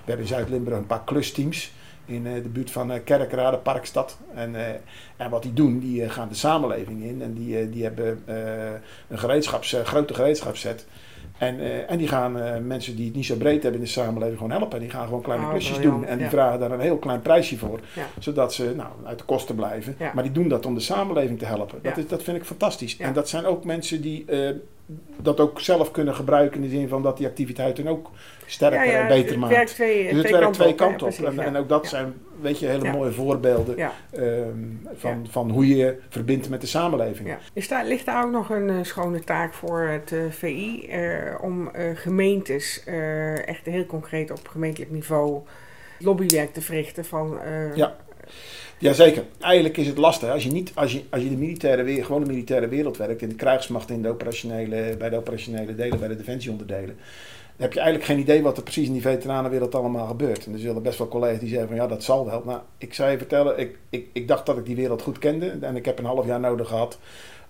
We 0.04 0.12
hebben 0.12 0.26
in 0.26 0.34
Zuid-Limburg 0.34 0.78
een 0.78 0.86
paar 0.86 1.04
klusteams 1.04 1.72
in 2.06 2.28
eh, 2.28 2.34
de 2.34 2.50
buurt 2.50 2.72
van 2.72 2.92
eh, 2.92 3.00
Kerkrade, 3.04 3.58
Parkstad. 3.58 4.18
En, 4.34 4.56
eh, 4.56 4.74
en 5.18 5.30
wat 5.30 5.42
die 5.42 5.54
doen, 5.54 5.80
die 5.80 6.10
gaan 6.10 6.28
de 6.28 6.36
samenleving 6.36 7.04
in 7.04 7.22
en 7.22 7.34
die, 7.34 7.70
die 7.70 7.84
hebben 7.84 8.24
een 9.08 9.18
gereedschaps, 9.18 9.76
grote 9.84 10.13
gereedschapsset. 10.13 10.86
En, 11.38 11.88
en 11.88 11.98
die 11.98 12.08
gaan 12.08 12.68
mensen 12.68 12.96
die 12.96 13.06
het 13.06 13.16
niet 13.16 13.26
zo 13.26 13.36
breed 13.36 13.63
hebben 13.63 13.80
in 13.80 13.86
de 13.86 13.92
samenleving 13.92 14.38
gewoon 14.38 14.58
helpen. 14.58 14.80
Die 14.80 14.89
gaan 14.89 15.06
gewoon 15.06 15.22
kleine 15.22 15.46
Oh, 15.46 15.52
klusjes 15.52 15.80
doen. 15.80 16.06
En 16.06 16.16
die 16.16 16.26
ja. 16.26 16.32
vragen 16.32 16.60
daar 16.60 16.72
een 16.72 16.80
heel 16.80 16.98
klein 16.98 17.22
prijsje 17.22 17.58
voor. 17.58 17.80
Ja. 17.96 18.06
Zodat 18.20 18.54
ze 18.54 18.74
nou, 18.76 18.89
uit 19.04 19.18
de 19.18 19.24
kosten 19.24 19.56
blijven. 19.56 19.96
Ja. 20.00 20.12
Maar 20.13 20.24
die 20.24 20.32
doen 20.32 20.48
dat 20.48 20.66
om 20.66 20.74
de 20.74 20.80
samenleving 20.80 21.39
te 21.39 21.46
helpen. 21.46 21.80
Dat, 21.82 21.98
is, 21.98 22.08
dat 22.08 22.24
vind 22.24 22.38
ik 22.38 22.44
fantastisch. 22.44 22.98
En 22.98 23.13
dat 23.13 23.30
zijn 23.30 23.46
ook 23.46 23.63
mensen 23.63 24.02
die 24.02 24.26
dat 25.17 25.39
ook 25.39 25.60
zelf 25.60 25.91
kunnen 25.91 26.15
gebruiken. 26.15 26.63
In 26.63 26.69
de 26.69 26.76
zin 26.76 26.88
van 26.88 27.04
dat 27.04 27.17
die 27.17 27.28
activiteit 27.28 27.78
hun 27.78 27.89
ook 27.89 28.10
sterker 28.46 28.86
Ja, 28.86 28.91
ja, 28.91 29.02
en 29.02 29.08
beter 29.08 29.39
maakt. 29.39 29.54
werkt 29.54 29.74
twee, 29.74 30.04
dus 30.04 30.12
het 30.12 30.22
twee 30.22 30.39
werkt 30.39 30.54
twee 30.54 30.76
kanten 30.76 31.08
op. 31.08 31.13
En, 31.13 31.36
ja. 31.36 31.43
en 31.43 31.56
ook 31.56 31.69
dat 31.69 31.88
zijn, 31.88 32.13
weet 32.41 32.60
je, 32.60 32.67
hele 32.67 32.91
mooie 32.91 33.12
voorbeelden 33.12 33.78
ehm, 33.78 33.91
van, 34.96 35.28
van 35.30 35.50
hoe 35.50 35.67
je 35.67 35.76
je 35.76 36.00
verbindt 36.10 36.50
met 36.50 36.62
de 36.62 36.67
samenleving. 36.67 37.36
Is 37.54 37.67
daar, 37.67 37.86
ligt 37.86 38.06
daar 38.06 38.26
ook 38.26 38.32
nog 38.32 38.50
een 38.50 38.69
eh, 38.69 38.84
schone 38.84 39.19
taak 39.19 39.54
voor 39.54 39.82
het 39.82 40.12
eh, 40.12 40.19
VI 40.30 40.88
eh, 40.88 41.36
om 41.41 41.72
gemeentes 41.93 42.84
echt 43.46 43.65
heel 43.65 43.86
concreet 43.86 44.32
op 44.32 44.48
gemeentelijk 44.48 44.91
niveau 44.91 45.41
lobbywerk 46.00 46.54
te 46.54 46.62
verrichten 46.62 47.06
van... 47.06 47.39
Ja. 47.76 47.96
Jazeker. 48.84 49.24
Eigenlijk 49.39 49.78
is 49.78 49.88
het 49.88 49.98
lastig. 49.98 50.30
Als 50.30 50.43
je, 50.43 50.52
niet, 50.52 50.72
als 50.76 50.91
je, 50.91 51.04
als 51.10 51.22
je 51.22 51.30
de 51.30 51.36
militaire 51.36 51.84
wereld, 51.84 52.06
gewoon 52.06 52.24
de 52.24 52.28
militaire 52.28 52.67
wereld 52.67 52.98
werkt, 52.98 53.22
in 53.22 53.30
de 53.30 53.36
krijgsmacht, 53.36 53.89
in 53.89 54.02
de 54.02 54.10
operationele, 54.10 54.96
bij 54.98 55.10
de 55.10 55.17
operationele 55.17 55.76
delen, 55.76 56.00
bij 56.00 56.08
de 56.08 56.15
defensieonderdelen, 56.15 56.96
dan 56.96 56.96
heb 57.58 57.74
je 57.74 57.80
eigenlijk 57.80 58.10
geen 58.10 58.19
idee 58.19 58.41
wat 58.41 58.58
er 58.58 58.63
precies 58.63 58.88
in 58.88 58.93
die 58.93 59.02
veteranenwereld 59.02 59.76
allemaal 59.76 60.08
gebeurt. 60.08 60.46
En 60.46 60.54
er 60.54 60.60
zullen 60.60 60.84
best 60.84 60.98
wel 60.98 61.08
collega's 61.08 61.39
die 61.39 61.50
zeggen 61.50 61.67
van 61.67 61.78
ja, 61.78 61.88
dat 61.88 62.04
zal 62.04 62.26
wel. 62.26 62.41
Nou, 62.46 62.60
ik 62.78 62.93
zou 62.93 63.12
je 63.12 63.17
vertellen, 63.17 63.60
ik, 63.60 63.78
ik, 63.89 64.08
ik 64.13 64.28
dacht 64.28 64.46
dat 64.46 64.58
ik 64.58 64.65
die 64.65 64.76
wereld 64.76 65.02
goed 65.02 65.19
kende 65.19 65.58
en 65.62 65.76
ik 65.76 65.86
heb 65.86 66.00
een 66.00 66.06
half 66.06 66.26
jaar 66.26 66.39
nodig 66.39 66.67
gehad 66.67 66.98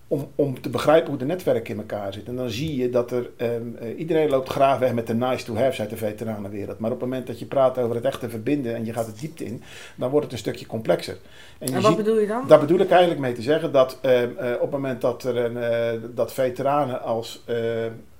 om, 0.08 0.28
om 0.34 0.60
te 0.60 0.70
begrijpen 0.70 1.08
hoe 1.08 1.18
de 1.18 1.24
netwerken 1.24 1.74
in 1.74 1.80
elkaar 1.80 2.12
zitten. 2.12 2.32
En 2.32 2.38
dan 2.38 2.50
zie 2.50 2.76
je 2.76 2.90
dat 2.90 3.10
er, 3.10 3.30
ehm, 3.36 3.50
eh, 3.78 3.98
iedereen 3.98 4.28
loopt 4.28 4.48
graag 4.48 4.78
weg 4.78 4.92
met 4.92 5.06
de 5.06 5.14
nice 5.14 5.44
to 5.44 5.54
have's 5.56 5.80
uit 5.80 5.90
de 5.90 5.96
veteranenwereld. 5.96 6.78
Maar 6.78 6.90
op 6.90 7.00
het 7.00 7.08
moment 7.08 7.26
dat 7.26 7.38
je 7.38 7.44
praat 7.46 7.78
over 7.78 7.94
het 7.94 8.04
echte 8.04 8.28
verbinden 8.30 8.74
en 8.74 8.84
je 8.84 8.92
gaat 8.92 9.06
het 9.06 9.20
diepte 9.20 9.44
in, 9.44 9.62
dan 9.96 10.10
wordt 10.10 10.24
het 10.24 10.32
een 10.32 10.38
stukje 10.40 10.66
complexer. 10.66 11.16
En 11.58 11.66
je 11.68 11.74
En 11.74 11.80
wat 11.80 11.90
ziet, 11.90 11.96
bedoel 12.04 12.18
je 12.20 12.26
dan? 12.26 12.44
daar 12.48 12.60
bedoel 12.60 12.78
ik 12.78 12.90
eigenlijk 12.90 13.20
mee 13.20 13.32
te 13.32 13.42
zeggen 13.42 13.72
dat 13.72 13.98
ehm, 14.00 14.28
eh, 14.38 14.52
op 14.54 14.60
het 14.60 14.70
moment 14.70 15.00
dat 15.00 15.24
er 15.24 15.36
een, 15.36 15.56
eh, 15.56 16.00
dat 16.14 16.32
veteranen 16.32 17.02
als, 17.02 17.44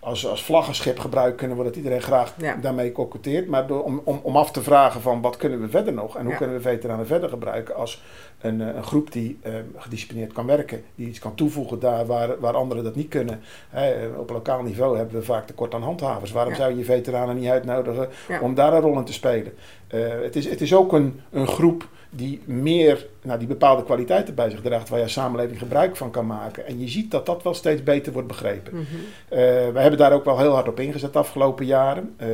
als, 0.01 0.27
als 0.27 0.45
vlaggenschip 0.45 0.99
gebruikt 0.99 1.37
kunnen 1.37 1.57
worden, 1.57 1.75
dat 1.75 1.83
iedereen 1.83 2.03
graag 2.05 2.35
Ja. 2.39 2.57
daarmee 2.57 2.93
koketteert. 2.93 3.49
Maar 3.49 3.71
om, 3.71 4.01
om, 4.05 4.21
om 4.23 4.37
af 4.37 4.51
te 4.51 4.63
vragen 4.63 5.01
van 5.01 5.21
wat 5.21 5.37
kunnen 5.37 5.61
we 5.61 5.69
verder 5.69 5.93
nog 5.93 6.17
en 6.17 6.23
hoe 6.23 6.31
Ja. 6.33 6.37
kunnen 6.39 6.57
we 6.57 6.63
veteranen 6.63 7.07
verder 7.07 7.29
gebruiken 7.29 7.75
als 7.75 8.03
een, 8.45 8.61
eh, 8.61 8.75
een 8.75 8.83
groep 8.85 9.13
die 9.13 9.39
ehm, 9.43 9.63
gedisciplineerd 9.77 10.33
kan 10.33 10.47
werken, 10.47 10.83
die 10.95 11.09
iets 11.09 11.19
kan 11.19 11.35
toevoegen 11.35 11.79
daar 11.79 12.07
waar, 12.07 12.41
waar 12.41 12.55
anderen 12.55 12.85
dat 12.85 12.95
niet 12.95 13.09
kunnen. 13.09 13.41
Hè, 13.69 13.91
eh, 13.91 14.19
op 14.19 14.31
lokaal 14.31 14.63
niveau 14.63 14.97
hebben 14.97 15.15
we 15.15 15.23
vaak 15.23 15.47
tekort 15.47 15.75
aan 15.75 15.83
handhavers. 15.83 16.33
Waarom 16.33 16.53
Ja. 16.53 16.59
zou 16.59 16.77
je 16.77 16.85
veteranen 16.85 17.37
niet 17.37 17.49
uitnodigen 17.49 18.09
Ja. 18.29 18.41
om 18.41 18.55
daar 18.55 18.73
een 18.73 18.81
rol 18.81 18.99
in 18.99 19.05
te 19.05 19.13
spelen? 19.13 19.53
Eh, 19.87 20.01
het, 20.23 20.37
is, 20.37 20.49
het 20.51 20.61
is 20.61 20.75
ook 20.75 20.93
een, 20.93 21.21
een 21.31 21.47
groep 21.49 21.89
die 22.11 22.41
meer, 22.45 23.07
nou, 23.23 23.39
die 23.39 23.49
bepaalde 23.49 23.85
kwaliteiten 23.85 24.35
bij 24.35 24.51
zich 24.51 24.61
draagt, 24.61 24.89
waar 24.89 24.99
je 25.01 25.09
samenleving 25.09 25.59
gebruik 25.59 25.97
van 25.97 26.11
kan 26.11 26.27
maken. 26.27 26.67
En 26.67 26.81
je 26.81 26.89
ziet 26.89 27.11
dat 27.11 27.27
dat 27.27 27.43
wel 27.43 27.55
steeds 27.55 27.83
beter 27.83 28.13
wordt 28.13 28.29
begrepen. 28.29 28.73
Mhm. 28.73 28.85
Eh, 29.29 29.39
we 29.73 29.79
hebben 29.81 29.99
daar 29.99 30.13
ook 30.13 30.25
wel 30.25 30.39
heel 30.39 30.53
hard 30.55 30.69
op 30.69 30.81
ingezet 30.81 31.13
de 31.13 31.19
afgelopen 31.19 31.67
jaren. 31.67 32.15
Eh, 32.17 32.29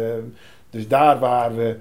dus 0.70 0.88
daar 0.88 1.18
waar 1.18 1.56
we 1.56 1.76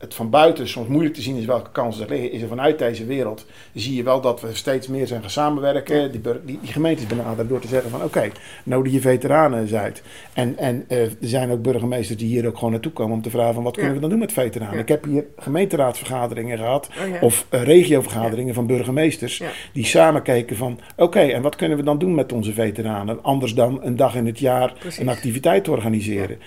het 0.00 0.14
van 0.14 0.30
buiten 0.30 0.68
soms 0.68 0.88
moeilijk 0.88 1.14
te 1.14 1.22
zien 1.22 1.36
is 1.36 1.44
welke 1.44 1.70
kansen 1.70 2.04
er 2.04 2.10
liggen, 2.10 2.32
is 2.32 2.42
er 2.42 2.48
vanuit 2.48 2.78
deze 2.78 3.06
wereld, 3.06 3.46
zie 3.74 3.96
je 3.96 4.02
wel 4.02 4.20
dat 4.20 4.40
we 4.40 4.54
steeds 4.54 4.86
meer 4.86 5.06
zijn 5.06 5.20
gaan 5.20 5.30
samenwerken. 5.30 6.12
Die, 6.12 6.20
die, 6.44 6.58
die 6.62 6.72
gemeentes 6.72 7.06
benaderen 7.06 7.48
door 7.48 7.60
te 7.60 7.68
zeggen 7.68 7.90
van 7.90 8.02
oké, 8.02 8.30
nodig 8.64 8.92
je 8.92 9.00
veteranen 9.00 9.60
eens 9.60 9.74
uit. 9.74 10.02
En, 10.32 10.58
en 10.58 10.84
eh, 10.88 11.02
er 11.02 11.16
zijn 11.20 11.50
ook 11.50 11.62
burgemeesters 11.62 12.18
die 12.18 12.28
hier 12.28 12.46
ook 12.46 12.54
gewoon 12.54 12.70
naartoe 12.70 12.92
komen 12.92 13.16
om 13.16 13.22
te 13.22 13.30
vragen 13.30 13.54
van 13.54 13.62
wat 13.62 13.76
kunnen 13.76 13.94
we 13.94 14.00
dan 14.00 14.10
doen 14.10 14.18
met 14.18 14.32
veteranen. 14.32 14.78
Ik 14.78 14.88
heb 14.88 15.04
hier 15.04 15.24
gemeenteraadsvergaderingen 15.36 16.58
gehad 16.58 16.88
Oh, 16.90 17.22
of 17.22 17.46
eh, 17.48 17.62
regiovergaderingen 17.62 18.54
van 18.54 18.66
burgemeesters 18.66 19.42
die 19.72 19.84
samen 19.84 20.22
keken 20.22 20.56
van 20.56 20.80
oké, 20.96 21.20
en 21.20 21.42
wat 21.42 21.56
kunnen 21.56 21.76
we 21.76 21.82
dan 21.82 21.98
doen 21.98 22.14
met 22.14 22.32
onze 22.32 22.52
veteranen? 22.52 23.22
Anders 23.22 23.54
dan 23.54 23.78
een 23.82 23.96
dag 23.96 24.14
in 24.14 24.26
het 24.26 24.38
jaar 24.38 24.72
Precies. 24.78 24.98
een 24.98 25.08
activiteit 25.08 25.64
te 25.64 25.70
organiseren. 25.70 26.38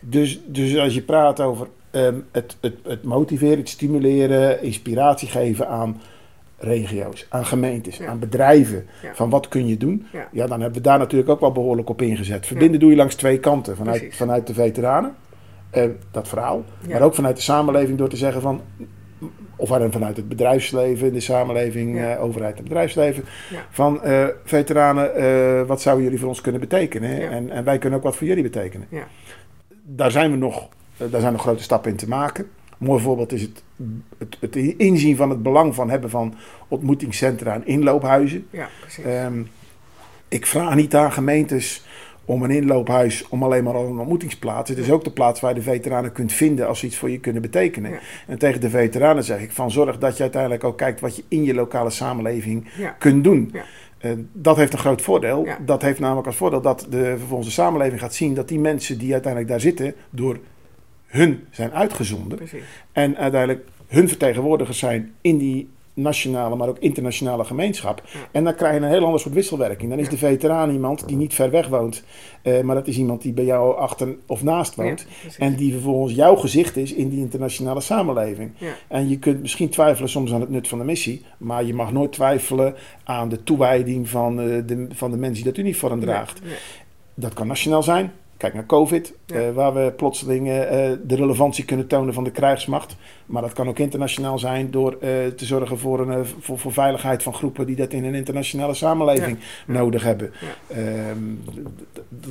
Dus, 0.00 0.40
dus 0.46 0.76
als 0.76 0.94
je 0.94 1.02
praat 1.02 1.40
over 1.40 1.68
ehm, 1.96 2.14
het, 2.32 2.56
het, 2.60 2.74
het 2.82 3.02
motiveren, 3.02 3.58
het 3.58 3.68
stimuleren, 3.68 4.62
inspiratie 4.62 5.28
geven 5.28 5.68
aan 5.68 6.00
regio's, 6.58 7.26
aan 7.28 7.46
gemeentes, 7.46 7.96
Ja. 7.96 8.06
aan 8.06 8.18
bedrijven, 8.18 8.86
Ja. 9.02 9.14
van 9.14 9.30
wat 9.30 9.48
kun 9.48 9.66
je 9.66 9.76
doen, 9.76 10.06
Ja. 10.12 10.28
ja. 10.32 10.46
dan 10.46 10.60
hebben 10.60 10.78
we 10.82 10.88
daar 10.88 10.98
natuurlijk 10.98 11.30
ook 11.30 11.40
wel 11.40 11.52
behoorlijk 11.52 11.88
op 11.88 12.02
ingezet. 12.02 12.46
Verbinden 12.46 12.80
doe 12.80 12.90
je 12.90 12.96
langs 12.96 13.14
twee 13.14 13.38
kanten, 13.40 13.76
vanuit, 13.76 13.98
Precies. 13.98 14.16
vanuit 14.18 14.46
de 14.46 14.54
veteranen, 14.54 15.14
eh, 15.70 15.84
dat 16.10 16.28
verhaal, 16.28 16.64
maar 16.88 17.02
ook 17.02 17.14
vanuit 17.14 17.36
de 17.36 17.42
samenleving 17.42 17.98
door 17.98 18.08
te 18.08 18.16
zeggen 18.16 18.40
van, 18.42 18.60
of 19.56 19.68
vanuit 19.68 20.16
het 20.16 20.28
bedrijfsleven, 20.28 21.12
de 21.12 21.20
samenleving, 21.20 21.98
eh, 22.00 22.22
overheid 22.22 22.56
en 22.58 22.62
bedrijfsleven, 22.64 23.24
van 23.70 24.02
eh, 24.02 24.26
veteranen, 24.44 25.66
wat 25.66 25.80
zouden 25.80 26.04
jullie 26.04 26.18
voor 26.20 26.28
ons 26.28 26.40
kunnen 26.40 26.60
betekenen? 26.60 27.30
En, 27.30 27.50
en 27.50 27.64
wij 27.64 27.78
kunnen 27.78 27.98
ook 27.98 28.04
wat 28.04 28.16
voor 28.16 28.26
jullie 28.26 28.42
betekenen 28.42 28.86
Ja. 28.90 29.06
daar 29.82 30.10
zijn 30.10 30.30
we 30.30 30.36
nog, 30.36 30.68
daar 30.96 31.20
zijn 31.20 31.32
nog 31.32 31.42
grote 31.42 31.62
stappen 31.62 31.90
in 31.90 31.96
te 31.96 32.08
maken. 32.08 32.44
Een 32.78 32.86
mooi 32.86 33.02
voorbeeld 33.02 33.32
is 33.32 33.42
het, 33.42 33.62
het, 34.18 34.36
het 34.40 34.56
inzien 34.56 35.16
van 35.16 35.30
het 35.30 35.42
belang 35.42 35.74
van 35.74 35.90
hebben 35.90 36.10
van 36.10 36.34
ontmoetingscentra 36.68 37.54
en 37.54 37.66
inloophuizen. 37.66 38.46
Ja, 38.50 38.68
precies. 38.80 39.04
Ehm, 39.04 39.42
ik 40.28 40.46
vraag 40.46 40.74
niet 40.74 40.94
aan 40.94 41.12
gemeentes 41.12 41.84
om 42.24 42.42
een 42.42 42.50
inloophuis 42.50 43.28
om 43.28 43.42
alleen 43.42 43.64
maar 43.64 43.74
al 43.74 43.86
een 43.86 43.98
ontmoetingsplaats. 43.98 44.70
Het 44.70 44.78
is 44.78 44.90
ook 44.90 45.04
de 45.04 45.10
plaats 45.10 45.40
waar 45.40 45.50
je 45.50 45.56
de 45.56 45.62
veteranen 45.62 46.12
kunt 46.12 46.32
vinden 46.32 46.68
als 46.68 46.78
ze 46.78 46.86
iets 46.86 46.96
voor 46.96 47.10
je 47.10 47.20
kunnen 47.20 47.42
betekenen. 47.42 47.90
Ja. 47.90 47.98
En 48.26 48.38
tegen 48.38 48.60
de 48.60 48.70
veteranen 48.70 49.24
zeg 49.24 49.40
ik 49.40 49.52
van 49.52 49.70
zorg 49.70 49.98
dat 49.98 50.16
je 50.16 50.22
uiteindelijk 50.22 50.64
ook 50.64 50.78
kijkt 50.78 51.00
wat 51.00 51.16
je 51.16 51.24
in 51.28 51.44
je 51.44 51.54
lokale 51.54 51.90
samenleving 51.90 52.68
ja. 52.76 52.90
kunt 52.98 53.24
doen. 53.24 53.50
Ja. 53.52 53.64
Eh, 53.98 54.10
dat 54.32 54.56
heeft 54.56 54.72
een 54.72 54.78
groot 54.78 55.02
voordeel. 55.02 55.44
Ja. 55.44 55.58
Dat 55.64 55.82
heeft 55.82 56.00
namelijk 56.00 56.26
als 56.26 56.36
voordeel 56.36 56.60
dat 56.60 56.86
de, 56.90 57.14
vervolgens 57.18 57.48
de 57.48 57.54
samenleving 57.54 58.00
gaat 58.00 58.14
zien 58.14 58.34
dat 58.34 58.48
die 58.48 58.58
mensen 58.58 58.98
die 58.98 59.12
uiteindelijk 59.12 59.52
daar 59.52 59.60
zitten, 59.60 59.94
door 60.10 60.38
hun 61.06 61.46
zijn 61.50 61.72
uitgezonden. 61.72 62.36
Precies. 62.38 62.62
En 62.92 63.16
uiteindelijk 63.16 63.66
hun 63.86 64.08
vertegenwoordigers 64.08 64.78
zijn 64.78 65.12
in 65.20 65.38
die 65.38 65.68
nationale, 65.94 66.56
maar 66.56 66.68
ook 66.68 66.78
internationale 66.78 67.44
gemeenschap. 67.44 68.02
Ja. 68.12 68.18
En 68.32 68.44
dan 68.44 68.54
krijg 68.54 68.74
je 68.74 68.80
een 68.80 68.88
heel 68.92 69.04
ander 69.04 69.20
soort 69.20 69.34
wisselwerking. 69.34 69.90
Dan 69.90 69.98
is 69.98 70.04
Ja. 70.04 70.10
de 70.10 70.16
veteraan 70.16 70.70
iemand 70.70 71.08
die 71.08 71.16
niet 71.16 71.34
ver 71.34 71.50
weg 71.50 71.68
woont, 71.68 72.04
eh, 72.42 72.60
maar 72.60 72.74
dat 72.74 72.86
is 72.86 72.96
iemand 72.98 73.22
die 73.22 73.32
bij 73.32 73.44
jou 73.44 73.76
achter 73.76 74.16
of 74.26 74.42
naast 74.42 74.74
woont. 74.74 75.06
Ja. 75.22 75.30
En 75.38 75.54
die 75.54 75.72
vervolgens 75.72 76.14
jouw 76.14 76.36
gezicht 76.36 76.76
is 76.76 76.92
in 76.92 77.08
die 77.08 77.18
internationale 77.18 77.80
samenleving. 77.80 78.50
En 78.88 79.08
je 79.08 79.18
kunt 79.18 79.40
misschien 79.40 79.68
twijfelen 79.68 80.08
soms 80.10 80.32
aan 80.32 80.40
het 80.40 80.50
nut 80.50 80.68
van 80.68 80.78
de 80.78 80.84
missie, 80.84 81.24
maar 81.38 81.64
je 81.64 81.74
mag 81.74 81.92
nooit 81.92 82.12
twijfelen 82.12 82.74
aan 83.04 83.28
de 83.28 83.42
toewijding 83.42 84.08
van, 84.08 84.40
eh, 84.40 84.46
de, 84.66 84.86
van 84.92 85.10
de 85.10 85.16
mensen 85.16 85.44
die 85.44 85.52
dat 85.52 85.62
uniform 85.64 86.00
draagt. 86.00 86.40
Dat 87.14 87.34
kan 87.34 87.46
nationaal 87.46 87.82
zijn, 87.82 88.12
Kijk 88.36 88.54
naar 88.54 88.66
COVID, 88.66 89.12
Ja. 89.26 89.36
eh, 89.36 89.52
waar 89.52 89.74
we 89.74 89.92
plotseling 89.96 90.48
eh, 90.48 90.90
eh, 90.90 90.98
de 91.02 91.16
relevantie 91.16 91.64
kunnen 91.64 91.86
tonen 91.86 92.14
van 92.14 92.24
de 92.24 92.30
krijgsmacht. 92.30 92.96
Maar 93.26 93.42
dat 93.42 93.52
kan 93.52 93.68
ook 93.68 93.78
internationaal 93.78 94.38
zijn 94.38 94.70
door 94.70 94.98
te 94.98 95.44
zorgen 95.44 95.78
voor, 95.78 96.00
een, 96.00 96.26
voor, 96.40 96.58
voor 96.58 96.72
veiligheid 96.72 97.22
van 97.22 97.34
groepen 97.34 97.66
die 97.66 97.76
dat 97.76 97.92
in 97.92 98.04
een 98.04 98.14
internationale 98.14 98.74
samenleving 98.74 99.38
nodig 99.66 100.02
hebben. 100.02 100.32
Ja. 100.40 100.76
Ehm, 100.76 101.18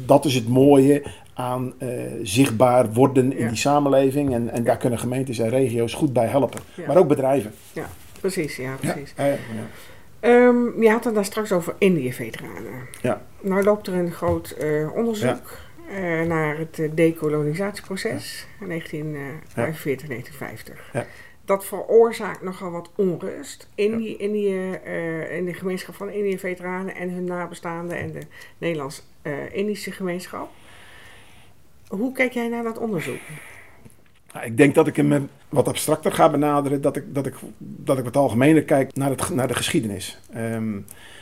dat 0.05 0.25
is 0.25 0.35
het 0.35 0.47
mooie 0.47 1.03
aan 1.33 1.73
zichtbaar 2.23 2.93
worden 2.93 3.37
in 3.37 3.47
die 3.47 3.57
samenleving. 3.57 4.33
En, 4.33 4.49
en 4.49 4.63
daar 4.63 4.77
kunnen 4.77 4.99
gemeentes 4.99 5.39
en 5.39 5.49
regio's 5.49 5.93
goed 5.93 6.13
bij 6.13 6.27
helpen. 6.27 6.61
Maar 6.87 6.97
ook 6.97 7.07
bedrijven. 7.07 7.53
Precies, 8.19 8.55
ja, 8.55 8.75
precies. 8.79 9.13
Ja, 9.17 9.25
ja. 9.25 9.35
Ehm, 10.19 10.81
je 10.81 10.89
had 10.89 11.03
het 11.03 11.15
daar 11.15 11.25
straks 11.25 11.51
over 11.51 11.75
Indië-veteranen. 11.77 12.87
Ja. 13.01 13.21
Nou 13.41 13.63
loopt 13.63 13.87
er 13.87 13.93
een 13.93 14.11
groot 14.11 14.55
onderzoek 14.95 15.63
naar 16.27 16.57
het 16.57 16.79
eh, 16.79 16.89
decolonisatieproces 16.93 18.47
in 18.59 18.67
1945, 18.67 20.07
1950. 20.07 20.89
Ja. 20.93 21.05
Dat 21.45 21.65
veroorzaakt 21.65 22.41
nogal 22.41 22.71
wat 22.71 22.89
onrust 22.95 23.69
in, 23.75 23.97
die, 23.97 24.17
in, 24.17 24.31
die, 24.31 24.79
eh, 24.79 25.37
in 25.37 25.45
de 25.45 25.53
gemeenschap 25.53 25.95
van 25.95 26.09
Indië-veteranen 26.09 26.95
en 26.95 27.09
hun 27.09 27.23
nabestaanden 27.23 27.97
en 27.97 28.11
de 28.11 28.21
Nederlands-Indische 28.57 29.91
gemeenschap. 29.91 30.51
Hoe 31.87 32.11
kijk 32.11 32.31
jij 32.31 32.47
naar 32.47 32.63
dat 32.63 32.77
onderzoek? 32.77 33.19
Nou, 34.35 34.47
ik 34.47 34.57
denk 34.57 34.75
dat 34.75 34.87
ik 34.87 34.95
hem 34.95 35.13
eh, 35.13 35.21
wat 35.49 35.67
abstracter 35.67 36.11
ga 36.11 36.29
benaderen, 36.29 36.81
dat 36.81 36.95
ik, 36.95 37.03
dat 37.13 37.25
ik, 37.25 37.35
dat 37.57 37.97
ik 37.97 38.03
wat 38.03 38.17
algemener 38.17 38.63
kijk 38.63 38.95
naar, 38.95 39.09
het, 39.09 39.29
naar 39.29 39.47
de 39.47 39.53
geschiedenis. 39.53 40.19
Ehm, 40.33 40.79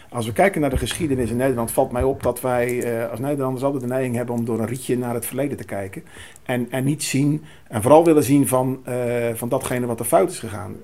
als 0.10 0.26
we 0.26 0.34
kijken 0.34 0.62
naar 0.62 0.70
de 0.70 0.78
geschiedenis 0.78 1.30
in 1.30 1.38
Nederland, 1.38 1.72
valt 1.72 1.92
mij 1.92 2.04
op 2.04 2.24
dat 2.24 2.42
wij 2.42 2.84
eh, 2.84 3.10
als 3.10 3.20
Nederlanders 3.20 3.64
altijd 3.64 3.82
de 3.84 3.90
neiging 3.90 4.16
hebben 4.16 4.36
om 4.36 4.46
door 4.46 4.60
een 4.60 4.68
rietje 4.68 4.98
naar 4.98 5.14
het 5.14 5.26
verleden 5.26 5.58
te 5.58 5.64
kijken. 5.64 6.04
En, 6.44 6.68
en 6.70 6.84
niet 6.84 7.04
zien, 7.04 7.44
en 7.68 7.82
vooral 7.82 8.06
willen 8.06 8.24
zien 8.24 8.48
van, 8.48 8.80
eh, 8.84 8.96
van 9.34 9.50
datgene 9.50 9.86
wat 9.86 10.00
er 10.00 10.06
fout 10.06 10.32
is 10.32 10.40
gegaan. 10.40 10.76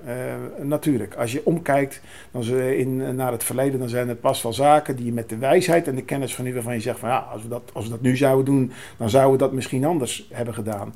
Natuurlijk, 0.62 1.14
als 1.14 1.32
je 1.32 1.44
omkijkt 1.44 2.00
dan 2.30 2.42
ze 2.42 2.76
in, 2.76 3.14
naar 3.14 3.32
het 3.32 3.44
verleden, 3.44 3.78
dan 3.78 3.88
zijn 3.88 4.08
er 4.08 4.16
pas 4.16 4.42
wel 4.42 4.52
zaken 4.52 4.96
die 4.96 5.04
je 5.04 5.12
met 5.12 5.28
de 5.28 5.38
wijsheid 5.38 5.88
en 5.88 5.94
de 5.94 6.04
kennis 6.04 6.34
van 6.34 6.44
nu 6.44 6.54
waarvan 6.54 6.74
je 6.74 6.80
zegt 6.80 6.98
van 6.98 7.08
ja, 7.08 7.18
als 7.18 7.42
we 7.42 7.48
dat, 7.48 7.70
als 7.72 7.84
we 7.84 7.90
dat 7.90 8.00
nu 8.00 8.16
zouden 8.16 8.44
doen, 8.44 8.72
dan 8.96 9.10
zouden 9.10 9.32
we 9.32 9.38
dat 9.38 9.52
misschien 9.52 9.84
anders 9.84 10.28
hebben 10.30 10.54
gedaan. 10.54 10.92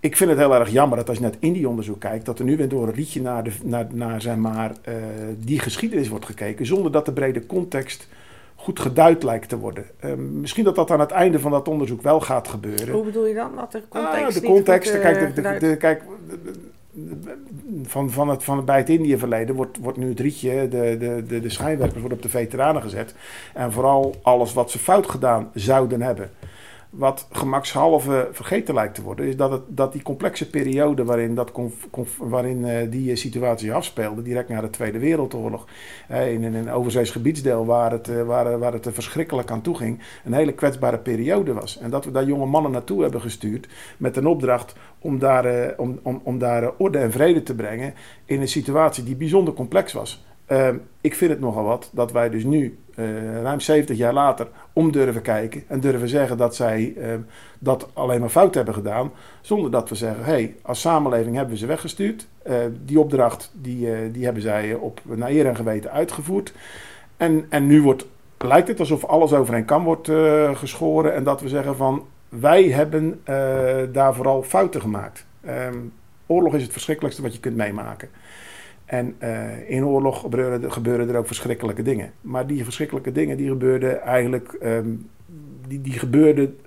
Ik 0.00 0.16
vind 0.16 0.30
het 0.30 0.38
heel 0.38 0.54
erg 0.54 0.70
jammer 0.70 0.98
dat 0.98 1.08
als 1.08 1.16
je 1.16 1.22
naar 1.22 1.32
het 1.32 1.40
Indie-onderzoek 1.42 2.00
kijkt, 2.00 2.24
dat 2.24 2.38
er 2.38 2.44
nu 2.44 2.56
weer 2.56 2.68
door 2.68 2.86
een 2.88 2.94
rietje 2.94 3.22
naar, 3.22 3.44
de, 3.44 3.50
naar, 3.64 3.86
naar 3.92 4.20
zeg 4.22 4.36
maar, 4.36 4.72
eh, 4.82 4.94
die 5.38 5.58
geschiedenis 5.58 6.08
wordt 6.08 6.24
gekeken, 6.26 6.66
zonder 6.66 6.92
dat 6.92 7.04
de 7.04 7.12
brede 7.12 7.46
context 7.46 8.08
goed 8.56 8.80
geduid 8.80 9.22
lijkt 9.22 9.48
te 9.48 9.58
worden. 9.58 9.84
Eh, 10.00 10.14
misschien 10.14 10.64
dat 10.64 10.74
dat 10.74 10.90
aan 10.90 11.00
het 11.00 11.10
einde 11.10 11.40
van 11.40 11.50
dat 11.50 11.68
onderzoek 11.68 12.02
wel 12.02 12.20
gaat 12.20 12.48
gebeuren. 12.48 12.90
Hoe 12.90 13.04
bedoel 13.04 13.26
je 13.26 13.34
dan? 13.34 13.50
Dat 13.56 13.72
de 13.72 13.82
context 13.88 14.36
Ah, 14.36 14.42
de 14.42 14.48
context, 14.48 14.90
goed, 14.90 15.00
eh, 15.00 15.04
kijk, 15.04 15.18
de, 15.18 15.26
de, 15.26 15.32
geduid- 15.34 15.60
de- 15.60 15.76
kijk 15.76 16.02
van, 17.82 18.10
van, 18.10 18.28
het, 18.28 18.44
van 18.44 18.56
het, 18.56 18.66
bij 18.66 18.76
het 18.78 18.88
Indië-verleden 18.88 19.54
wordt, 19.54 19.78
wordt 19.80 19.98
nu 19.98 20.08
het 20.08 20.20
rietje, 20.20 20.68
de, 20.68 20.96
de, 20.98 21.24
de, 21.26 21.40
de 21.40 21.50
schijnwerpers 21.50 22.00
worden 22.00 22.18
op 22.18 22.22
de 22.22 22.28
veteranen 22.28 22.82
gezet. 22.82 23.14
En 23.54 23.72
vooral 23.72 24.14
alles 24.22 24.52
wat 24.52 24.70
ze 24.70 24.78
fout 24.78 25.10
gedaan 25.10 25.50
zouden 25.54 26.02
hebben. 26.02 26.30
Wat 26.90 27.26
gemakshalve 27.32 28.28
vergeten 28.32 28.74
lijkt 28.74 28.94
te 28.94 29.02
worden, 29.02 29.26
is 29.26 29.36
dat, 29.36 29.50
het, 29.50 29.62
dat 29.66 29.92
die 29.92 30.02
complexe 30.02 30.50
periode 30.50 31.04
waarin, 31.04 31.34
dat 31.34 31.52
waarin 32.18 32.64
eh, 32.64 32.90
die 32.90 33.10
eh, 33.10 33.16
situatie 33.16 33.72
afspeelde, 33.72 34.22
direct 34.22 34.48
na 34.48 34.60
de 34.60 34.70
Tweede 34.70 34.98
Wereldoorlog, 34.98 35.66
in, 36.08 36.42
in 36.42 36.54
een 36.54 36.70
overzees 36.70 37.10
gebiedsdeel 37.10 37.66
waar 37.66 37.90
het, 37.90 38.08
eh, 38.08 38.22
waar, 38.22 38.58
waar 38.58 38.72
het 38.72 38.86
er 38.86 38.92
verschrikkelijk 38.92 39.50
aan 39.50 39.60
toe 39.60 39.76
ging, 39.76 40.02
een 40.24 40.32
hele 40.32 40.52
kwetsbare 40.52 40.98
periode 40.98 41.52
was. 41.52 41.78
En 41.78 41.90
dat 41.90 42.04
we 42.04 42.10
daar 42.10 42.24
jonge 42.24 42.46
mannen 42.46 42.72
naartoe 42.72 43.02
hebben 43.02 43.20
gestuurd 43.20 43.68
met 43.96 44.16
een 44.16 44.26
opdracht 44.26 44.74
om 44.98 45.18
daar, 45.18 45.74
om, 45.76 45.98
om, 46.02 46.20
om 46.24 46.38
daar 46.38 46.70
orde 46.76 46.98
en 46.98 47.12
vrede 47.12 47.42
te 47.42 47.54
brengen 47.54 47.94
in 48.24 48.40
een 48.40 48.48
situatie 48.48 49.04
die 49.04 49.16
bijzonder 49.16 49.54
complex 49.54 49.92
was. 49.92 50.26
Ehm, 50.48 50.76
ik 51.00 51.14
vind 51.14 51.30
het 51.30 51.40
nogal 51.40 51.64
wat 51.64 51.90
dat 51.92 52.12
wij 52.12 52.30
dus 52.30 52.44
nu, 52.44 52.78
eh, 52.94 53.42
ruim 53.42 53.60
70 53.60 53.96
jaar 53.96 54.12
later, 54.12 54.48
om 54.72 54.92
durven 54.92 55.22
kijken 55.22 55.64
en 55.66 55.80
durven 55.80 56.08
zeggen 56.08 56.36
dat 56.36 56.54
zij 56.56 56.94
ehm, 56.96 57.20
dat 57.58 57.88
alleen 57.92 58.20
maar 58.20 58.28
fout 58.28 58.54
hebben 58.54 58.74
gedaan. 58.74 59.10
Zonder 59.40 59.70
dat 59.70 59.88
we 59.88 59.94
zeggen, 59.94 60.24
hé, 60.24 60.30
hey, 60.30 60.56
als 60.62 60.80
samenleving 60.80 61.34
hebben 61.34 61.52
we 61.52 61.58
ze 61.58 61.66
weggestuurd. 61.66 62.26
Eh, 62.42 62.56
die 62.84 63.00
opdracht 63.00 63.52
die, 63.54 63.92
eh, 63.92 63.98
die 64.12 64.24
hebben 64.24 64.42
zij 64.42 64.74
op, 64.74 65.00
naar 65.04 65.30
eer 65.30 65.46
en 65.46 65.56
geweten 65.56 65.92
uitgevoerd. 65.92 66.52
En, 67.16 67.46
en 67.48 67.66
nu 67.66 67.82
wordt, 67.82 68.06
lijkt 68.38 68.68
het 68.68 68.80
alsof 68.80 69.04
alles 69.04 69.32
over 69.32 69.54
een 69.54 69.64
kam 69.64 69.84
wordt 69.84 70.08
eh, 70.08 70.56
geschoren 70.56 71.14
en 71.14 71.24
dat 71.24 71.40
we 71.40 71.48
zeggen 71.48 71.76
van, 71.76 72.06
wij 72.28 72.64
hebben 72.64 73.20
daar 73.92 74.14
vooral 74.14 74.42
fouten 74.42 74.80
gemaakt. 74.80 75.26
Ehm, 75.44 75.78
oorlog 76.26 76.54
is 76.54 76.62
het 76.62 76.72
verschrikkelijkste 76.72 77.22
wat 77.22 77.34
je 77.34 77.40
kunt 77.40 77.56
meemaken. 77.56 78.08
En 78.88 79.14
eh, 79.18 79.70
in 79.70 79.84
oorlog 79.84 80.20
gebeuren, 80.20 80.72
gebeuren 80.72 81.08
er 81.08 81.16
ook 81.16 81.26
verschrikkelijke 81.26 81.82
dingen. 81.82 82.12
Maar 82.20 82.46
die 82.46 82.64
verschrikkelijke 82.64 83.12
dingen 83.12 83.36
die 83.36 83.48
gebeurden 83.48 84.02
eigenlijk 84.02 84.52
ehm, 84.52 84.90
die, 85.66 85.80
die 85.80 85.98
gebeurden 85.98 86.58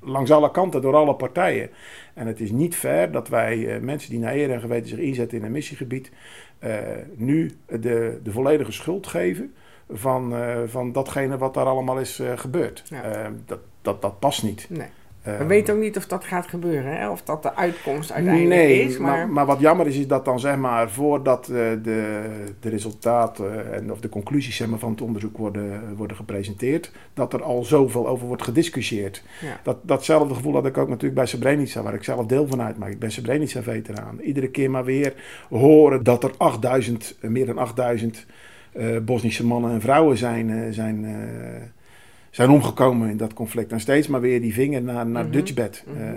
langs 0.00 0.30
alle 0.30 0.50
kanten 0.50 0.82
door 0.82 0.94
alle 0.94 1.14
partijen. 1.14 1.70
En 2.14 2.26
het 2.26 2.40
is 2.40 2.50
niet 2.50 2.76
fair 2.76 3.12
dat 3.12 3.28
wij 3.28 3.74
eh, 3.74 3.80
mensen 3.80 4.10
die 4.10 4.18
naar 4.18 4.34
eer 4.34 4.50
en 4.50 4.60
geweten 4.60 4.88
zich 4.88 4.98
inzetten 4.98 5.38
in 5.38 5.44
een 5.44 5.52
missiegebied, 5.52 6.10
eh, 6.58 6.78
nu 7.14 7.50
de, 7.66 8.20
de 8.22 8.32
volledige 8.32 8.72
schuld 8.72 9.06
geven 9.06 9.54
van, 9.90 10.34
van 10.66 10.92
datgene 10.92 11.38
wat 11.38 11.54
daar 11.54 11.66
allemaal 11.66 11.98
is 11.98 12.22
gebeurd. 12.36 12.82
Ja. 12.88 13.02
Eh, 13.02 13.30
dat, 13.46 13.58
dat, 13.82 14.02
dat 14.02 14.18
past 14.18 14.42
niet. 14.42 14.66
Nee. 14.70 14.88
Eh, 15.22 15.38
We 15.38 15.46
weten 15.46 15.74
ook 15.74 15.80
niet 15.80 15.96
of 15.96 16.06
dat 16.06 16.24
gaat 16.24 16.46
gebeuren, 16.46 16.98
hè? 16.98 17.10
of 17.10 17.22
dat 17.22 17.42
de 17.42 17.54
uitkomst 17.54 18.12
uiteindelijk 18.12 18.60
nee, 18.60 18.82
is. 18.82 18.98
Maar, 18.98 19.16
maar, 19.16 19.28
maar 19.28 19.46
wat 19.46 19.60
jammer 19.60 19.86
is, 19.86 19.96
is 19.96 20.06
dat 20.06 20.24
dan 20.24 20.40
zeg 20.40 20.56
maar 20.56 20.90
voordat 20.90 21.48
eh, 21.48 21.54
de, 21.82 22.22
de 22.60 22.68
resultaten 22.68 23.72
en 23.74 23.92
of 23.92 24.00
de 24.00 24.08
conclusies 24.08 24.56
zeg 24.56 24.68
maar, 24.68 24.78
van 24.78 24.90
het 24.90 25.00
onderzoek 25.00 25.36
worden, 25.36 25.96
worden 25.96 26.16
gepresenteerd, 26.16 26.92
dat 27.14 27.32
er 27.32 27.42
al 27.42 27.64
zoveel 27.64 28.08
over 28.08 28.26
wordt 28.26 28.42
gediscussieerd. 28.42 29.22
ja. 29.40 29.60
Dat, 29.62 29.76
datzelfde 29.82 30.34
gevoel 30.34 30.54
had 30.54 30.66
ik 30.66 30.78
ook 30.78 30.88
natuurlijk 30.88 31.14
bij 31.14 31.26
Srebrenica, 31.26 31.82
waar 31.82 31.94
ik 31.94 32.04
zelf 32.04 32.26
deel 32.26 32.46
van 32.46 32.62
uitmaak. 32.62 32.90
Ik 32.90 32.98
ben 32.98 33.12
Srebrenica-veteraan. 33.12 34.20
Iedere 34.20 34.48
keer 34.48 34.70
maar 34.70 34.84
weer 34.84 35.14
horen 35.48 36.02
dat 36.02 36.24
er 36.24 36.30
8000, 36.36 37.16
eh, 37.20 37.30
meer 37.30 37.46
dan 37.46 37.58
8000 37.58 38.26
eh, 38.72 38.98
Bosnische 39.02 39.46
mannen 39.46 39.70
en 39.70 39.80
vrouwen 39.80 40.16
zijn, 40.16 40.50
eh, 40.50 40.70
zijn, 40.70 41.04
eh, 41.04 41.12
zijn 42.30 42.50
omgekomen 42.50 43.10
in 43.10 43.16
dat 43.16 43.32
conflict. 43.34 43.72
En 43.72 43.80
steeds 43.80 44.08
maar 44.08 44.20
weer 44.20 44.40
die 44.40 44.52
vinger 44.54 44.82
naar, 44.82 45.06
naar 45.06 45.22
Mhm. 45.24 45.32
Dutchbed. 45.32 45.84
Mhm. 45.86 46.00
Eh, 46.02 46.12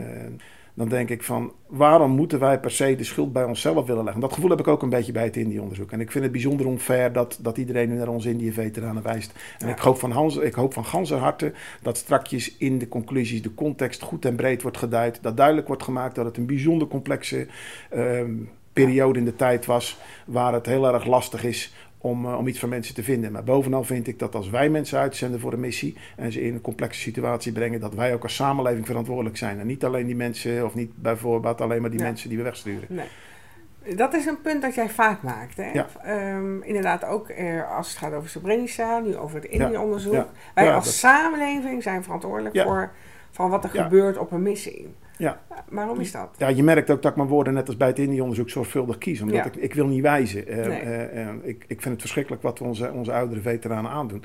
dan 0.75 0.87
denk 0.89 1.09
ik 1.09 1.23
van, 1.23 1.51
waarom 1.67 2.11
moeten 2.11 2.39
wij 2.39 2.59
per 2.59 2.71
se 2.71 2.95
de 2.95 3.03
schuld 3.03 3.33
bij 3.33 3.43
onszelf 3.43 3.85
willen 3.85 4.03
leggen? 4.03 4.21
Dat 4.21 4.33
gevoel 4.33 4.49
heb 4.49 4.59
ik 4.59 4.67
ook 4.67 4.81
een 4.81 4.89
beetje 4.89 5.11
bij 5.11 5.23
het 5.23 5.35
Indië-onderzoek. 5.37 5.91
En 5.91 5.99
ik 5.99 6.11
vind 6.11 6.23
het 6.23 6.33
bijzonder 6.33 6.67
onfair 6.67 7.11
dat, 7.13 7.39
dat 7.41 7.57
iedereen 7.57 7.89
nu 7.89 7.95
naar 7.97 8.07
onze 8.07 8.29
Indië-veteranen 8.29 9.03
wijst. 9.03 9.33
En 9.59 9.67
Ja. 9.67 9.73
ik 9.73 9.79
hoop 9.79 9.99
van, 9.99 10.11
Hans, 10.11 10.35
ik 10.37 10.53
hoop 10.53 10.73
van 10.73 10.85
ganse 10.85 11.15
harte 11.15 11.53
dat 11.81 11.97
strakjes 11.97 12.57
in 12.57 12.77
de 12.77 12.87
conclusies 12.87 13.41
de 13.41 13.53
context 13.53 14.01
goed 14.01 14.25
en 14.25 14.35
breed 14.35 14.61
wordt 14.61 14.77
geduid. 14.77 15.19
Dat 15.21 15.37
duidelijk 15.37 15.67
wordt 15.67 15.83
gemaakt 15.83 16.15
dat 16.15 16.25
het 16.25 16.37
een 16.37 16.45
bijzonder 16.45 16.87
complexe 16.87 17.47
ehm, 17.89 18.31
periode 18.73 19.19
in 19.19 19.25
de 19.25 19.35
tijd 19.35 19.65
was. 19.65 19.97
Waar 20.25 20.53
het 20.53 20.65
heel 20.65 20.93
erg 20.93 21.05
lastig 21.05 21.43
is 21.43 21.73
om, 22.03 22.25
eh, 22.25 22.37
om 22.37 22.47
iets 22.47 22.59
van 22.59 22.69
mensen 22.69 22.95
te 22.95 23.03
vinden. 23.03 23.31
Maar 23.31 23.43
bovenal 23.43 23.83
vind 23.83 24.07
ik 24.07 24.19
dat 24.19 24.35
als 24.35 24.49
wij 24.49 24.69
mensen 24.69 24.99
uitzenden 24.99 25.39
voor 25.39 25.53
een 25.53 25.59
missie 25.59 25.97
en 26.15 26.31
ze 26.31 26.41
in 26.41 26.53
een 26.53 26.61
complexe 26.61 26.99
situatie 27.01 27.51
brengen, 27.51 27.79
dat 27.79 27.93
wij 27.93 28.13
ook 28.13 28.23
als 28.23 28.35
samenleving 28.35 28.85
verantwoordelijk 28.85 29.37
zijn. 29.37 29.59
En 29.59 29.67
niet 29.67 29.85
alleen 29.85 30.05
die 30.05 30.15
mensen, 30.15 30.65
of 30.65 30.75
niet 30.75 30.91
bijvoorbeeld 30.95 31.61
alleen 31.61 31.81
maar 31.81 31.89
die 31.89 31.99
Ja. 31.99 32.05
mensen 32.05 32.29
die 32.29 32.37
we 32.37 32.43
wegsturen. 32.43 32.87
Nee. 32.89 33.95
Dat 33.95 34.13
is 34.13 34.25
een 34.25 34.41
punt 34.41 34.61
dat 34.61 34.75
jij 34.75 34.89
vaak 34.89 35.21
maakt. 35.21 35.57
Hè? 35.57 35.71
Ja. 35.71 35.87
Ehm, 36.03 36.61
inderdaad, 36.61 37.05
ook 37.05 37.29
eh, 37.29 37.71
als 37.77 37.89
het 37.89 37.97
gaat 37.97 38.13
over 38.13 38.29
Srebrenica, 38.29 38.99
nu 38.99 39.15
over 39.17 39.35
het 39.35 39.45
Indië-onderzoek. 39.45 40.13
ja. 40.13 40.29
Wij 40.53 40.73
als 40.73 40.85
dat- 40.85 40.93
samenleving 40.93 41.83
zijn 41.83 42.03
verantwoordelijk 42.03 42.57
voor 42.61 42.91
van 43.31 43.49
wat 43.49 43.63
er 43.63 43.69
gebeurt 43.69 44.17
op 44.17 44.31
een 44.31 44.41
missie. 44.41 44.95
Ja. 45.17 45.41
Waarom 45.69 45.99
is 45.99 46.11
dat? 46.11 46.29
Ja, 46.37 46.47
je 46.47 46.63
merkt 46.63 46.89
ook 46.89 47.01
dat 47.01 47.11
ik 47.11 47.17
mijn 47.17 47.29
woorden 47.29 47.53
net 47.53 47.67
als 47.67 47.77
bij 47.77 47.87
het 47.87 47.99
Indië-onderzoek 47.99 48.49
zorgvuldig 48.49 48.97
kies. 48.97 49.21
Omdat 49.21 49.35
Ja. 49.37 49.45
ik, 49.45 49.55
ik 49.55 49.73
wil 49.73 49.87
niet 49.87 50.01
wijzen. 50.01 50.47
Eh, 50.47 50.67
Nee. 50.67 50.79
eh, 50.79 51.27
eh, 51.27 51.35
ik, 51.41 51.65
ik 51.67 51.81
vind 51.81 51.93
het 51.93 52.01
verschrikkelijk 52.01 52.41
wat 52.41 52.59
we 52.59 52.65
onze, 52.65 52.91
onze 52.91 53.13
oudere 53.13 53.41
veteranen 53.41 53.91
aandoen. 53.91 54.23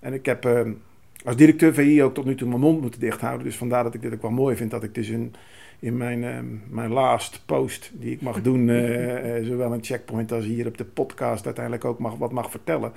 En 0.00 0.12
ik 0.12 0.26
heb 0.26 0.48
als 1.24 1.36
directeur 1.36 1.74
VI 1.74 2.02
ook 2.02 2.14
tot 2.14 2.24
nu 2.24 2.34
toe 2.34 2.48
mijn 2.48 2.60
mond 2.60 2.80
moeten 2.80 3.00
dichthouden. 3.00 3.46
Dus 3.46 3.56
vandaar 3.56 3.82
dat 3.84 3.94
ik 3.94 4.02
dit 4.02 4.12
ook 4.14 4.22
wel 4.22 4.30
mooi 4.30 4.56
vind. 4.56 4.70
Dat 4.70 4.82
ik 4.82 4.94
dus 4.94 5.08
in, 5.08 5.34
in 5.80 5.96
mijn, 5.96 6.24
eh, 6.24 6.38
mijn 6.68 6.90
last 6.90 7.42
post 7.46 7.90
die 7.94 8.12
ik 8.12 8.20
mag 8.20 8.42
doen, 8.42 8.68
eh, 8.70 9.36
eh, 9.36 9.44
zowel 9.44 9.72
in 9.72 9.84
Checkpoint 9.84 10.32
als 10.32 10.44
hier 10.44 10.66
op 10.66 10.78
de 10.78 10.84
podcast, 10.84 11.44
uiteindelijk 11.44 11.84
ook 11.84 11.98
mag, 11.98 12.16
wat 12.16 12.32
mag 12.32 12.50
vertellen. 12.50 12.92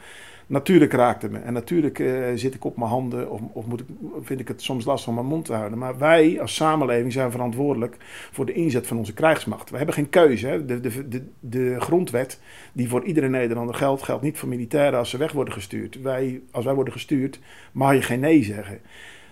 Natuurlijk 0.48 0.94
raakt 0.94 1.22
het 1.22 1.32
me. 1.32 1.40
En 1.40 1.54
natuurlijk 1.54 2.04
zit 2.36 2.54
ik 2.54 2.66
op 2.66 2.78
mijn 2.78 2.90
handen 2.90 3.30
of, 3.30 3.42
of 3.54 3.66
moet 3.66 3.80
ik, 3.80 3.86
vind 4.22 4.40
ik 4.40 4.48
het 4.48 4.62
soms 4.62 4.86
lastig 4.86 5.10
om 5.10 5.16
mijn 5.16 5.28
mond 5.28 5.46
te 5.46 5.54
houden. 5.54 5.78
Maar 5.78 5.98
wij 5.98 6.42
als 6.42 6.56
samenleving 6.56 7.12
zijn 7.12 7.32
verantwoordelijk 7.32 7.96
voor 8.32 8.46
de 8.46 8.54
inzet 8.54 8.88
van 8.88 8.98
onze 8.98 9.14
krijgsmacht. 9.14 9.70
We 9.70 9.78
hebben 9.78 9.96
geen 9.96 10.10
keuze. 10.10 10.48
Hè. 10.48 10.66
De, 10.66 10.80
de, 10.80 11.08
de, 11.08 11.24
de 11.40 11.76
grondwet 11.80 12.40
die 12.74 12.90
voor 12.90 13.04
iedere 13.04 13.30
Nederlander 13.30 13.76
geldt, 13.76 14.04
geldt 14.04 14.24
niet 14.24 14.38
voor 14.38 14.50
militairen 14.50 15.00
als 15.00 15.10
ze 15.10 15.18
weg 15.18 15.32
worden 15.32 15.54
gestuurd. 15.54 16.02
Wij, 16.02 16.42
als 16.52 16.66
wij 16.66 16.74
worden 16.74 16.94
gestuurd, 16.94 17.40
mag 17.72 17.94
je 17.94 18.02
geen 18.02 18.20
nee 18.20 18.44
zeggen. 18.44 18.80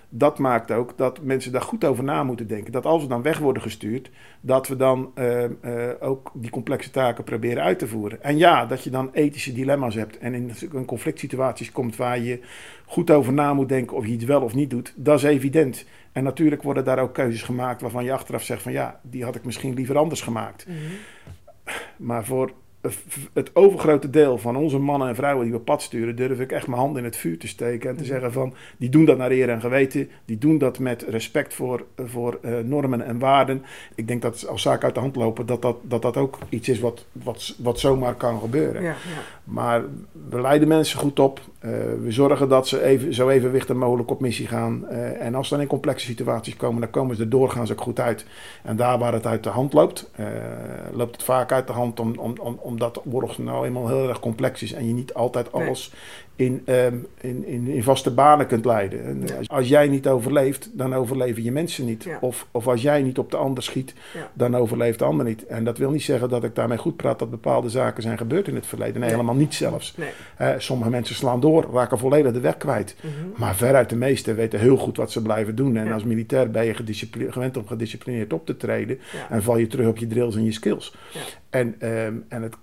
Dat 0.10 0.40
maakt 0.40 0.72
ook 0.72 0.98
dat 0.98 1.22
mensen 1.22 1.52
daar 1.52 1.62
goed 1.62 1.86
over 1.86 2.04
na 2.04 2.24
moeten 2.24 2.48
denken. 2.48 2.72
Dat 2.72 2.86
als 2.86 3.02
we 3.02 3.08
dan 3.08 3.22
weg 3.22 3.38
worden 3.38 3.62
gestuurd, 3.62 4.10
dat 4.42 4.68
we 4.68 4.76
dan 4.76 5.12
uh, 5.16 5.44
uh, 5.44 5.50
ook 6.00 6.32
die 6.34 6.50
complexe 6.50 6.92
taken 6.92 7.24
proberen 7.24 7.64
uit 7.64 7.80
te 7.80 7.88
voeren. 7.88 8.24
En 8.24 8.38
ja, 8.38 8.66
dat 8.66 8.84
je 8.84 8.90
dan 8.90 9.10
ethische 9.14 9.54
dilemma's 9.54 9.96
hebt 9.96 10.18
en 10.18 10.34
in, 10.34 10.52
in 10.74 10.86
conflict 10.86 11.20
situaties 11.20 11.72
komt 11.72 11.96
waar 11.96 12.20
je 12.20 12.40
goed 12.86 13.12
over 13.12 13.34
na 13.34 13.54
moet 13.54 13.70
denken 13.70 13.98
of 13.98 14.06
je 14.06 14.12
iets 14.12 14.26
wel 14.26 14.42
of 14.42 14.54
niet 14.54 14.70
doet, 14.70 14.94
dat 14.96 15.18
is 15.18 15.24
evident. 15.24 15.86
En 16.12 16.24
natuurlijk 16.24 16.64
worden 16.64 16.84
daar 16.84 17.00
ook 17.00 17.14
keuzes 17.14 17.44
gemaakt 17.44 17.82
waarvan 17.82 18.04
je 18.04 18.14
achteraf 18.14 18.44
zegt 18.44 18.62
van 18.62 18.72
ja, 18.72 19.00
die 19.04 19.24
had 19.24 19.36
ik 19.36 19.46
misschien 19.46 19.74
liever 19.74 19.98
anders 19.98 20.22
gemaakt. 20.22 20.68
Mm 20.68 20.76
-hmm. 20.76 20.98
Maar 21.98 22.26
voor 22.26 22.52
het 23.34 23.56
overgrote 23.56 24.10
deel 24.10 24.38
van 24.38 24.56
onze 24.56 24.78
mannen 24.78 25.08
en 25.08 25.16
vrouwen 25.16 25.44
die 25.44 25.54
we 25.54 25.60
pad 25.60 25.82
sturen, 25.82 26.16
durf 26.16 26.40
ik 26.40 26.52
echt 26.52 26.68
mijn 26.68 26.80
hand 26.80 26.98
in 26.98 27.04
het 27.04 27.18
vuur 27.18 27.38
te 27.38 27.48
steken 27.48 27.90
en 27.90 27.96
te 27.96 28.06
zeggen 28.06 28.32
van, 28.32 28.54
die 28.78 28.90
doen 28.90 29.06
dat 29.06 29.18
naar 29.18 29.32
eer 29.32 29.50
en 29.50 29.62
geweten, 29.62 30.10
die 30.26 30.38
doen 30.38 30.58
dat 30.58 30.80
met 30.80 31.02
respect 31.02 31.54
voor, 31.54 31.86
voor 32.06 32.40
uh, 32.42 32.60
normen 32.60 33.02
en 33.02 33.20
waarden. 33.20 33.64
Ik 33.96 34.08
denk 34.08 34.22
dat 34.22 34.48
als 34.48 34.62
zaken 34.62 34.84
uit 34.84 34.94
de 34.94 35.00
hand 35.00 35.16
lopen, 35.16 35.46
dat 35.46 35.62
dat, 35.62 35.78
dat, 35.82 36.02
dat 36.02 36.18
ook 36.18 36.38
iets 36.50 36.70
is 36.70 36.80
wat, 36.80 37.06
wat, 37.12 37.56
wat 37.58 37.80
zomaar 37.80 38.16
kan 38.16 38.40
gebeuren. 38.40 38.82
Ja, 38.82 38.90
ja. 38.90 38.96
Maar 39.44 39.84
we 40.30 40.42
leiden 40.42 40.68
mensen 40.68 41.00
goed 41.00 41.20
op, 41.20 41.42
uh, 41.66 41.72
we 42.02 42.12
zorgen 42.12 42.50
dat 42.50 42.68
ze 42.68 42.84
even, 42.84 43.14
zo 43.14 43.30
evenwichtig 43.30 43.76
mogelijk 43.76 44.12
op 44.12 44.20
missie 44.20 44.48
gaan 44.48 44.86
uh, 44.92 45.22
en 45.22 45.36
als 45.36 45.48
ze 45.48 45.54
dan 45.54 45.64
in 45.64 45.70
complexe 45.70 46.06
situaties 46.06 46.56
komen, 46.56 46.82
dan 46.82 46.90
komen 46.90 47.16
ze 47.16 47.22
er 47.22 47.30
doorgaans 47.30 47.72
ook 47.72 47.82
goed 47.82 48.00
uit. 48.00 48.26
En 48.64 48.76
daar 48.76 49.00
waar 49.00 49.14
het 49.14 49.26
uit 49.26 49.44
de 49.44 49.50
hand 49.50 49.74
loopt, 49.74 50.12
loopt 50.92 51.16
het 51.16 51.24
vaak 51.24 51.52
uit 51.52 51.68
de 51.68 51.74
hand 51.74 52.00
om, 52.00 52.14
om, 52.18 52.34
om 52.40 52.60
omdat 52.62 53.02
oorlog 53.12 53.38
nou 53.38 53.66
eenmaal 53.66 53.88
heel 53.88 54.10
erg 54.10 54.20
complex 54.20 54.64
is 54.64 54.74
en 54.74 54.88
je 54.88 54.94
niet 54.94 55.14
altijd 55.14 55.52
alles 55.52 55.94
in, 56.40 56.62
um, 56.66 57.08
in, 57.22 57.46
in, 57.46 57.68
in, 57.68 57.84
vaste 57.84 58.12
banen 58.12 58.48
kunt 58.48 58.66
leiden. 58.66 59.06
En 59.06 59.22
ja. 59.26 59.36
Als 59.48 59.68
jij 59.68 59.88
niet 59.88 60.08
overleeft, 60.08 60.70
dan 60.74 60.94
overleven 60.94 61.44
je 61.44 61.52
mensen 61.52 61.86
niet. 61.86 62.04
Ja. 62.04 62.18
Of, 62.22 62.48
of 62.52 62.68
als 62.68 62.82
jij 62.82 63.02
niet 63.02 63.18
op 63.18 63.32
de 63.32 63.38
ander 63.38 63.64
schiet, 63.64 63.94
ja. 64.14 64.32
dan 64.34 64.56
overleeft 64.56 65.00
de 65.00 65.06
ander 65.06 65.26
niet. 65.26 65.46
En 65.46 65.64
dat 65.64 65.78
wil 65.78 65.92
niet 65.92 66.04
zeggen 66.04 66.30
dat 66.30 66.44
ik 66.44 66.56
daarmee 66.56 66.78
goed 66.78 66.96
praat 66.96 67.20
dat 67.20 67.30
bepaalde 67.30 67.70
zaken 67.70 68.04
zijn 68.04 68.18
gebeurd 68.18 68.48
in 68.48 68.56
het 68.56 68.66
verleden. 68.66 68.94
Nee, 68.94 69.02
nee. 69.02 69.10
helemaal 69.10 69.36
niet 69.36 69.54
zelfs. 69.54 69.96
Nee. 69.98 70.10
Uh, 70.42 70.54
sommige 70.58 70.90
mensen 70.90 71.16
slaan 71.16 71.40
door, 71.40 71.70
raken 71.74 71.98
volledig 71.98 72.32
de 72.32 72.40
weg 72.40 72.58
kwijt. 72.58 72.96
Mm 73.02 73.10
-hmm. 73.10 73.34
Maar 73.36 73.56
veruit 73.56 73.90
de 73.90 73.96
meesten 73.96 74.36
weten 74.36 74.60
heel 74.60 74.78
goed 74.78 74.98
wat 74.98 75.12
ze 75.12 75.22
blijven 75.22 75.56
doen. 75.56 75.78
En 75.78 75.92
als 75.92 76.04
militair 76.04 76.52
ben 76.52 76.66
je 76.66 76.76
gewend 77.30 77.58
om 77.58 77.68
gedisciplineerd 77.68 78.34
op 78.34 78.46
te 78.46 78.58
treden. 78.58 79.00
En 79.30 79.44
val 79.44 79.58
je 79.58 79.68
terug 79.68 79.88
op 79.88 79.98
je 79.98 80.08
drills 80.08 80.36
en 80.36 80.46
je 80.46 80.52
skills. 80.52 80.96
En, 81.50 81.88
um, 81.88 82.26
en 82.28 82.42
het, 82.42 82.56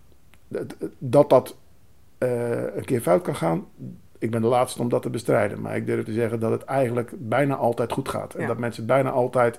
dat 0.98 1.30
dat 1.30 1.56
een 2.18 2.84
keer 2.84 3.00
fout 3.00 3.22
kan 3.22 3.36
gaan. 3.36 3.64
Ik 4.18 4.30
ben 4.30 4.42
de 4.42 4.48
laatste 4.48 4.82
om 4.82 4.88
dat 4.88 5.02
te 5.02 5.10
bestrijden. 5.10 5.60
Maar 5.60 5.76
ik 5.76 5.86
durf 5.86 6.04
te 6.04 6.12
zeggen 6.12 6.40
dat 6.40 6.50
het 6.50 6.64
eigenlijk 6.64 7.12
bijna 7.18 7.54
altijd 7.54 7.92
goed 7.92 8.08
gaat. 8.08 8.34
En 8.34 8.46
dat 8.46 8.58
mensen 8.58 8.86
bijna 8.86 9.10
altijd 9.10 9.58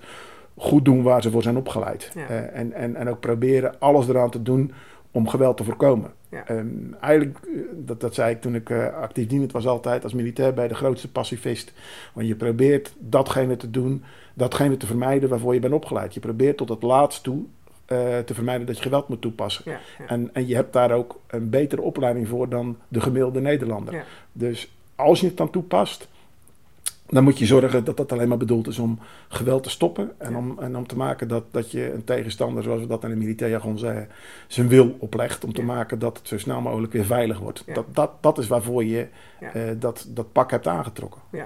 goed 0.55 0.86
doen 0.86 1.03
waar 1.03 1.22
ze 1.22 1.32
voor 1.32 1.43
zijn 1.43 1.58
opgeleid. 1.58 2.12
Ja. 2.16 2.30
Uh, 2.30 2.58
en, 2.60 2.74
en, 2.74 2.95
en 2.95 3.10
ook 3.10 3.20
proberen 3.20 3.80
alles 3.80 4.08
eraan 4.08 4.30
te 4.30 4.41
doen 4.41 4.72
om 5.12 5.28
geweld 5.28 5.58
te 5.58 5.64
voorkomen. 5.64 6.12
Ja. 6.30 6.49
Um, 6.49 6.95
eigenlijk, 7.01 7.39
dat, 7.74 8.01
dat 8.01 8.14
zei 8.14 8.32
ik 8.32 8.41
toen 8.41 8.55
ik 8.55 8.70
uh, 8.70 8.93
actief 8.93 9.28
dienend 9.28 9.51
was 9.51 9.68
altijd 9.68 10.03
als 10.03 10.14
militair 10.14 10.53
bij 10.53 10.68
de 10.68 10.76
grootste 10.76 11.12
pacifist. 11.12 11.74
Want 12.14 12.28
je 12.28 12.36
probeert 12.36 12.95
datgene 12.99 13.58
te 13.58 13.70
doen, 13.70 14.03
datgene 14.34 14.78
te 14.78 14.86
vermijden 14.86 15.30
waarvoor 15.30 15.53
je 15.53 15.60
bent 15.60 15.74
opgeleid. 15.74 16.14
Je 16.14 16.20
probeert 16.20 16.58
tot 16.58 16.70
het 16.70 16.82
laatst 16.82 17.24
toe 17.24 17.45
uh, 17.88 18.17
te 18.17 18.33
vermijden 18.33 18.65
dat 18.65 18.77
je 18.77 18.83
geweld 18.83 19.07
moet 19.07 19.21
toepassen. 19.21 19.71
Ja, 19.71 19.79
ja. 19.99 20.05
En, 20.07 20.29
en 20.33 20.47
je 20.47 20.55
hebt 20.55 20.73
daar 20.73 20.91
ook 20.91 21.19
een 21.27 21.49
betere 21.49 21.81
opleiding 21.81 22.27
voor 22.27 22.49
dan 22.49 22.77
de 22.88 23.01
gemiddelde 23.01 23.41
Nederlander. 23.41 23.93
Ja. 23.93 24.03
Dus 24.31 24.71
als 24.95 25.19
je 25.19 25.27
het 25.27 25.38
dan 25.38 25.49
toepast, 25.49 26.07
dan 27.09 27.23
moet 27.23 27.39
je 27.39 27.45
zorgen 27.45 27.83
dat 27.83 27.97
dat 27.97 28.11
alleen 28.11 28.27
maar 28.27 28.38
bedoeld 28.38 28.67
is 28.67 28.79
om 28.79 28.99
geweld 29.27 29.63
te 29.63 29.69
stoppen. 29.69 30.11
En, 30.17 30.35
om, 30.35 30.59
en 30.59 30.77
om 30.77 30.88
te 30.88 30.97
maken 30.97 31.27
dat, 31.27 31.43
dat 31.51 31.71
je 31.71 31.93
een 31.93 32.03
tegenstander, 32.03 32.63
zoals 32.63 32.81
we 32.81 32.88
dat 32.88 33.03
in 33.03 33.09
de 33.09 33.15
militair 33.15 33.51
jargon 33.51 33.77
zeggen, 33.77 34.09
zijn 34.47 34.67
wil 34.67 34.95
oplegt. 34.99 35.45
Om 35.45 35.53
te 35.53 35.61
maken 35.61 35.99
dat 35.99 36.17
het 36.17 36.27
zo 36.27 36.38
snel 36.38 36.61
mogelijk 36.61 36.93
weer 36.93 37.05
veilig 37.05 37.39
wordt. 37.39 37.63
Dat, 37.73 37.85
dat, 37.93 38.11
dat 38.21 38.38
is 38.38 38.47
waarvoor 38.47 38.83
je 38.83 39.07
uh, 39.41 39.61
dat, 39.79 40.07
dat 40.09 40.31
pak 40.31 40.51
hebt 40.51 40.67
aangetrokken. 40.67 41.21
Uh, 41.31 41.43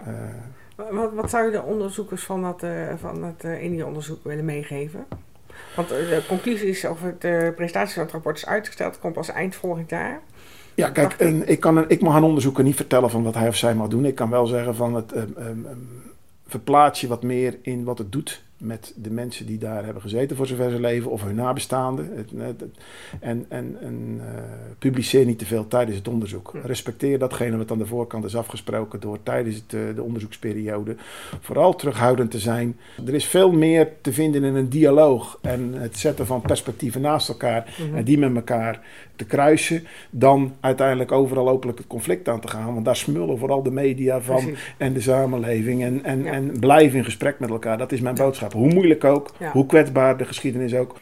wat, 0.76 1.14
wat 1.14 1.30
zou 1.30 1.46
je 1.46 1.52
de 1.52 1.64
onderzoekers 1.64 2.24
van, 2.24 2.42
dat, 2.42 2.66
van 3.00 3.24
het 3.24 3.44
Indië-onderzoek 3.44 4.24
willen 4.24 4.46
meegeven? 4.46 5.06
Want 5.76 5.90
de 5.90 6.24
conclusie 6.28 6.70
is 6.70 6.86
over 6.86 7.16
de 7.20 7.54
presentatie 7.56 7.94
van 7.94 8.04
het 8.04 8.12
rapport 8.12 8.38
is 8.38 8.46
uitgesteld, 8.46 9.00
komt 9.00 9.14
pas 9.14 9.30
eind 9.30 9.56
volgend 9.56 9.90
jaar. 9.90 10.22
Ja, 10.76 10.90
kijk, 10.90 11.14
en 11.14 11.48
ik, 11.48 11.60
kan, 11.60 11.90
ik 11.90 12.02
mag 12.02 12.16
een 12.16 12.24
onderzoeker 12.24 12.64
niet 12.64 12.76
vertellen 12.76 13.10
van 13.10 13.24
wat 13.24 13.36
hij 13.36 13.48
of 13.48 13.56
zij 13.56 13.76
mag 13.76 13.88
doen. 13.88 14.06
Ik 14.06 14.16
kan 14.16 14.30
wel 14.30 14.46
zeggen 14.46 14.76
van 14.76 14.96
het 14.96 15.16
um, 15.16 15.36
um, 15.40 15.68
verplaats 16.48 17.02
je 17.02 17.08
wat 17.08 17.24
meer 17.24 17.58
in 17.62 17.84
wat 17.84 17.98
het 17.98 18.12
doet 18.12 18.44
met 18.62 18.94
de 18.96 19.12
mensen 19.12 19.46
die 19.46 19.58
daar 19.58 19.84
hebben 19.84 20.02
gezeten 20.02 20.36
voor 20.36 20.48
zover 20.48 20.72
ze 20.72 20.80
leven 20.80 21.12
of 21.12 21.24
hun 21.24 21.36
nabestaanden. 21.36 22.28
En 23.20 23.46
en, 23.50 23.78
en 23.82 24.16
uh, 24.16 24.24
publiceer 24.80 25.26
niet 25.26 25.40
te 25.40 25.46
veel 25.46 25.68
tijdens 25.68 25.98
het 25.98 26.08
onderzoek. 26.08 26.54
Respecteer 26.64 27.20
datgene 27.20 27.58
wat 27.58 27.72
aan 27.72 27.78
de 27.78 27.86
voorkant 27.86 28.26
is 28.26 28.36
afgesproken 28.36 29.00
door 29.00 29.24
tijdens 29.24 29.56
het, 29.56 29.74
uh, 29.74 29.96
de 29.96 30.04
onderzoeksperiode. 30.04 30.96
Vooral 31.40 31.76
terughoudend 31.76 32.32
te 32.32 32.40
zijn. 32.40 32.78
Er 33.06 33.14
is 33.14 33.26
veel 33.26 33.52
meer 33.52 33.90
te 34.02 34.14
vinden 34.14 34.44
in 34.44 34.56
een 34.56 34.70
dialoog 34.70 35.40
en 35.42 35.74
het 35.74 35.98
zetten 35.98 36.26
van 36.26 36.42
perspectieven 36.42 37.02
naast 37.02 37.30
elkaar 37.30 37.76
mm 37.80 37.86
-hmm. 37.86 37.98
en 37.98 38.04
die 38.04 38.18
met 38.18 38.36
elkaar 38.36 38.82
te 39.22 39.28
kruisen, 39.28 39.84
dan 40.10 40.56
uiteindelijk 40.60 41.12
overal 41.12 41.50
openlijk 41.50 41.78
het 41.78 41.88
conflict 41.88 42.30
aan 42.30 42.40
te 42.40 42.48
gaan. 42.48 42.74
Want 42.74 42.86
daar 42.86 42.96
smullen 42.96 43.38
vooral 43.38 43.64
de 43.64 43.72
media 43.72 44.22
van 44.22 44.36
Precies. 44.36 44.76
en 44.78 44.94
de 44.94 45.02
samenleving. 45.02 45.84
En, 45.84 46.04
en, 46.04 46.24
ja. 46.24 46.32
en 46.32 46.60
blijf 46.60 46.94
in 46.94 47.04
gesprek 47.04 47.40
met 47.40 47.50
elkaar. 47.50 47.78
Dat 47.78 47.92
is 47.92 48.02
mijn 48.02 48.16
boodschap. 48.16 48.54
Hoe 48.54 48.74
moeilijk 48.74 49.04
ook, 49.04 49.34
ja. 49.40 49.52
hoe 49.52 49.66
kwetsbaar 49.66 50.18
de 50.18 50.26
geschiedenis 50.26 50.76
ook. 50.76 50.96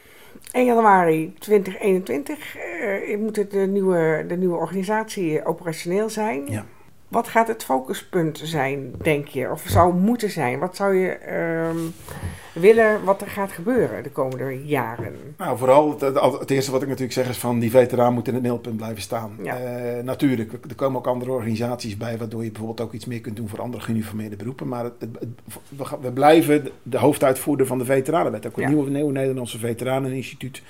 1 0.52 0.66
januari 0.66 1.34
2021 1.40 2.56
uh, 2.58 3.18
moet 3.18 3.36
het 3.36 3.52
de 3.52 3.68
nieuwe, 3.68 4.26
de 4.28 4.38
nieuwe 4.38 4.56
organisatie 4.56 5.46
operationeel 5.46 6.10
zijn. 6.10 6.44
Ja. 6.48 6.66
Wat 7.10 7.28
gaat 7.28 7.48
het 7.48 7.64
focuspunt 7.64 8.42
zijn, 8.44 8.92
denk 9.02 9.28
je? 9.28 9.52
Of 9.52 9.64
zou 9.68 9.94
moeten 9.94 10.30
zijn? 10.30 10.60
Wat 10.60 10.76
zou 10.76 10.96
je 10.96 11.18
um, 11.74 11.94
willen 12.54 13.04
wat 13.04 13.22
er 13.22 13.28
gaat 13.28 13.52
gebeuren 13.52 14.04
de 14.04 14.10
komende 14.10 14.66
jaren? 14.66 15.16
Nou, 15.38 15.58
vooral 15.58 16.00
het, 16.00 16.02
het, 16.40 16.52
eerste 16.52 16.72
wat 16.72 16.82
ik 16.82 16.88
natuurlijk 16.88 17.14
zeg 17.14 17.30
is 17.30 17.38
van 17.38 17.60
die 17.60 17.70
veteraan 17.70 18.14
moet 18.14 18.28
in 18.28 18.34
het 18.34 18.42
middelpunt 18.42 18.78
blijven 18.78 19.02
staan. 19.02 19.38
Ja. 19.44 19.58
Uh, 19.60 20.04
natuurlijk, 20.04 20.54
er 20.70 20.76
komen 20.76 20.98
ook 20.98 21.08
andere 21.08 21.32
organisaties 21.32 21.98
bij 21.98 22.18
waardoor 22.18 22.44
je 22.44 22.52
bijvoorbeeld 22.52 22.88
ook 22.88 22.94
iets 22.94 23.06
meer 23.06 23.22
kunt 23.22 23.36
doen 23.36 23.50
voor 23.50 23.62
andere 23.62 23.84
geuniformeerde 23.84 24.36
beroepen. 24.36 24.68
Maar 24.68 24.84
het, 24.84 24.94
het, 25.00 25.28
we, 25.70 25.98
we, 26.02 26.12
blijven 26.12 26.70
de 26.84 26.98
hoofduitvoerder 26.98 27.66
van 27.66 27.78
de 27.78 27.86
veteranenwet. 27.86 28.46
Ook 28.46 28.56
het 28.56 28.66
ja. 28.66 28.70
nieuwe, 28.70 28.90
nieuwe 28.90 29.12
Nederlandse 29.12 29.60
Veteraneninstituut 29.60 30.62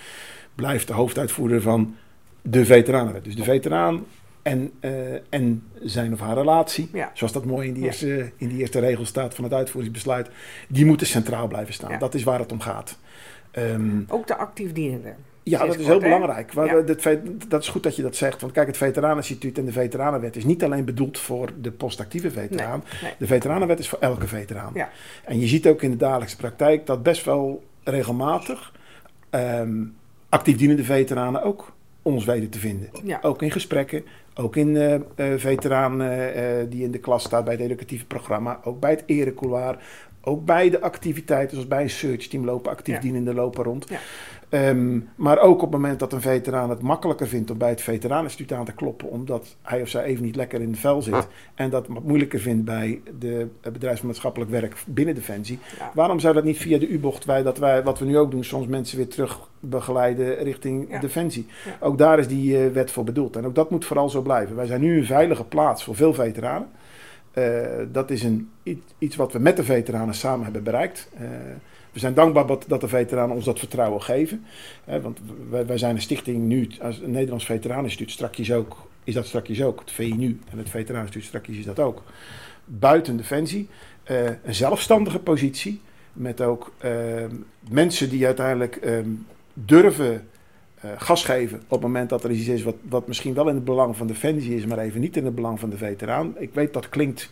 blijft 0.55 0.87
de 0.87 0.93
hoofduitvoerder 0.93 1.61
van 1.61 1.95
de 2.41 2.65
veteranenwet. 2.65 3.23
Dus 3.23 3.35
de 3.35 3.43
veteraan 3.43 4.05
en, 4.41 4.71
uh, 4.81 5.13
en 5.29 5.63
zijn 5.81 6.13
of 6.13 6.19
haar 6.19 6.35
relatie, 6.35 6.89
ja. 6.93 7.11
zoals 7.13 7.33
dat 7.33 7.45
mooi 7.45 7.67
in 7.67 7.73
die, 7.73 7.83
eerste, 7.83 8.31
in 8.37 8.47
die 8.47 8.57
eerste 8.57 8.79
regel 8.79 9.05
staat 9.05 9.35
van 9.35 9.43
het 9.43 9.53
uitvoeringsbesluit, 9.53 10.29
die 10.67 10.85
moeten 10.85 11.07
centraal 11.07 11.47
blijven 11.47 11.73
staan. 11.73 11.91
Ja. 11.91 11.97
Dat 11.97 12.13
is 12.13 12.23
waar 12.23 12.39
het 12.39 12.51
om 12.51 12.59
gaat. 12.59 12.97
Um, 13.57 14.05
Ook 14.09 14.27
de 14.27 14.35
actief 14.35 14.73
dienende. 14.73 15.13
Ja, 15.43 15.65
dat 15.65 15.79
is 15.79 15.85
heel 15.85 15.99
belangrijk. 15.99 16.53
Ja. 16.53 16.81
Dat, 16.81 17.03
dat, 17.47 17.61
is 17.61 17.67
goed 17.67 17.83
dat 17.83 17.95
je 17.95 18.01
dat 18.01 18.15
zegt. 18.15 18.41
Want 18.41 18.53
kijk, 18.53 18.67
het 18.67 18.77
Veteraneninstituut 18.77 19.57
en 19.57 19.65
de 19.65 19.71
Veteranenwet 19.71 20.35
is 20.35 20.43
niet 20.43 20.63
alleen 20.63 20.85
bedoeld 20.85 21.19
voor 21.19 21.49
de 21.61 21.71
postactieve 21.71 22.31
veteraan. 22.31 22.83
Nee, 22.91 23.01
nee. 23.01 23.13
De 23.17 23.27
Veteranenwet 23.27 23.79
is 23.79 23.89
voor 23.89 23.99
elke 23.99 24.27
veteraan. 24.27 24.71
Ja. 24.73 24.89
En 25.23 25.39
je 25.39 25.47
ziet 25.47 25.67
ook 25.67 25.81
in 25.81 25.91
de 25.91 25.97
dagelijkse 25.97 26.37
praktijk 26.37 26.85
dat 26.85 27.03
best 27.03 27.25
wel 27.25 27.63
regelmatig 27.83 28.73
um, 29.31 29.95
actief 30.29 30.57
dienende 30.57 30.83
veteranen 30.83 31.43
ook 31.43 31.73
ons 32.01 32.25
weten 32.25 32.49
te 32.49 32.59
vinden. 32.59 32.89
Ja. 33.03 33.19
Ook 33.21 33.41
in 33.41 33.51
gesprekken, 33.51 34.03
ook 34.39 34.55
in 34.55 34.75
uh, 34.75 34.93
uh, 34.93 35.01
veteraan 35.35 36.01
uh, 36.01 36.09
die 36.69 36.83
in 36.83 36.91
de 36.91 36.99
klas 36.99 37.23
staat 37.23 37.43
bij 37.43 37.53
het 37.53 37.63
educatieve 37.63 38.05
programma, 38.05 38.59
ook 38.63 38.79
bij 38.79 38.91
het 38.91 39.03
erecouloir, 39.05 39.77
ook 40.21 40.45
bij 40.45 40.69
de 40.69 40.81
activiteiten 40.81 41.51
zoals 41.51 41.67
bij 41.67 41.81
een 41.81 41.89
search 41.89 42.27
team 42.27 42.45
lopen 42.45 42.71
actief 42.71 42.95
ja. 42.95 43.01
dienende 43.01 43.33
lopen 43.33 43.63
rond. 43.63 43.89
Ja. 43.89 43.99
Um, 44.51 45.09
maar 45.15 45.39
ook 45.39 45.55
op 45.55 45.61
het 45.61 45.81
moment 45.81 45.99
dat 45.99 46.13
een 46.13 46.21
veteraan 46.21 46.69
het 46.69 46.81
makkelijker 46.81 47.27
vindt 47.27 47.51
om 47.51 47.57
bij 47.57 47.69
het 47.69 47.81
Veteraneninstituut 47.81 48.57
aan 48.57 48.65
te 48.65 48.71
kloppen, 48.71 49.09
omdat 49.09 49.55
hij 49.61 49.81
of 49.81 49.87
zij 49.87 50.03
even 50.03 50.23
niet 50.23 50.35
lekker 50.35 50.61
in 50.61 50.69
het 50.69 50.79
vel 50.79 51.01
zit. 51.01 51.13
Ah. 51.13 51.23
En 51.55 51.69
dat 51.69 51.87
wat 51.87 52.03
moeilijker 52.03 52.39
vindt 52.39 52.65
bij 52.65 53.01
de 53.19 53.47
bedrijfsmaatschappelijk 53.61 54.51
werk 54.51 54.83
binnen 54.85 55.15
Defensie. 55.15 55.59
Ja. 55.77 55.91
Waarom 55.93 56.19
zou 56.19 56.33
dat 56.33 56.43
niet 56.43 56.57
via 56.57 56.77
de 56.77 56.87
U-bocht, 56.87 57.25
wij, 57.25 57.43
dat 57.43 57.57
wij, 57.57 57.83
wat 57.83 57.99
we 57.99 58.05
nu 58.05 58.17
ook 58.17 58.31
doen, 58.31 58.43
soms 58.43 58.67
mensen 58.67 58.97
weer 58.97 59.07
terug 59.07 59.39
begeleiden 59.59 60.35
richting 60.35 60.89
ja. 60.89 60.99
Defensie? 60.99 61.47
Ook 61.79 61.97
daar 61.97 62.19
is 62.19 62.27
die 62.27 62.65
uh, 62.65 62.73
wet 62.73 62.91
voor 62.91 63.03
bedoeld. 63.03 63.35
En 63.35 63.45
ook 63.45 63.55
dat 63.55 63.69
moet 63.69 63.85
vooral 63.85 64.09
zo 64.09 64.21
blijven. 64.21 64.55
Wij 64.55 64.65
zijn 64.65 64.81
nu 64.81 64.97
een 64.97 65.05
veilige 65.05 65.43
plaats 65.43 65.83
voor 65.83 65.95
veel 65.95 66.13
veteranen. 66.13 66.67
Uh, 67.33 67.67
dat 67.91 68.11
is 68.11 68.23
een, 68.23 68.49
iets 68.97 69.15
wat 69.15 69.33
we 69.33 69.39
met 69.39 69.55
de 69.57 69.63
veteranen 69.63 70.15
samen 70.15 70.43
hebben 70.43 70.63
bereikt. 70.63 71.09
Uh, 71.13 71.19
we 71.91 71.99
zijn 71.99 72.13
dankbaar 72.13 72.45
dat, 72.67 72.81
de 72.81 72.87
veteranen 72.87 73.35
ons 73.35 73.45
dat 73.45 73.59
vertrouwen 73.59 74.01
geven. 74.01 74.45
Hè, 74.83 75.01
want 75.01 75.19
wij, 75.49 75.65
wij, 75.65 75.77
zijn 75.77 75.95
een 75.95 76.01
stichting 76.01 76.47
nu, 76.47 76.69
als 76.81 76.99
een 76.99 77.11
Nederlands 77.11 77.45
Veteraneninstituut, 77.45 78.11
strakjes 78.11 78.51
ook, 78.51 78.87
is 79.03 79.13
dat 79.13 79.25
strakjes 79.25 79.63
ook. 79.63 79.79
Het 79.79 79.91
VI 79.91 80.13
nu 80.13 80.39
en 80.51 80.57
het 80.57 80.69
Veteraneninstituut 80.69 81.27
strakjes 81.27 81.57
is 81.57 81.65
dat 81.65 81.79
ook. 81.79 82.03
Buiten 82.65 83.17
Defensie. 83.17 83.67
eh, 84.03 84.25
een 84.25 84.55
zelfstandige 84.55 85.19
positie. 85.19 85.81
Met 86.13 86.41
ook 86.41 86.71
ehm, 86.77 87.35
mensen 87.69 88.09
die 88.09 88.25
uiteindelijk 88.25 88.75
ehm, 88.75 89.09
durven 89.53 90.27
gas 90.97 91.23
geven 91.23 91.57
op 91.57 91.69
het 91.69 91.81
moment 91.81 92.09
dat 92.09 92.23
er 92.23 92.31
iets 92.31 92.47
is 92.47 92.63
wat, 92.63 92.75
wat 92.81 93.07
misschien 93.07 93.33
wel 93.33 93.47
in 93.49 93.55
het 93.55 93.63
belang 93.63 93.97
van 93.97 94.07
Defensie 94.07 94.55
is, 94.55 94.65
maar 94.65 94.77
even 94.77 94.99
niet 94.99 95.17
in 95.17 95.25
het 95.25 95.35
belang 95.35 95.59
van 95.59 95.69
de 95.69 95.77
veteraan. 95.77 96.33
Ik 96.37 96.53
weet 96.53 96.73
dat 96.73 96.89
klinkt 96.89 97.31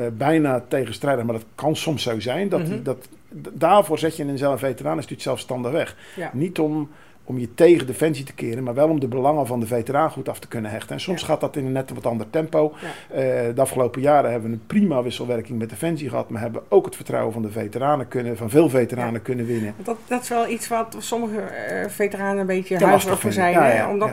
uh, 0.00 0.06
bijna 0.16 0.64
tegenstrijdig, 0.68 1.24
maar 1.24 1.34
dat 1.34 1.44
kan 1.54 1.76
soms 1.76 2.02
zo 2.02 2.20
zijn. 2.20 2.48
Dat, 2.48 2.66
die, 2.66 2.82
dat, 2.82 3.08
daarvoor 3.52 3.98
zet 3.98 4.16
je 4.16 4.24
een 4.24 4.58
veteranenstuut 4.58 5.22
zelfstandig 5.22 5.72
weg. 5.72 5.96
Ja. 6.16 6.30
Niet 6.32 6.58
om 6.58 6.90
om 7.24 7.38
je 7.38 7.54
tegen 7.54 7.86
Defensie 7.86 8.24
te 8.24 8.34
keren, 8.34 8.62
maar 8.62 8.74
wel 8.74 8.88
om 8.88 9.00
de 9.00 9.08
belangen 9.08 9.46
van 9.46 9.60
de 9.60 9.66
veteraan 9.66 10.10
goed 10.10 10.28
af 10.28 10.38
te 10.38 10.48
kunnen 10.48 10.70
hechten. 10.70 10.94
En 10.94 11.00
soms 11.00 11.22
gaat 11.22 11.40
dat 11.40 11.56
in 11.56 11.66
een 11.66 11.72
net 11.72 11.90
wat 11.94 12.06
ander 12.06 12.30
tempo. 12.30 12.74
Ja. 12.80 12.88
Uh, 13.18 13.54
de 13.54 13.60
afgelopen 13.60 14.00
jaren 14.00 14.30
hebben 14.30 14.50
we 14.50 14.56
een 14.56 14.66
prima 14.66 15.02
wisselwerking 15.02 15.58
met 15.58 15.68
Defensie 15.68 16.08
gehad, 16.08 16.28
maar 16.28 16.40
hebben 16.40 16.62
ook 16.68 16.84
het 16.84 16.96
vertrouwen 16.96 17.32
van 17.32 17.42
de 17.42 17.50
veteranen 17.50 18.08
kunnen, 18.08 18.36
van 18.36 18.50
veel 18.50 18.68
veteranen 18.68 19.12
ja. 19.12 19.18
kunnen 19.18 19.46
winnen. 19.46 19.74
Dat, 19.76 19.96
dat 20.06 20.22
is 20.22 20.28
wel 20.28 20.48
iets 20.48 20.68
wat 20.68 20.96
sommige 20.98 21.40
uh, 21.40 21.88
veteranen 21.88 22.38
een 22.38 22.46
beetje 22.46 22.84
huiverig 22.84 23.20
voor 23.20 23.32
zijn. 23.32 23.88
Omdat 23.88 24.10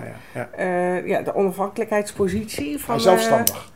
uh, 0.59 1.07
ja, 1.07 1.21
de 1.21 1.35
onafhankelijkheidspositie 1.35 2.79
van... 2.79 2.99
zelfstandig. 2.99 3.71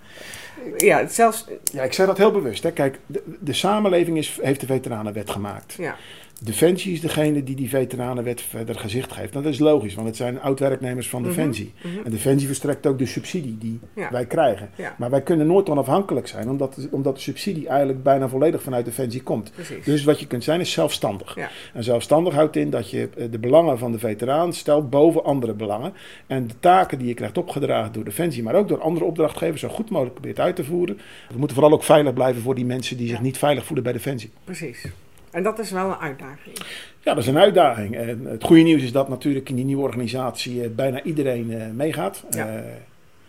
Ja, 0.77 1.07
zelfs... 1.07 1.47
ja, 1.63 1.83
ik 1.83 1.93
zei 1.93 2.07
dat 2.07 2.17
heel 2.17 2.31
bewust. 2.31 2.63
Hè. 2.63 2.71
Kijk, 2.71 2.99
de, 3.05 3.23
de 3.39 3.53
samenleving 3.53 4.17
is, 4.17 4.39
heeft 4.41 4.59
de 4.59 4.65
veteranenwet 4.65 5.29
gemaakt. 5.29 5.73
Ja. 5.73 5.95
Defensie 6.43 6.93
is 6.93 7.01
degene 7.01 7.43
die 7.43 7.55
die 7.55 7.69
veteranenwet 7.69 8.41
verder 8.41 8.79
gezicht 8.79 9.11
geeft. 9.11 9.31
Nou, 9.31 9.43
dat 9.43 9.53
is 9.53 9.59
logisch, 9.59 9.95
want 9.95 10.07
het 10.07 10.15
zijn 10.15 10.41
oud-werknemers 10.41 11.09
van 11.09 11.21
mhm, 11.21 11.29
Defensie. 11.29 11.73
Mm 11.83 11.91
-hmm. 11.91 12.05
En 12.05 12.11
Defensie 12.11 12.47
verstrekt 12.47 12.85
ook 12.85 12.97
de 12.97 13.05
subsidie 13.05 13.57
die 13.57 13.79
wij 14.11 14.25
krijgen. 14.25 14.69
Ja. 14.75 14.95
Maar 14.97 15.09
wij 15.09 15.21
kunnen 15.21 15.47
nooit 15.47 15.69
onafhankelijk 15.69 16.27
zijn, 16.27 16.49
omdat, 16.49 16.87
omdat 16.91 17.15
de 17.15 17.21
subsidie 17.21 17.67
eigenlijk 17.67 18.03
bijna 18.03 18.27
volledig 18.27 18.61
vanuit 18.61 18.85
Defensie 18.85 19.23
komt. 19.23 19.51
Precies. 19.51 19.85
Dus 19.85 20.03
wat 20.03 20.19
je 20.19 20.27
kunt 20.27 20.43
zijn 20.43 20.59
is 20.59 20.71
zelfstandig. 20.71 21.35
Ja. 21.35 21.49
En 21.73 21.83
zelfstandig 21.83 22.33
houdt 22.33 22.55
in 22.55 22.69
dat 22.69 22.89
je 22.89 23.09
eh, 23.17 23.25
de 23.31 23.39
belangen 23.39 23.77
van 23.77 23.91
de 23.91 23.99
veteraan 23.99 24.53
stelt 24.53 24.89
boven 24.89 25.23
andere 25.23 25.53
belangen. 25.53 25.93
En 26.27 26.47
de 26.47 26.53
taken 26.59 26.97
die 26.97 27.07
je 27.07 27.13
krijgt 27.13 27.37
opgedragen 27.37 27.91
door 27.93 28.03
Defensie, 28.03 28.43
maar 28.43 28.55
ook 28.55 28.67
door 28.67 28.81
andere 28.81 29.05
opdrachtgevers, 29.05 29.61
zo 29.61 29.67
goed 29.67 29.89
mogelijk 29.89 30.15
probeert 30.15 30.39
uit 30.39 30.55
te 30.55 30.63
voeren. 30.63 30.97
We 31.29 31.37
moeten 31.37 31.55
vooral 31.55 31.73
ook 31.73 31.83
veilig 31.83 32.13
blijven 32.13 32.41
voor 32.41 32.55
die 32.55 32.65
mensen 32.65 32.97
die 32.97 33.07
zich 33.07 33.21
niet 33.21 33.37
veilig 33.37 33.65
voelen 33.65 33.83
bij 33.83 33.93
Defensie. 33.93 34.31
Precies. 34.43 34.85
En 35.33 35.43
dat 35.43 35.59
is 35.59 35.71
wel 35.71 35.85
een 35.85 35.97
uitdaging. 35.97 36.57
Ja, 36.99 37.13
dat 37.13 37.17
is 37.17 37.27
een 37.27 37.37
uitdaging. 37.37 37.95
En 37.95 38.25
het 38.25 38.43
goede 38.43 38.61
nieuws 38.61 38.81
is 38.81 38.91
dat 38.91 39.09
natuurlijk 39.09 39.49
in 39.49 39.55
die 39.55 39.65
nieuwe 39.65 39.83
organisatie 39.83 40.63
eh, 40.63 40.69
bijna 40.69 41.03
iedereen 41.03 41.51
uh, 41.51 41.63
meegaat. 41.73 42.23
Ja. 42.29 42.55
Uh, 42.55 42.61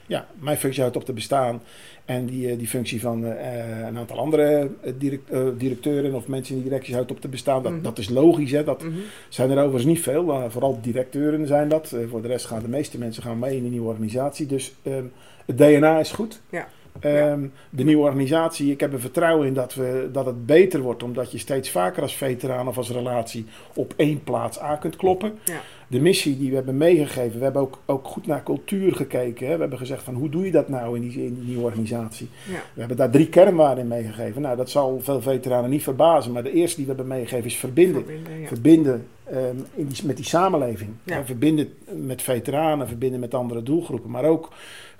ja, 0.07 0.27
mijn 0.39 0.57
functie 0.57 0.81
houdt 0.81 0.97
op 0.97 1.05
te 1.05 1.13
bestaan. 1.13 1.63
En 2.05 2.27
die, 2.27 2.57
die 2.57 2.69
functie 2.69 3.01
van 3.01 3.23
een 3.25 3.97
aantal 3.97 4.19
andere 4.19 4.71
direct, 4.99 5.31
directeuren 5.59 6.15
of 6.15 6.29
mensen 6.29 6.55
in 6.55 6.61
die 6.61 6.71
directies 6.71 6.95
houdt 6.95 7.11
op 7.11 7.21
te 7.21 7.29
bestaan. 7.29 7.63
Dat, 7.63 7.71
mm 7.71 7.77
-hmm. 7.77 7.85
dat 7.85 7.99
is 7.99 8.09
logisch. 8.09 8.51
Hè? 8.51 8.65
Dat 8.65 8.83
mm 8.83 8.93
-hmm. 8.93 9.03
zijn 9.29 9.51
er 9.51 9.57
overigens 9.57 9.85
niet 9.85 10.01
veel. 10.01 10.51
vooral 10.51 10.79
directeuren 10.83 11.47
zijn 11.47 11.69
dat. 11.69 11.97
voor 12.09 12.23
de 12.23 12.29
rest 12.29 12.47
gaan 12.47 12.63
de 12.63 12.69
meeste 12.69 12.99
mensen 12.99 13.23
gaan 13.23 13.39
mee 13.39 13.57
in 13.57 13.63
die 13.63 13.71
nieuwe 13.71 13.89
organisatie. 13.89 14.47
Dus 14.47 14.75
ehm, 14.83 15.05
het 15.47 15.59
DNA 15.59 15.99
is 15.99 16.13
goed. 16.13 16.41
Ja. 16.51 16.69
Um, 17.03 17.53
de 17.71 17.85
nieuwe 17.85 18.03
organisatie, 18.03 18.71
ik 18.71 18.81
heb 18.81 18.93
er 18.93 19.01
vertrouwen 19.01 19.47
in 19.47 19.55
dat, 19.55 19.75
we, 19.75 20.09
dat 20.13 20.27
het 20.27 20.47
beter 20.47 20.81
wordt, 20.81 21.03
omdat 21.03 21.33
je 21.33 21.39
steeds 21.39 21.71
vaker 21.71 22.03
als 22.03 22.17
veteraan 22.17 22.69
of 22.69 22.77
als 22.77 22.91
relatie 22.91 23.47
op 23.75 23.95
één 23.97 24.23
plaats 24.25 24.59
aan 24.59 24.79
kunt 24.79 24.97
kloppen. 24.97 25.39
Ja. 25.45 25.61
De 25.89 26.01
missie 26.01 26.39
die 26.39 26.49
we 26.49 26.55
hebben 26.55 26.77
meegegeven, 26.77 27.39
we 27.39 27.45
hebben 27.45 27.63
ook, 27.63 27.79
ook 27.87 28.07
goed 28.07 28.27
naar 28.27 28.43
cultuur 28.43 28.95
gekeken. 28.95 29.47
Hè. 29.47 29.55
We 29.55 29.61
hebben 29.61 29.79
gezegd 29.79 30.03
van 30.03 30.15
hoe 30.15 30.29
doe 30.29 30.45
je 30.45 30.51
dat 30.51 30.69
nou 30.69 30.97
in 30.97 31.03
die, 31.03 31.25
in 31.25 31.35
die 31.35 31.45
nieuwe 31.45 31.63
organisatie. 31.65 32.29
Ja. 32.49 32.53
We 32.75 32.79
hebben 32.79 32.97
daar 32.97 33.11
drie 33.11 33.29
kernwaarden 33.29 33.83
in 33.83 33.89
meegegeven. 33.89 34.43
Nou, 34.43 34.57
dat 34.57 34.71
zal 34.71 35.01
veel 35.03 35.23
veteranen 35.23 35.71
niet 35.71 35.83
verbazen, 35.83 36.33
maar 36.33 36.43
de 36.43 36.53
eerste 36.53 36.77
die 36.77 36.87
we 36.87 36.95
hebben 36.95 37.17
meegegeven 37.17 37.47
is 37.47 37.57
verbinden. 37.57 38.05
Verbinden, 38.05 38.41
ja. 38.41 38.47
verbinden 38.47 39.07
um, 39.33 39.65
in 39.75 39.87
die, 39.87 40.07
met 40.07 40.17
die 40.17 40.27
samenleving. 40.27 40.91
Verbinden 41.25 41.69
met 41.87 42.23
veteranen, 42.23 42.89
verbinden 42.89 43.21
met 43.21 43.35
andere 43.35 43.63
doelgroepen, 43.63 44.11
maar 44.11 44.25
ook 44.25 44.53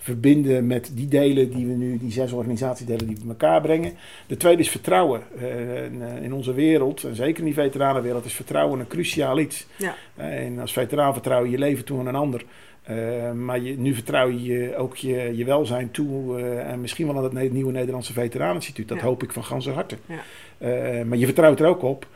verbinden 0.05 0.67
met 0.67 0.91
die 0.95 1.09
delen 1.09 1.51
die 1.51 1.67
we 1.67 1.73
nu, 1.73 1.99
die 1.99 2.13
zes 2.13 2.33
organisatiedelen 2.33 3.07
die 3.07 3.17
we 3.23 3.29
elkaar 3.29 3.61
brengen. 3.61 3.93
De 4.27 4.37
tweede 4.37 4.63
is 4.63 4.71
vertrouwen. 4.71 5.23
Uh, 5.41 6.23
in 6.23 6.33
onze 6.33 6.53
wereld, 6.55 7.05
en 7.05 7.15
zeker 7.15 7.39
in 7.39 7.45
die 7.45 7.55
veteranenwereld, 7.55 8.25
is 8.25 8.33
vertrouwen 8.33 8.81
een 8.81 8.87
cruciaal 8.87 9.39
iets. 9.39 9.67
Ja. 9.77 9.95
Uh, 10.19 10.45
en 10.45 10.59
als 10.59 10.73
veteraan 10.73 11.13
vertrouw 11.13 11.45
je 11.45 11.51
je 11.51 11.59
leven 11.59 11.85
toe 11.85 11.99
aan 11.99 12.07
een 12.07 12.15
ander. 12.15 12.45
Uh, 12.91 13.33
maar 13.33 13.61
je, 13.61 13.79
nu 13.79 13.95
vertrouw 13.95 14.29
je 14.29 14.77
ook 14.77 14.97
je, 14.97 15.37
je 15.37 15.45
welzijn 15.45 15.91
toe 15.91 16.41
en 16.43 16.81
misschien 16.81 17.07
wel 17.07 17.17
aan 17.17 17.37
het 17.37 17.53
nieuwe 17.53 17.73
Nederlandse 17.73 18.13
Veteraneninstituut. 18.13 18.89
Dat 18.89 18.99
ja. 18.99 19.05
hoop 19.05 19.23
ik 19.23 19.33
van 19.33 19.45
ganse 19.45 19.71
harte. 19.71 19.97
Ja. 20.07 21.05
maar 21.05 21.19
je 21.19 21.25
vertrouwt 21.25 21.61
er 21.61 21.67
ook 21.67 21.83
op 21.83 22.07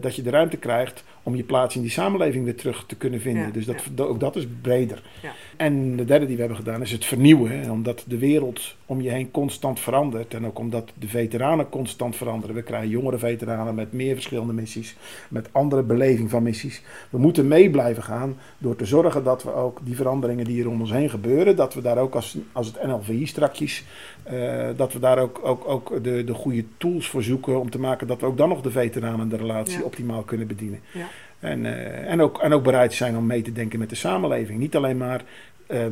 dat 0.00 0.16
je 0.16 0.22
de 0.22 0.30
ruimte 0.30 0.56
krijgt 0.56 1.04
om 1.22 1.36
je 1.36 1.42
plaats 1.42 1.76
in 1.76 1.82
die 1.82 1.90
samenleving 1.90 2.44
weer 2.44 2.56
terug 2.56 2.84
te 2.86 2.96
kunnen 2.96 3.20
vinden. 3.20 3.42
Ja, 3.42 3.50
dus 3.50 3.64
dat, 3.64 3.82
ja. 3.96 4.04
ook 4.04 4.20
dat 4.20 4.36
is 4.36 4.46
breder. 4.62 5.02
Ja. 5.22 5.32
En 5.56 5.96
de 5.96 6.04
derde 6.04 6.26
die 6.26 6.34
we 6.34 6.40
hebben 6.40 6.58
gedaan 6.58 6.82
is 6.82 6.92
het 6.92 7.04
vernieuwen. 7.04 7.60
Hè, 7.60 7.70
omdat 7.70 8.04
de 8.06 8.18
wereld 8.18 8.76
om 8.86 9.00
je 9.00 9.10
heen 9.10 9.30
constant 9.30 9.80
verandert. 9.80 10.34
En 10.34 10.46
ook 10.46 10.58
omdat 10.58 10.92
de 10.98 11.08
veteranen 11.08 11.68
constant 11.68 12.16
veranderen. 12.16 12.54
We 12.54 12.62
krijgen 12.62 12.88
jongere 12.88 13.18
veteranen 13.18 13.74
met 13.74 13.92
meer 13.92 14.14
verschillende 14.14 14.52
missies. 14.52 14.96
Met 15.28 15.48
andere 15.52 15.82
beleving 15.82 16.30
van 16.30 16.42
missies. 16.42 16.82
We 17.10 17.18
moeten 17.18 17.48
mee 17.48 17.70
blijven 17.70 18.02
gaan 18.02 18.36
door 18.58 18.76
te 18.76 18.84
zorgen 18.84 19.24
dat 19.24 19.42
we 19.42 19.54
ook 19.54 19.80
die 19.84 19.96
veranderingen 19.96 20.44
die 20.44 20.62
er 20.62 20.68
om 20.68 20.80
ons 20.80 20.90
heen 20.90 21.10
gebeuren. 21.10 21.56
Dat 21.56 21.74
we 21.74 21.82
daar 21.82 21.98
ook 21.98 22.14
als, 22.14 22.36
als 22.52 22.66
het 22.66 22.86
NLVI 22.86 23.26
strakjes. 23.26 23.84
Uh, 24.32 24.68
dat 24.76 24.92
we 24.92 24.98
daar 24.98 25.18
ook, 25.18 25.40
ook, 25.42 25.68
ook 25.68 26.04
de, 26.04 26.24
de 26.24 26.34
goede 26.34 26.64
tools 26.76 27.08
voor 27.08 27.22
zoeken. 27.22 27.60
Om 27.60 27.70
te 27.70 27.78
maken 27.78 28.06
dat 28.06 28.20
we 28.20 28.26
ook 28.26 28.36
dan 28.36 28.48
nog 28.48 28.60
de 28.60 28.70
veteranen 28.70 29.28
de 29.28 29.36
relatie 29.36 29.84
optimaal 29.84 30.22
kunnen 30.22 30.46
bedienen. 30.46 30.80
Ja. 30.92 31.06
En, 31.40 31.64
uh, 31.64 32.10
en, 32.10 32.20
ook, 32.20 32.38
en 32.38 32.52
ook 32.52 32.62
bereid 32.62 32.92
zijn 32.92 33.16
om 33.16 33.26
mee 33.26 33.42
te 33.42 33.52
denken 33.52 33.78
met 33.78 33.88
de 33.88 33.94
samenleving. 33.94 34.58
Niet 34.58 34.76
alleen 34.76 34.96
maar 34.96 35.22
uh, 35.68 35.84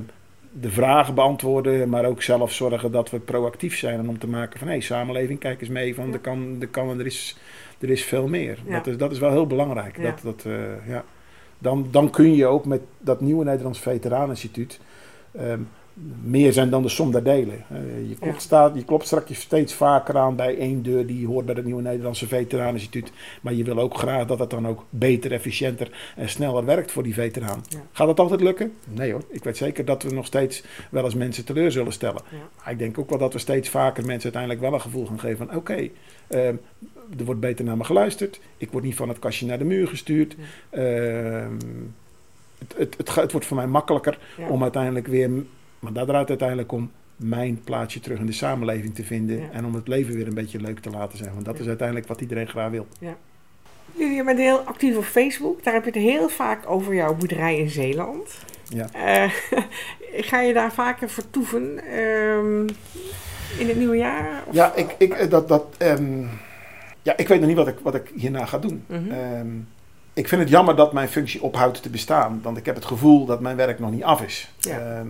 de 0.53 0.71
vragen 0.71 1.15
beantwoorden, 1.15 1.89
maar 1.89 2.05
ook 2.05 2.23
zelf 2.23 2.53
zorgen 2.53 2.93
dat 2.93 3.11
we 3.11 3.19
proactief 3.19 3.77
zijn. 3.77 3.99
En 3.99 4.09
om 4.09 4.19
te 4.19 4.29
maken 4.29 4.59
van 4.59 4.69
hé, 4.69 4.75
hey, 4.75 4.83
samenleving, 4.83 5.39
kijk 5.39 5.61
eens 5.61 5.71
mee, 5.71 5.95
van 5.95 6.13
er, 6.13 6.19
kan, 6.19 6.57
er, 6.61 6.69
kan, 6.69 6.99
er, 6.99 7.07
is, 7.07 7.37
er 7.79 7.91
is 7.91 8.05
veel 8.05 8.29
meer. 8.29 8.59
Ja. 8.67 8.77
Dat, 8.77 8.87
is, 8.87 8.97
dat 8.97 9.13
is 9.13 9.19
wel 9.19 9.31
heel 9.31 9.47
belangrijk. 9.47 9.97
Ja. 9.97 10.03
Dat, 10.03 10.21
dat, 10.23 10.45
uh, 10.47 10.55
ja. 10.87 11.05
dan, 11.59 11.89
dan 11.91 12.11
kun 12.11 12.35
je 12.35 12.47
ook 12.47 12.65
met 12.65 12.81
dat 12.99 13.21
nieuwe 13.21 13.45
Nederlands 13.45 13.81
Veteraneninstituut. 13.81 14.81
Um, 15.41 15.69
meer 16.23 16.53
zijn 16.53 16.71
dan 16.71 16.83
de 16.83 16.89
som 16.89 17.13
der 17.13 17.23
delen. 17.23 17.65
Uh, 17.73 18.09
je, 18.09 18.15
klopt 18.15 18.35
ja. 18.35 18.41
staat, 18.41 18.75
je 18.75 18.85
klopt 18.85 19.07
straks 19.07 19.41
steeds 19.41 19.75
vaker 19.75 20.19
aan 20.19 20.37
bij 20.37 20.59
één 20.59 20.83
deur 20.83 21.07
die 21.07 21.27
hoort 21.27 21.47
bij 21.47 21.55
het 21.55 21.65
nieuwe 21.65 21.83
Nederlandse 21.83 22.27
Veteraneninstituut. 22.27 23.13
Maar 23.41 23.55
je 23.55 23.65
wil 23.65 23.79
ook 23.79 23.99
graag 23.99 24.27
dat 24.27 24.39
het 24.39 24.51
dan 24.51 24.67
ook 24.67 24.85
beter, 24.91 25.33
efficiënter 25.33 26.13
en 26.17 26.29
sneller 26.29 26.65
werkt 26.65 26.93
voor 26.93 27.03
die 27.03 27.15
veteraan. 27.15 27.65
Ja. 27.69 27.79
Gaat 27.93 28.07
dat 28.07 28.21
altijd 28.21 28.41
lukken? 28.41 28.73
Nee 28.85 29.13
hoor. 29.13 29.25
Ik 29.29 29.45
weet 29.45 29.57
zeker 29.57 29.85
dat 29.85 30.03
we 30.03 30.13
nog 30.13 30.27
steeds 30.27 30.65
wel 30.91 31.05
eens 31.05 31.15
mensen 31.15 31.45
teleur 31.45 31.73
zullen 31.73 31.93
stellen. 31.93 32.23
Ja. 32.31 32.37
Maar 32.57 32.73
ik 32.73 32.79
denk 32.79 32.99
ook 32.99 33.11
wel 33.11 33.19
dat 33.19 33.33
we 33.33 33.39
steeds 33.39 33.69
vaker 33.69 34.05
mensen 34.05 34.23
uiteindelijk 34.23 34.61
wel 34.61 34.73
een 34.73 34.81
gevoel 34.81 35.07
gaan 35.07 35.21
geven 35.21 35.37
van 35.37 35.47
oké, 35.47 35.57
okay, 35.57 35.93
uh, 36.29 36.49
er 37.19 37.25
wordt 37.25 37.41
beter 37.41 37.65
naar 37.65 37.77
me 37.77 37.85
geluisterd. 37.85 38.41
Ik 38.57 38.71
word 38.71 38.85
niet 38.85 38.97
van 38.97 39.09
het 39.09 39.19
kastje 39.19 39.47
naar 39.47 39.59
de 39.59 39.65
muur 39.65 39.89
gestuurd. 39.89 40.37
Uh, 40.71 41.47
het, 42.59 42.75
het, 42.77 42.95
het, 42.97 43.15
het, 43.15 43.33
wordt 43.33 43.47
voor 43.47 43.57
mij 43.57 43.67
makkelijker 43.67 44.19
om 44.49 44.63
uiteindelijk 44.63 45.07
weer 45.07 45.31
maar 45.79 45.93
dat 45.93 46.07
draait 46.07 46.29
uiteindelijk 46.29 46.73
om 46.73 46.91
mijn 47.19 47.61
plaatsje 47.65 48.01
terug 48.01 48.19
in 48.19 48.27
de 48.27 48.33
samenleving 48.33 48.95
te 48.95 49.05
vinden. 49.05 49.41
Ja. 49.41 49.51
En 49.53 49.65
om 49.65 49.75
het 49.75 49.89
leven 49.89 50.15
weer 50.15 50.27
een 50.27 50.35
beetje 50.35 50.61
leuk 50.61 50.81
te 50.81 50.91
laten 50.91 51.19
zijn. 51.19 51.33
Want 51.33 51.45
dat 51.45 51.55
ja. 51.55 51.61
is 51.61 51.67
uiteindelijk 51.67 52.09
wat 52.09 52.21
iedereen 52.21 52.49
graag 52.49 52.71
wil. 52.71 52.87
Ja. 53.01 53.17
Jullie 53.95 54.25
bent 54.25 54.39
heel 54.39 54.59
actief 54.59 54.97
op 54.97 55.05
Facebook. 55.05 55.65
Daar 55.65 55.75
heb 55.75 55.85
je 55.85 55.91
het 55.91 56.01
heel 56.01 56.29
vaak 56.29 56.71
over 56.71 56.95
jouw 56.95 57.15
boerderij 57.15 57.59
in 57.59 57.71
Zeeland. 57.71 58.39
Ja. 58.69 58.89
Uh, 58.95 59.33
ga 60.31 60.41
je 60.41 60.53
daar 60.53 60.73
vaker 60.73 61.09
vertoeven 61.09 61.95
um, 61.99 62.67
in 63.59 63.69
het 63.69 63.77
nieuwe 63.77 63.97
jaar? 63.97 64.43
Of? 64.47 64.55
Ja, 64.55 64.75
ik, 64.75 64.95
ik, 64.99 65.31
dat, 65.31 65.49
dat, 65.49 65.65
um, 65.79 66.29
ja, 67.03 67.17
ik 67.17 67.29
weet 67.29 67.39
nog 67.39 67.49
niet 67.49 67.57
wat 67.57 67.69
ik, 67.69 67.79
wat 67.83 67.95
ik 67.95 68.13
hierna 68.15 68.47
ga 68.47 68.59
doen. 68.59 68.85
Mm 68.87 68.97
-hmm. 68.97 69.39
um, 69.41 69.69
ik 70.13 70.29
vind 70.29 70.41
het 70.41 70.51
jammer 70.51 70.77
dat 70.77 70.93
mijn 70.93 71.09
functie 71.09 71.43
ophoudt 71.43 71.83
te 71.83 71.91
bestaan. 71.91 72.41
Want 72.43 72.57
ik 72.57 72.67
heb 72.67 72.75
het 72.75 72.85
gevoel 72.85 73.27
dat 73.27 73.41
mijn 73.41 73.57
werk 73.57 73.79
nog 73.79 73.91
niet 73.91 74.05
af 74.05 74.23
is. 74.23 74.53
Ja 74.61 75.05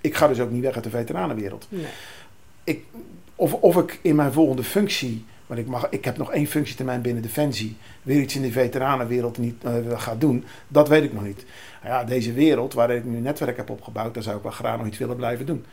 ik 0.00 0.14
ga 0.14 0.28
dus 0.28 0.40
ook 0.40 0.50
niet 0.50 0.62
weg 0.62 0.74
uit 0.74 0.84
de 0.84 0.90
veteranenwereld. 0.90 1.66
Nee. 1.68 1.86
Ik, 2.64 2.84
of, 3.34 3.54
of 3.54 3.76
ik 3.76 3.98
in 4.02 4.14
mijn 4.16 4.32
volgende 4.32 4.62
functie, 4.62 5.24
want 5.46 5.60
ik, 5.60 5.66
mag, 5.66 5.86
ik 5.90 6.04
heb 6.04 6.16
nog 6.16 6.32
één 6.32 6.46
functietermijn 6.46 7.02
binnen 7.02 7.22
Defensie, 7.22 7.76
weer 8.02 8.20
iets 8.20 8.36
in 8.36 8.42
de 8.42 8.52
veteranenwereld 8.52 9.38
niet 9.38 9.64
uh, 9.64 9.98
ga 9.98 10.14
doen, 10.14 10.44
dat 10.68 10.88
weet 10.88 11.02
ik 11.02 11.12
nog 11.12 11.24
niet. 11.24 11.44
Nou 11.82 11.94
ja, 11.94 12.04
deze 12.04 12.32
wereld 12.32 12.74
waar 12.74 12.90
ik 12.90 13.04
nu 13.04 13.16
een 13.16 13.22
netwerk 13.22 13.56
heb 13.56 13.70
opgebouwd, 13.70 14.14
daar 14.14 14.22
zou 14.22 14.36
ik 14.36 14.42
wel 14.42 14.52
graag 14.52 14.78
nog 14.78 14.86
iets 14.86 14.98
willen 14.98 15.16
blijven 15.16 15.46
doen. 15.46 15.64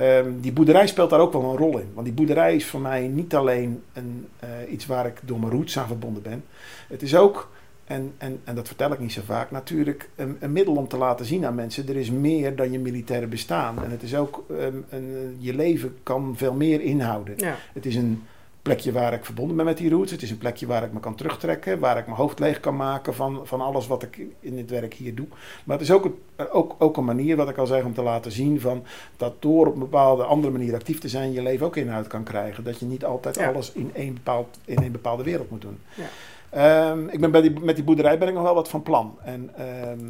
Um, 0.00 0.40
die 0.40 0.52
boerderij 0.52 0.86
speelt 0.86 1.10
daar 1.10 1.20
ook 1.20 1.32
wel 1.32 1.44
een 1.44 1.56
rol 1.56 1.78
in. 1.78 1.90
Want 1.94 2.06
die 2.06 2.14
boerderij 2.14 2.54
is 2.54 2.66
voor 2.66 2.80
mij 2.80 3.08
niet 3.08 3.34
alleen 3.34 3.82
een, 3.92 4.28
uh, 4.44 4.72
iets 4.72 4.86
waar 4.86 5.06
ik 5.06 5.20
door 5.22 5.38
mijn 5.38 5.52
roots 5.52 5.78
aan 5.78 5.86
verbonden 5.86 6.22
ben. 6.22 6.44
Het 6.88 7.02
is 7.02 7.16
ook 7.16 7.50
en, 7.86 8.12
en, 8.18 8.40
en 8.44 8.54
dat 8.54 8.66
vertel 8.66 8.92
ik 8.92 8.98
niet 8.98 9.12
zo 9.12 9.20
vaak. 9.24 9.50
Natuurlijk 9.50 10.08
een, 10.14 10.36
een, 10.40 10.52
middel 10.52 10.74
om 10.74 10.88
te 10.88 10.96
laten 10.96 11.26
zien 11.26 11.46
aan 11.46 11.54
mensen: 11.54 11.88
er 11.88 11.96
is 11.96 12.10
meer 12.10 12.56
dan 12.56 12.72
je 12.72 12.78
militaire 12.78 13.26
bestaan. 13.26 13.84
En 13.84 13.90
het 13.90 14.02
is 14.02 14.16
ook, 14.16 14.44
um, 14.50 14.84
een, 14.88 15.36
je 15.38 15.54
leven 15.54 15.96
kan 16.02 16.34
veel 16.36 16.52
meer 16.52 16.80
inhouden. 16.80 17.34
Ja. 17.36 17.56
Het 17.72 17.86
is 17.86 17.94
een 17.94 18.22
plekje 18.62 18.92
waar 18.92 19.12
ik 19.12 19.24
verbonden 19.24 19.56
ben 19.56 19.64
met 19.64 19.76
die 19.76 19.90
roots. 19.90 20.10
Het 20.10 20.22
is 20.22 20.30
een 20.30 20.38
plekje 20.38 20.66
waar 20.66 20.82
ik 20.82 20.92
me 20.92 21.00
kan 21.00 21.14
terugtrekken, 21.14 21.78
waar 21.78 21.98
ik 21.98 22.06
mijn 22.06 22.18
hoofd 22.18 22.38
leeg 22.38 22.60
kan 22.60 22.76
maken 22.76 23.14
van, 23.14 23.40
van 23.44 23.60
alles 23.60 23.86
wat 23.86 24.02
ik 24.02 24.20
in 24.40 24.56
dit 24.56 24.70
werk 24.70 24.94
hier 24.94 25.14
doe. 25.14 25.26
Maar 25.64 25.78
het 25.78 25.88
is 25.88 25.92
ook, 25.92 26.04
een, 26.04 26.50
ook, 26.50 26.74
ook 26.78 26.96
een 26.96 27.04
manier, 27.04 27.36
wat 27.36 27.48
ik 27.48 27.58
al 27.58 27.66
zeg, 27.66 27.84
om 27.84 27.94
te 27.94 28.02
laten 28.02 28.32
zien 28.32 28.60
van 28.60 28.84
dat 29.16 29.34
door 29.38 29.66
op 29.66 29.72
een 29.72 29.78
bepaalde 29.78 30.24
andere 30.24 30.52
manier 30.52 30.74
actief 30.74 30.98
te 30.98 31.08
zijn, 31.08 31.32
je 31.32 31.42
leven 31.42 31.66
ook 31.66 31.76
inhoud 31.76 32.06
kan 32.06 32.22
krijgen. 32.22 32.64
Dat 32.64 32.78
je 32.78 32.86
niet 32.86 33.04
altijd 33.04 33.38
alles 33.38 33.72
in 33.72 33.90
één, 33.94 34.14
bepaald, 34.14 34.58
in 34.64 34.76
één 34.76 34.92
bepaalde 34.92 35.22
wereld 35.22 35.50
moet 35.50 35.62
doen. 35.62 35.78
Ja. 35.94 36.06
Ehm, 36.50 37.08
ik 37.08 37.20
ben 37.20 37.30
bij 37.30 37.40
die, 37.40 37.60
met 37.60 37.74
die 37.74 37.84
boerderij 37.84 38.18
ben 38.18 38.28
ik 38.28 38.34
nog 38.34 38.42
wel 38.42 38.54
wat 38.54 38.68
van 38.68 38.82
plan. 38.82 39.18
En 39.24 39.50
ehm, 39.56 40.08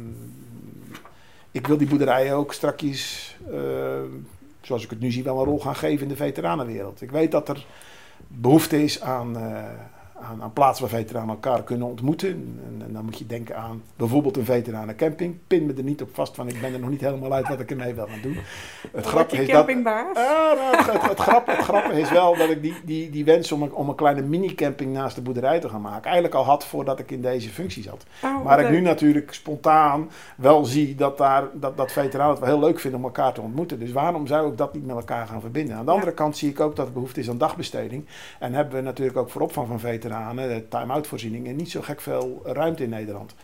ik 1.51 1.67
wil 1.67 1.77
die 1.77 1.87
boerderijen 1.87 2.35
ook 2.35 2.53
strakjes, 2.53 3.35
ehm, 3.51 4.09
zoals 4.61 4.83
ik 4.83 4.89
het 4.89 4.99
nu 4.99 5.11
zie, 5.11 5.23
wel 5.23 5.39
een 5.39 5.45
rol 5.45 5.59
gaan 5.59 5.75
geven 5.75 6.03
in 6.03 6.07
de 6.07 6.15
veteranenwereld. 6.15 7.01
Ik 7.01 7.11
weet 7.11 7.31
dat 7.31 7.49
er 7.49 7.65
behoefte 8.27 8.83
is 8.83 9.01
aan, 9.01 9.37
uh, 9.37 9.63
aan, 10.21 10.41
aan 10.41 10.53
plaatsen 10.53 10.89
waar 10.89 10.99
veteranen 10.99 11.29
elkaar 11.29 11.63
kunnen 11.63 11.87
ontmoeten. 11.87 12.29
En, 12.29 12.81
en, 12.85 12.93
dan 12.93 13.05
moet 13.05 13.17
je 13.17 13.25
denken 13.25 13.57
aan 13.57 13.83
bijvoorbeeld 13.95 14.37
een 14.37 14.45
veteranencamping. 14.45 15.37
Pin 15.47 15.65
me 15.65 15.73
er 15.73 15.83
niet 15.83 16.01
op 16.01 16.09
vast, 16.13 16.35
want 16.35 16.53
ik 16.53 16.61
ben 16.61 16.73
er 16.73 16.79
nog 16.79 16.89
niet 16.89 17.01
helemaal 17.01 17.33
uit 17.33 17.47
wat 17.47 17.59
ik 17.59 17.71
ermee 17.71 17.93
wil 17.93 18.07
gaan 18.07 18.21
doen. 18.21 18.37
Het 18.91 19.05
grappige 19.05 19.41
is 19.41 19.47
dat. 19.47 19.67
Het, 21.09 21.19
grappige, 21.19 21.99
is 21.99 22.09
wel 22.09 22.37
dat 22.37 22.49
ik 22.49 22.61
die, 22.61 22.75
die, 22.85 23.09
die 23.09 23.25
wens 23.25 23.51
om 23.51 23.61
een, 23.61 23.73
om 23.73 23.89
een 23.89 23.95
kleine 23.95 24.21
mini-camping 24.21 24.93
naast 24.93 25.15
de 25.15 25.21
boerderij 25.21 25.59
te 25.59 25.69
gaan 25.69 25.81
maken, 25.81 26.03
eigenlijk 26.03 26.35
al 26.35 26.45
had 26.45 26.65
voordat 26.65 26.99
ik 26.99 27.11
in 27.11 27.21
deze 27.21 27.49
functie 27.49 27.83
zat. 27.83 28.05
Oh, 28.23 28.43
maar 28.43 28.59
ik 28.59 28.69
nu 28.69 28.81
natuurlijk 28.81 29.33
spontaan 29.33 30.09
wel 30.35 30.65
zie 30.65 30.95
dat, 30.95 31.17
daar, 31.17 31.43
dat, 31.53 31.77
dat 31.77 31.91
veteranen 31.91 32.31
het 32.31 32.39
wel 32.39 32.49
heel 32.49 32.67
leuk 32.67 32.79
vinden 32.79 32.99
om 32.99 33.05
elkaar 33.05 33.33
te 33.33 33.41
ontmoeten. 33.41 33.79
Dus 33.79 33.91
waarom 33.91 34.27
zou 34.27 34.51
ik 34.51 34.57
dat 34.57 34.73
niet 34.73 34.85
met 34.85 34.95
elkaar 34.95 35.27
gaan 35.27 35.41
verbinden? 35.41 35.75
Aan 35.75 35.85
de 35.85 35.91
andere 35.91 36.13
kant 36.13 36.37
zie 36.37 36.49
ik 36.49 36.59
ook 36.59 36.75
dat 36.75 36.87
er 36.87 36.93
behoefte 36.93 37.19
is 37.19 37.29
aan 37.29 37.37
dagbesteding. 37.37 38.05
En 38.39 38.53
hebben 38.53 38.75
we 38.75 38.81
natuurlijk 38.81 39.17
ook 39.17 39.29
voor 39.29 39.41
opvang 39.41 39.67
van 39.67 39.79
veteranen 39.79 40.06
veteranen, 40.07 40.67
time-out 40.69 41.07
voorzieningen, 41.07 41.55
niet 41.55 41.71
zo 41.71 41.81
gek 41.81 42.01
veel 42.01 42.41
ruimte 42.43 42.83
in 42.83 42.89
Nederland. 42.89 43.35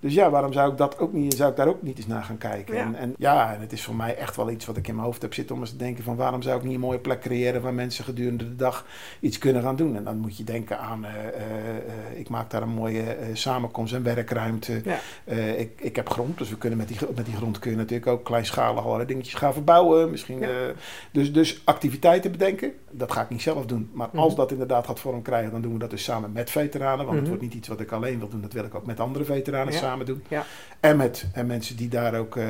Dus 0.00 0.14
ja, 0.14 0.30
waarom 0.30 0.52
zou 0.52 0.70
ik, 0.70 0.78
dat 0.78 0.98
ook 0.98 1.12
niet, 1.12 1.34
zou 1.34 1.50
ik 1.50 1.56
daar 1.56 1.68
ook 1.68 1.82
niet 1.82 1.96
eens 1.96 2.06
naar 2.06 2.24
gaan 2.24 2.38
kijken? 2.38 2.74
Ja. 2.74 2.84
En, 2.84 2.94
en, 2.94 3.14
ja, 3.18 3.54
en 3.54 3.60
het 3.60 3.72
is 3.72 3.82
voor 3.82 3.94
mij 3.94 4.16
echt 4.16 4.36
wel 4.36 4.50
iets 4.50 4.66
wat 4.66 4.76
ik 4.76 4.88
in 4.88 4.94
mijn 4.94 5.06
hoofd 5.06 5.22
heb 5.22 5.34
zitten 5.34 5.54
om 5.54 5.60
eens 5.60 5.70
te 5.70 5.76
denken 5.76 6.04
van 6.04 6.16
waarom 6.16 6.42
zou 6.42 6.58
ik 6.58 6.64
niet 6.64 6.74
een 6.74 6.80
mooie 6.80 6.98
plek 6.98 7.20
creëren 7.20 7.62
waar 7.62 7.74
mensen 7.74 8.04
gedurende 8.04 8.48
de 8.48 8.56
dag 8.56 8.86
iets 9.20 9.38
kunnen 9.38 9.62
gaan 9.62 9.76
doen. 9.76 9.96
En 9.96 10.04
dan 10.04 10.18
moet 10.18 10.36
je 10.36 10.44
denken 10.44 10.78
aan, 10.78 11.04
uh, 11.04 11.10
uh, 11.10 12.18
ik 12.18 12.28
maak 12.28 12.50
daar 12.50 12.62
een 12.62 12.68
mooie 12.68 13.16
samenkomst 13.32 13.94
en 13.94 14.02
werkruimte. 14.02 14.82
Ja. 14.84 15.34
ik, 15.34 15.80
ik 15.80 15.96
heb 15.96 16.10
grond, 16.10 16.38
dus 16.38 16.50
we 16.50 16.58
kunnen 16.58 16.78
met 16.78 16.88
die, 16.88 16.98
met 17.14 17.26
die 17.26 17.36
grond 17.36 17.58
kun 17.58 17.70
je 17.70 17.76
natuurlijk 17.76 18.06
ook 18.06 18.24
kleinschalig 18.24 18.84
allerlei 18.84 19.08
dingetjes 19.08 19.34
gaan 19.34 19.52
verbouwen. 19.52 20.10
Misschien, 20.10 20.38
ja. 20.38 20.72
dus, 21.10 21.32
dus 21.32 21.62
activiteiten 21.64 22.30
bedenken, 22.30 22.72
dat 22.92 23.12
ga 23.12 23.22
ik 23.22 23.28
niet 23.28 23.42
zelf 23.42 23.66
doen. 23.66 23.90
Maar 23.92 24.08
als 24.14 24.32
mhm. 24.32 24.40
dat 24.40 24.50
inderdaad 24.50 24.86
gaat 24.86 25.00
vorm 25.00 25.22
krijgen, 25.22 25.50
dan 25.50 25.62
doen 25.62 25.72
we 25.72 25.78
dat 25.78 25.90
dus 25.90 26.04
samen 26.04 26.32
met 26.32 26.50
veteranen. 26.50 27.04
Want 27.04 27.10
het 27.10 27.20
mhm. 27.20 27.28
wordt 27.28 27.42
niet 27.42 27.54
iets 27.54 27.68
wat 27.68 27.80
ik 27.80 27.92
alleen 27.92 28.18
wil 28.18 28.28
doen, 28.28 28.40
dat 28.40 28.52
wil 28.52 28.64
ik 28.64 28.74
ook 28.74 28.86
met 28.86 29.00
andere 29.00 29.24
veteranen 29.24 29.72
samen 29.72 30.06
doen. 30.06 30.24
Ja. 30.28 30.44
En 30.80 30.96
met 30.96 31.26
en 31.32 31.46
mensen 31.46 31.76
die 31.76 31.88
daar 31.88 32.14
ook 32.14 32.36
uh, 32.36 32.44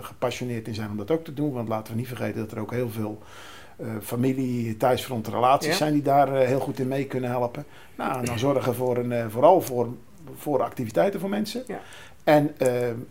gepassioneerd 0.00 0.68
in 0.68 0.74
zijn 0.74 0.90
om 0.90 0.96
dat 0.96 1.10
ook 1.10 1.24
te 1.24 1.34
doen. 1.34 1.52
Want 1.52 1.68
laten 1.68 1.92
we 1.92 1.98
niet 1.98 2.08
vergeten 2.08 2.40
dat 2.40 2.52
er 2.52 2.58
ook 2.58 2.70
heel 2.70 2.90
veel 2.90 3.22
uh, 3.80 3.88
familie, 4.02 4.76
thuisfront 4.76 5.28
relaties 5.28 5.76
zijn 5.76 5.92
die 5.92 6.02
daar 6.02 6.32
heel 6.32 6.60
goed 6.60 6.78
in 6.78 6.88
mee 6.88 7.06
kunnen 7.06 7.30
helpen. 7.30 7.64
Nou, 7.96 8.18
en 8.18 8.24
dan 8.24 8.38
zorgen 8.48 8.74
voor 8.74 8.96
een, 8.96 9.30
vooral 9.30 9.60
voor, 9.60 9.88
voor 10.36 10.62
activiteiten 10.62 11.20
voor 11.20 11.28
mensen. 11.28 11.64
En, 12.26 12.58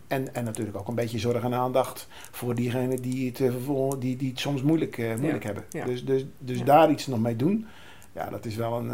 en, 0.06 0.34
en 0.34 0.44
natuurlijk 0.44 0.76
ook 0.76 0.88
een 0.88 0.94
beetje 0.94 1.18
zorg 1.18 1.42
en 1.42 1.54
aandacht 1.54 2.08
voor 2.30 2.54
diegenen 2.54 3.02
die 3.02 3.26
het, 3.26 3.52
die, 3.98 4.16
die 4.16 4.30
het 4.30 4.40
soms 4.40 4.62
moeilijk, 4.62 4.96
moeilijk 5.18 5.44
hebben. 5.44 5.64
Dus, 5.86 6.04
dus, 6.04 6.24
dus 6.38 6.64
daar 6.64 6.90
iets 6.90 7.06
nog 7.06 7.20
mee 7.20 7.36
doen, 7.36 7.66
ja, 8.12 8.30
dat 8.30 8.44
is 8.44 8.56
wel 8.56 8.78
een, 8.78 8.90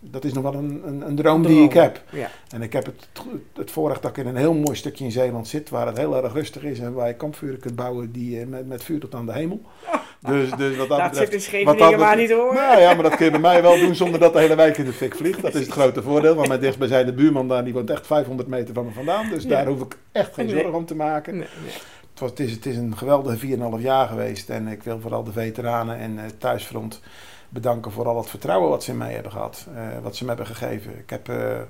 dat 0.00 0.24
is 0.24 0.32
nog 0.32 0.42
wel 0.42 0.54
een, 0.54 0.82
een, 0.86 1.06
een 1.06 1.16
droom, 1.16 1.46
die 1.46 1.62
ik 1.62 1.72
heb. 1.72 2.02
Ja. 2.10 2.30
En 2.48 2.62
ik 2.62 2.72
heb 2.72 2.86
het, 2.86 3.08
het 3.54 3.70
voorrecht 3.70 4.02
dat 4.02 4.10
ik 4.10 4.16
in 4.16 4.26
een 4.26 4.36
heel 4.36 4.54
mooi 4.54 4.76
stukje 4.76 5.04
in 5.04 5.10
Zeeland 5.10 5.48
zit, 5.48 5.68
waar 5.68 5.86
het 5.86 5.96
heel 5.96 6.22
erg 6.22 6.32
rustig 6.32 6.62
is 6.62 6.78
en 6.78 6.92
waar 6.92 7.08
je 7.08 7.14
kampvuren 7.14 7.60
kunt 7.60 7.76
bouwen 7.76 8.12
die, 8.12 8.40
eh, 8.40 8.46
met, 8.46 8.66
met 8.66 8.84
vuur 8.84 9.00
tot 9.00 9.14
aan 9.14 9.26
de 9.26 9.32
hemel. 9.32 9.60
Dus, 10.20 10.50
dus 10.50 10.76
wat 10.76 10.88
dat, 10.88 10.98
dat 10.98 11.10
betreft, 11.10 11.32
zit 11.32 11.40
in 11.40 11.40
Scheveningen 11.40 11.98
maar 11.98 12.16
niet 12.16 12.30
hoor. 12.30 12.54
Nou 12.54 12.80
ja, 12.80 12.94
maar 12.94 13.02
dat 13.02 13.16
kun 13.16 13.24
je 13.24 13.30
bij 13.30 13.40
mij 13.40 13.62
wel 13.62 13.78
doen 13.78 13.94
zonder 13.94 14.20
dat 14.20 14.32
de 14.32 14.38
hele 14.38 14.54
wijk 14.54 14.78
in 14.78 14.84
de 14.84 14.92
fik 14.92 15.14
vliegt. 15.14 15.42
Dat 15.42 15.54
is 15.54 15.60
het 15.60 15.70
grote 15.70 16.02
voordeel. 16.02 16.34
Want 16.34 16.48
mijn 16.48 16.60
dichtstbijzijnde 16.60 17.12
buurman 17.12 17.48
daar, 17.48 17.64
die 17.64 17.72
woont 17.72 17.90
echt 17.90 18.06
500 18.06 18.48
meter 18.48 18.74
van 18.74 18.84
me 18.84 18.90
vandaan. 18.92 19.28
Dus 19.28 19.46
daar 19.46 19.66
hoef 19.66 19.80
ik 19.80 19.98
echt 20.12 20.34
geen 20.34 20.48
zorgen 20.48 20.74
om 20.74 20.84
te 20.84 20.94
maken. 20.94 21.36
Nee, 21.36 21.46
nee. 21.62 21.72
Het, 22.10 22.20
was, 22.20 22.30
het, 22.30 22.40
is, 22.40 22.52
het 22.52 22.66
is 22.66 22.76
een 22.76 22.96
geweldige 22.96 23.56
4,5 23.56 23.82
jaar 23.82 24.08
geweest. 24.08 24.50
En 24.50 24.68
ik 24.68 24.82
wil 24.82 25.00
vooral 25.00 25.24
de 25.24 25.32
veteranen 25.32 25.98
en 25.98 26.12
uh, 26.12 26.22
thuisfront 26.38 27.00
bedanken 27.48 27.92
voor 27.92 28.06
al 28.08 28.16
het 28.16 28.30
vertrouwen 28.30 28.70
wat 28.70 28.82
ze 28.82 28.90
in 28.90 28.96
mij 28.96 29.12
hebben 29.12 29.32
gehad. 29.32 29.66
Uh, 29.74 29.98
wat 30.02 30.16
ze 30.16 30.22
me 30.22 30.28
hebben 30.28 30.46
gegeven. 30.46 30.98
Ik 30.98 31.10
heb 31.10 31.28
uh, 31.28 31.60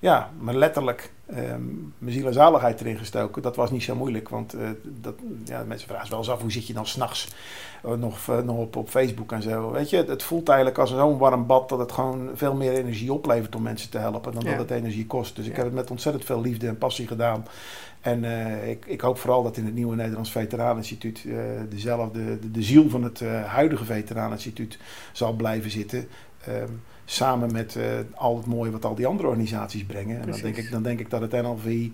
ja, 0.00 0.30
me 0.38 0.54
letterlijk 0.54 1.12
um, 1.34 1.94
mijn 1.98 2.12
ziel 2.12 2.26
en 2.26 2.32
zaligheid 2.32 2.80
erin 2.80 2.98
gestoken. 2.98 3.42
Dat 3.42 3.56
was 3.56 3.70
niet 3.70 3.82
zo 3.82 3.94
moeilijk. 3.94 4.28
Want 4.28 4.54
uh, 4.54 4.68
dat, 4.82 5.14
ja, 5.44 5.64
mensen 5.66 5.88
vragen 5.88 6.10
wel 6.10 6.18
eens 6.18 6.30
af 6.30 6.40
hoe 6.40 6.52
zit 6.52 6.66
je 6.66 6.72
dan 6.72 6.86
s'nachts 6.86 7.28
nog, 7.96 8.26
nog 8.44 8.56
op, 8.56 8.76
op 8.76 8.88
Facebook 8.88 9.32
en 9.32 9.42
zo. 9.42 9.70
Weet 9.70 9.90
je, 9.90 9.96
het, 9.96 10.08
het 10.08 10.22
voelt 10.22 10.48
eigenlijk 10.48 10.78
als 10.78 10.90
zo'n 10.90 11.18
warm 11.18 11.46
bad 11.46 11.68
dat 11.68 11.78
het 11.78 11.92
gewoon 11.92 12.30
veel 12.34 12.54
meer 12.54 12.72
energie 12.72 13.12
oplevert 13.12 13.56
om 13.56 13.62
mensen 13.62 13.90
te 13.90 13.98
helpen 13.98 14.32
dan 14.32 14.44
dat 14.44 14.58
het 14.58 14.70
energie 14.70 15.06
kost. 15.06 15.36
Dus 15.36 15.46
ik 15.46 15.56
heb 15.56 15.64
het 15.64 15.74
met 15.74 15.90
ontzettend 15.90 16.24
veel 16.24 16.40
liefde 16.40 16.66
en 16.66 16.78
passie 16.78 17.06
gedaan. 17.06 17.44
En 18.00 18.24
uh, 18.24 18.68
ik, 18.70 18.86
ik, 18.86 19.00
hoop 19.00 19.18
vooral 19.18 19.42
dat 19.42 19.56
in 19.56 19.64
het 19.64 19.74
nieuwe 19.74 19.96
Nederlands 19.96 20.30
Veteraneninstituut 20.30 21.24
uh, 21.24 21.40
dezelfde, 21.68 22.38
de, 22.38 22.50
de, 22.50 22.62
ziel 22.62 22.90
van 22.90 23.02
het 23.02 23.20
uh, 23.20 23.44
huidige 23.44 23.84
Veteraneninstituut 23.84 24.78
zal 25.12 25.32
blijven 25.32 25.70
zitten. 25.70 26.08
Um, 26.48 26.82
samen 27.04 27.52
met 27.52 27.78
al 28.14 28.36
het 28.36 28.46
mooie 28.46 28.70
wat 28.70 28.84
al 28.84 28.94
die 28.94 29.06
andere 29.06 29.28
organisaties 29.28 29.84
brengen. 29.84 30.20
En 30.20 30.30
dan 30.30 30.40
denk, 30.40 30.56
ik, 30.56 30.70
dan 30.70 30.82
denk 30.82 31.00
ik 31.00 31.10
dat 31.10 31.20
het 31.20 31.32
NLV 31.32 31.88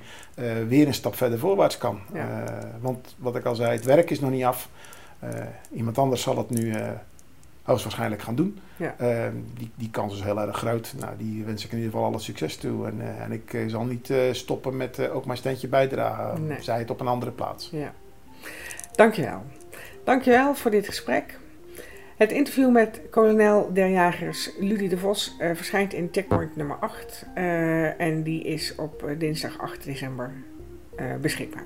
weer 0.68 0.86
een 0.86 0.94
stap 0.94 1.14
verder 1.14 1.38
voorwaarts 1.38 1.78
kan. 1.78 2.00
Ja. 2.12 2.44
want 2.80 3.14
wat 3.18 3.36
ik 3.36 3.44
al 3.44 3.54
zei, 3.54 3.72
het 3.72 3.84
werk 3.84 4.10
is 4.10 4.20
nog 4.20 4.30
niet 4.30 4.44
af. 4.44 4.68
iemand 5.72 5.98
anders 5.98 6.22
zal 6.22 6.36
het 6.36 6.50
nu 6.50 6.74
hoogstwaarschijnlijk 7.66 8.22
gaan 8.22 8.34
doen. 8.34 8.58
Ehm, 8.78 9.34
die, 9.54 9.70
die 9.74 9.90
kans 9.90 10.14
is 10.14 10.22
heel 10.22 10.40
erg 10.40 10.56
groot. 10.56 10.94
Nou, 10.98 11.16
die 11.18 11.44
wens 11.44 11.64
ik 11.64 11.70
in 11.70 11.76
ieder 11.78 11.92
geval 11.92 12.06
alle 12.06 12.18
succes 12.18 12.56
toe. 12.56 12.86
En, 12.86 13.00
eh, 13.00 13.20
en 13.20 13.32
ik 13.32 13.54
eh, 13.54 13.60
zal 13.66 13.84
niet 13.84 14.10
eh, 14.10 14.18
stoppen 14.32 14.76
met 14.76 15.08
ook 15.08 15.26
mijn 15.26 15.38
standje 15.38 15.68
bijdragen. 15.68 16.56
Zij 16.60 16.78
het 16.78 16.90
op 16.90 17.00
een 17.00 17.06
andere 17.06 17.32
plaats. 17.32 17.70
Ja. 17.72 17.92
Dankjewel. 18.92 19.42
Dankjewel 20.04 20.54
voor 20.54 20.70
dit 20.70 20.86
gesprek. 20.86 21.38
Het 22.16 22.32
interview 22.32 22.70
met 22.70 23.00
kolonel 23.10 23.70
der 23.72 23.88
jagers 23.88 24.50
Ludie 24.58 24.88
de 24.88 24.98
Vos 24.98 25.36
verschijnt 25.38 25.92
in 25.92 26.08
checkpoint 26.12 26.56
nummer 26.56 26.76
8. 26.76 27.26
en 27.98 28.22
die 28.22 28.42
is 28.42 28.74
op 28.74 29.14
dinsdag 29.18 29.58
8 29.58 29.84
december 29.84 30.32
beschikbaar. 31.20 31.64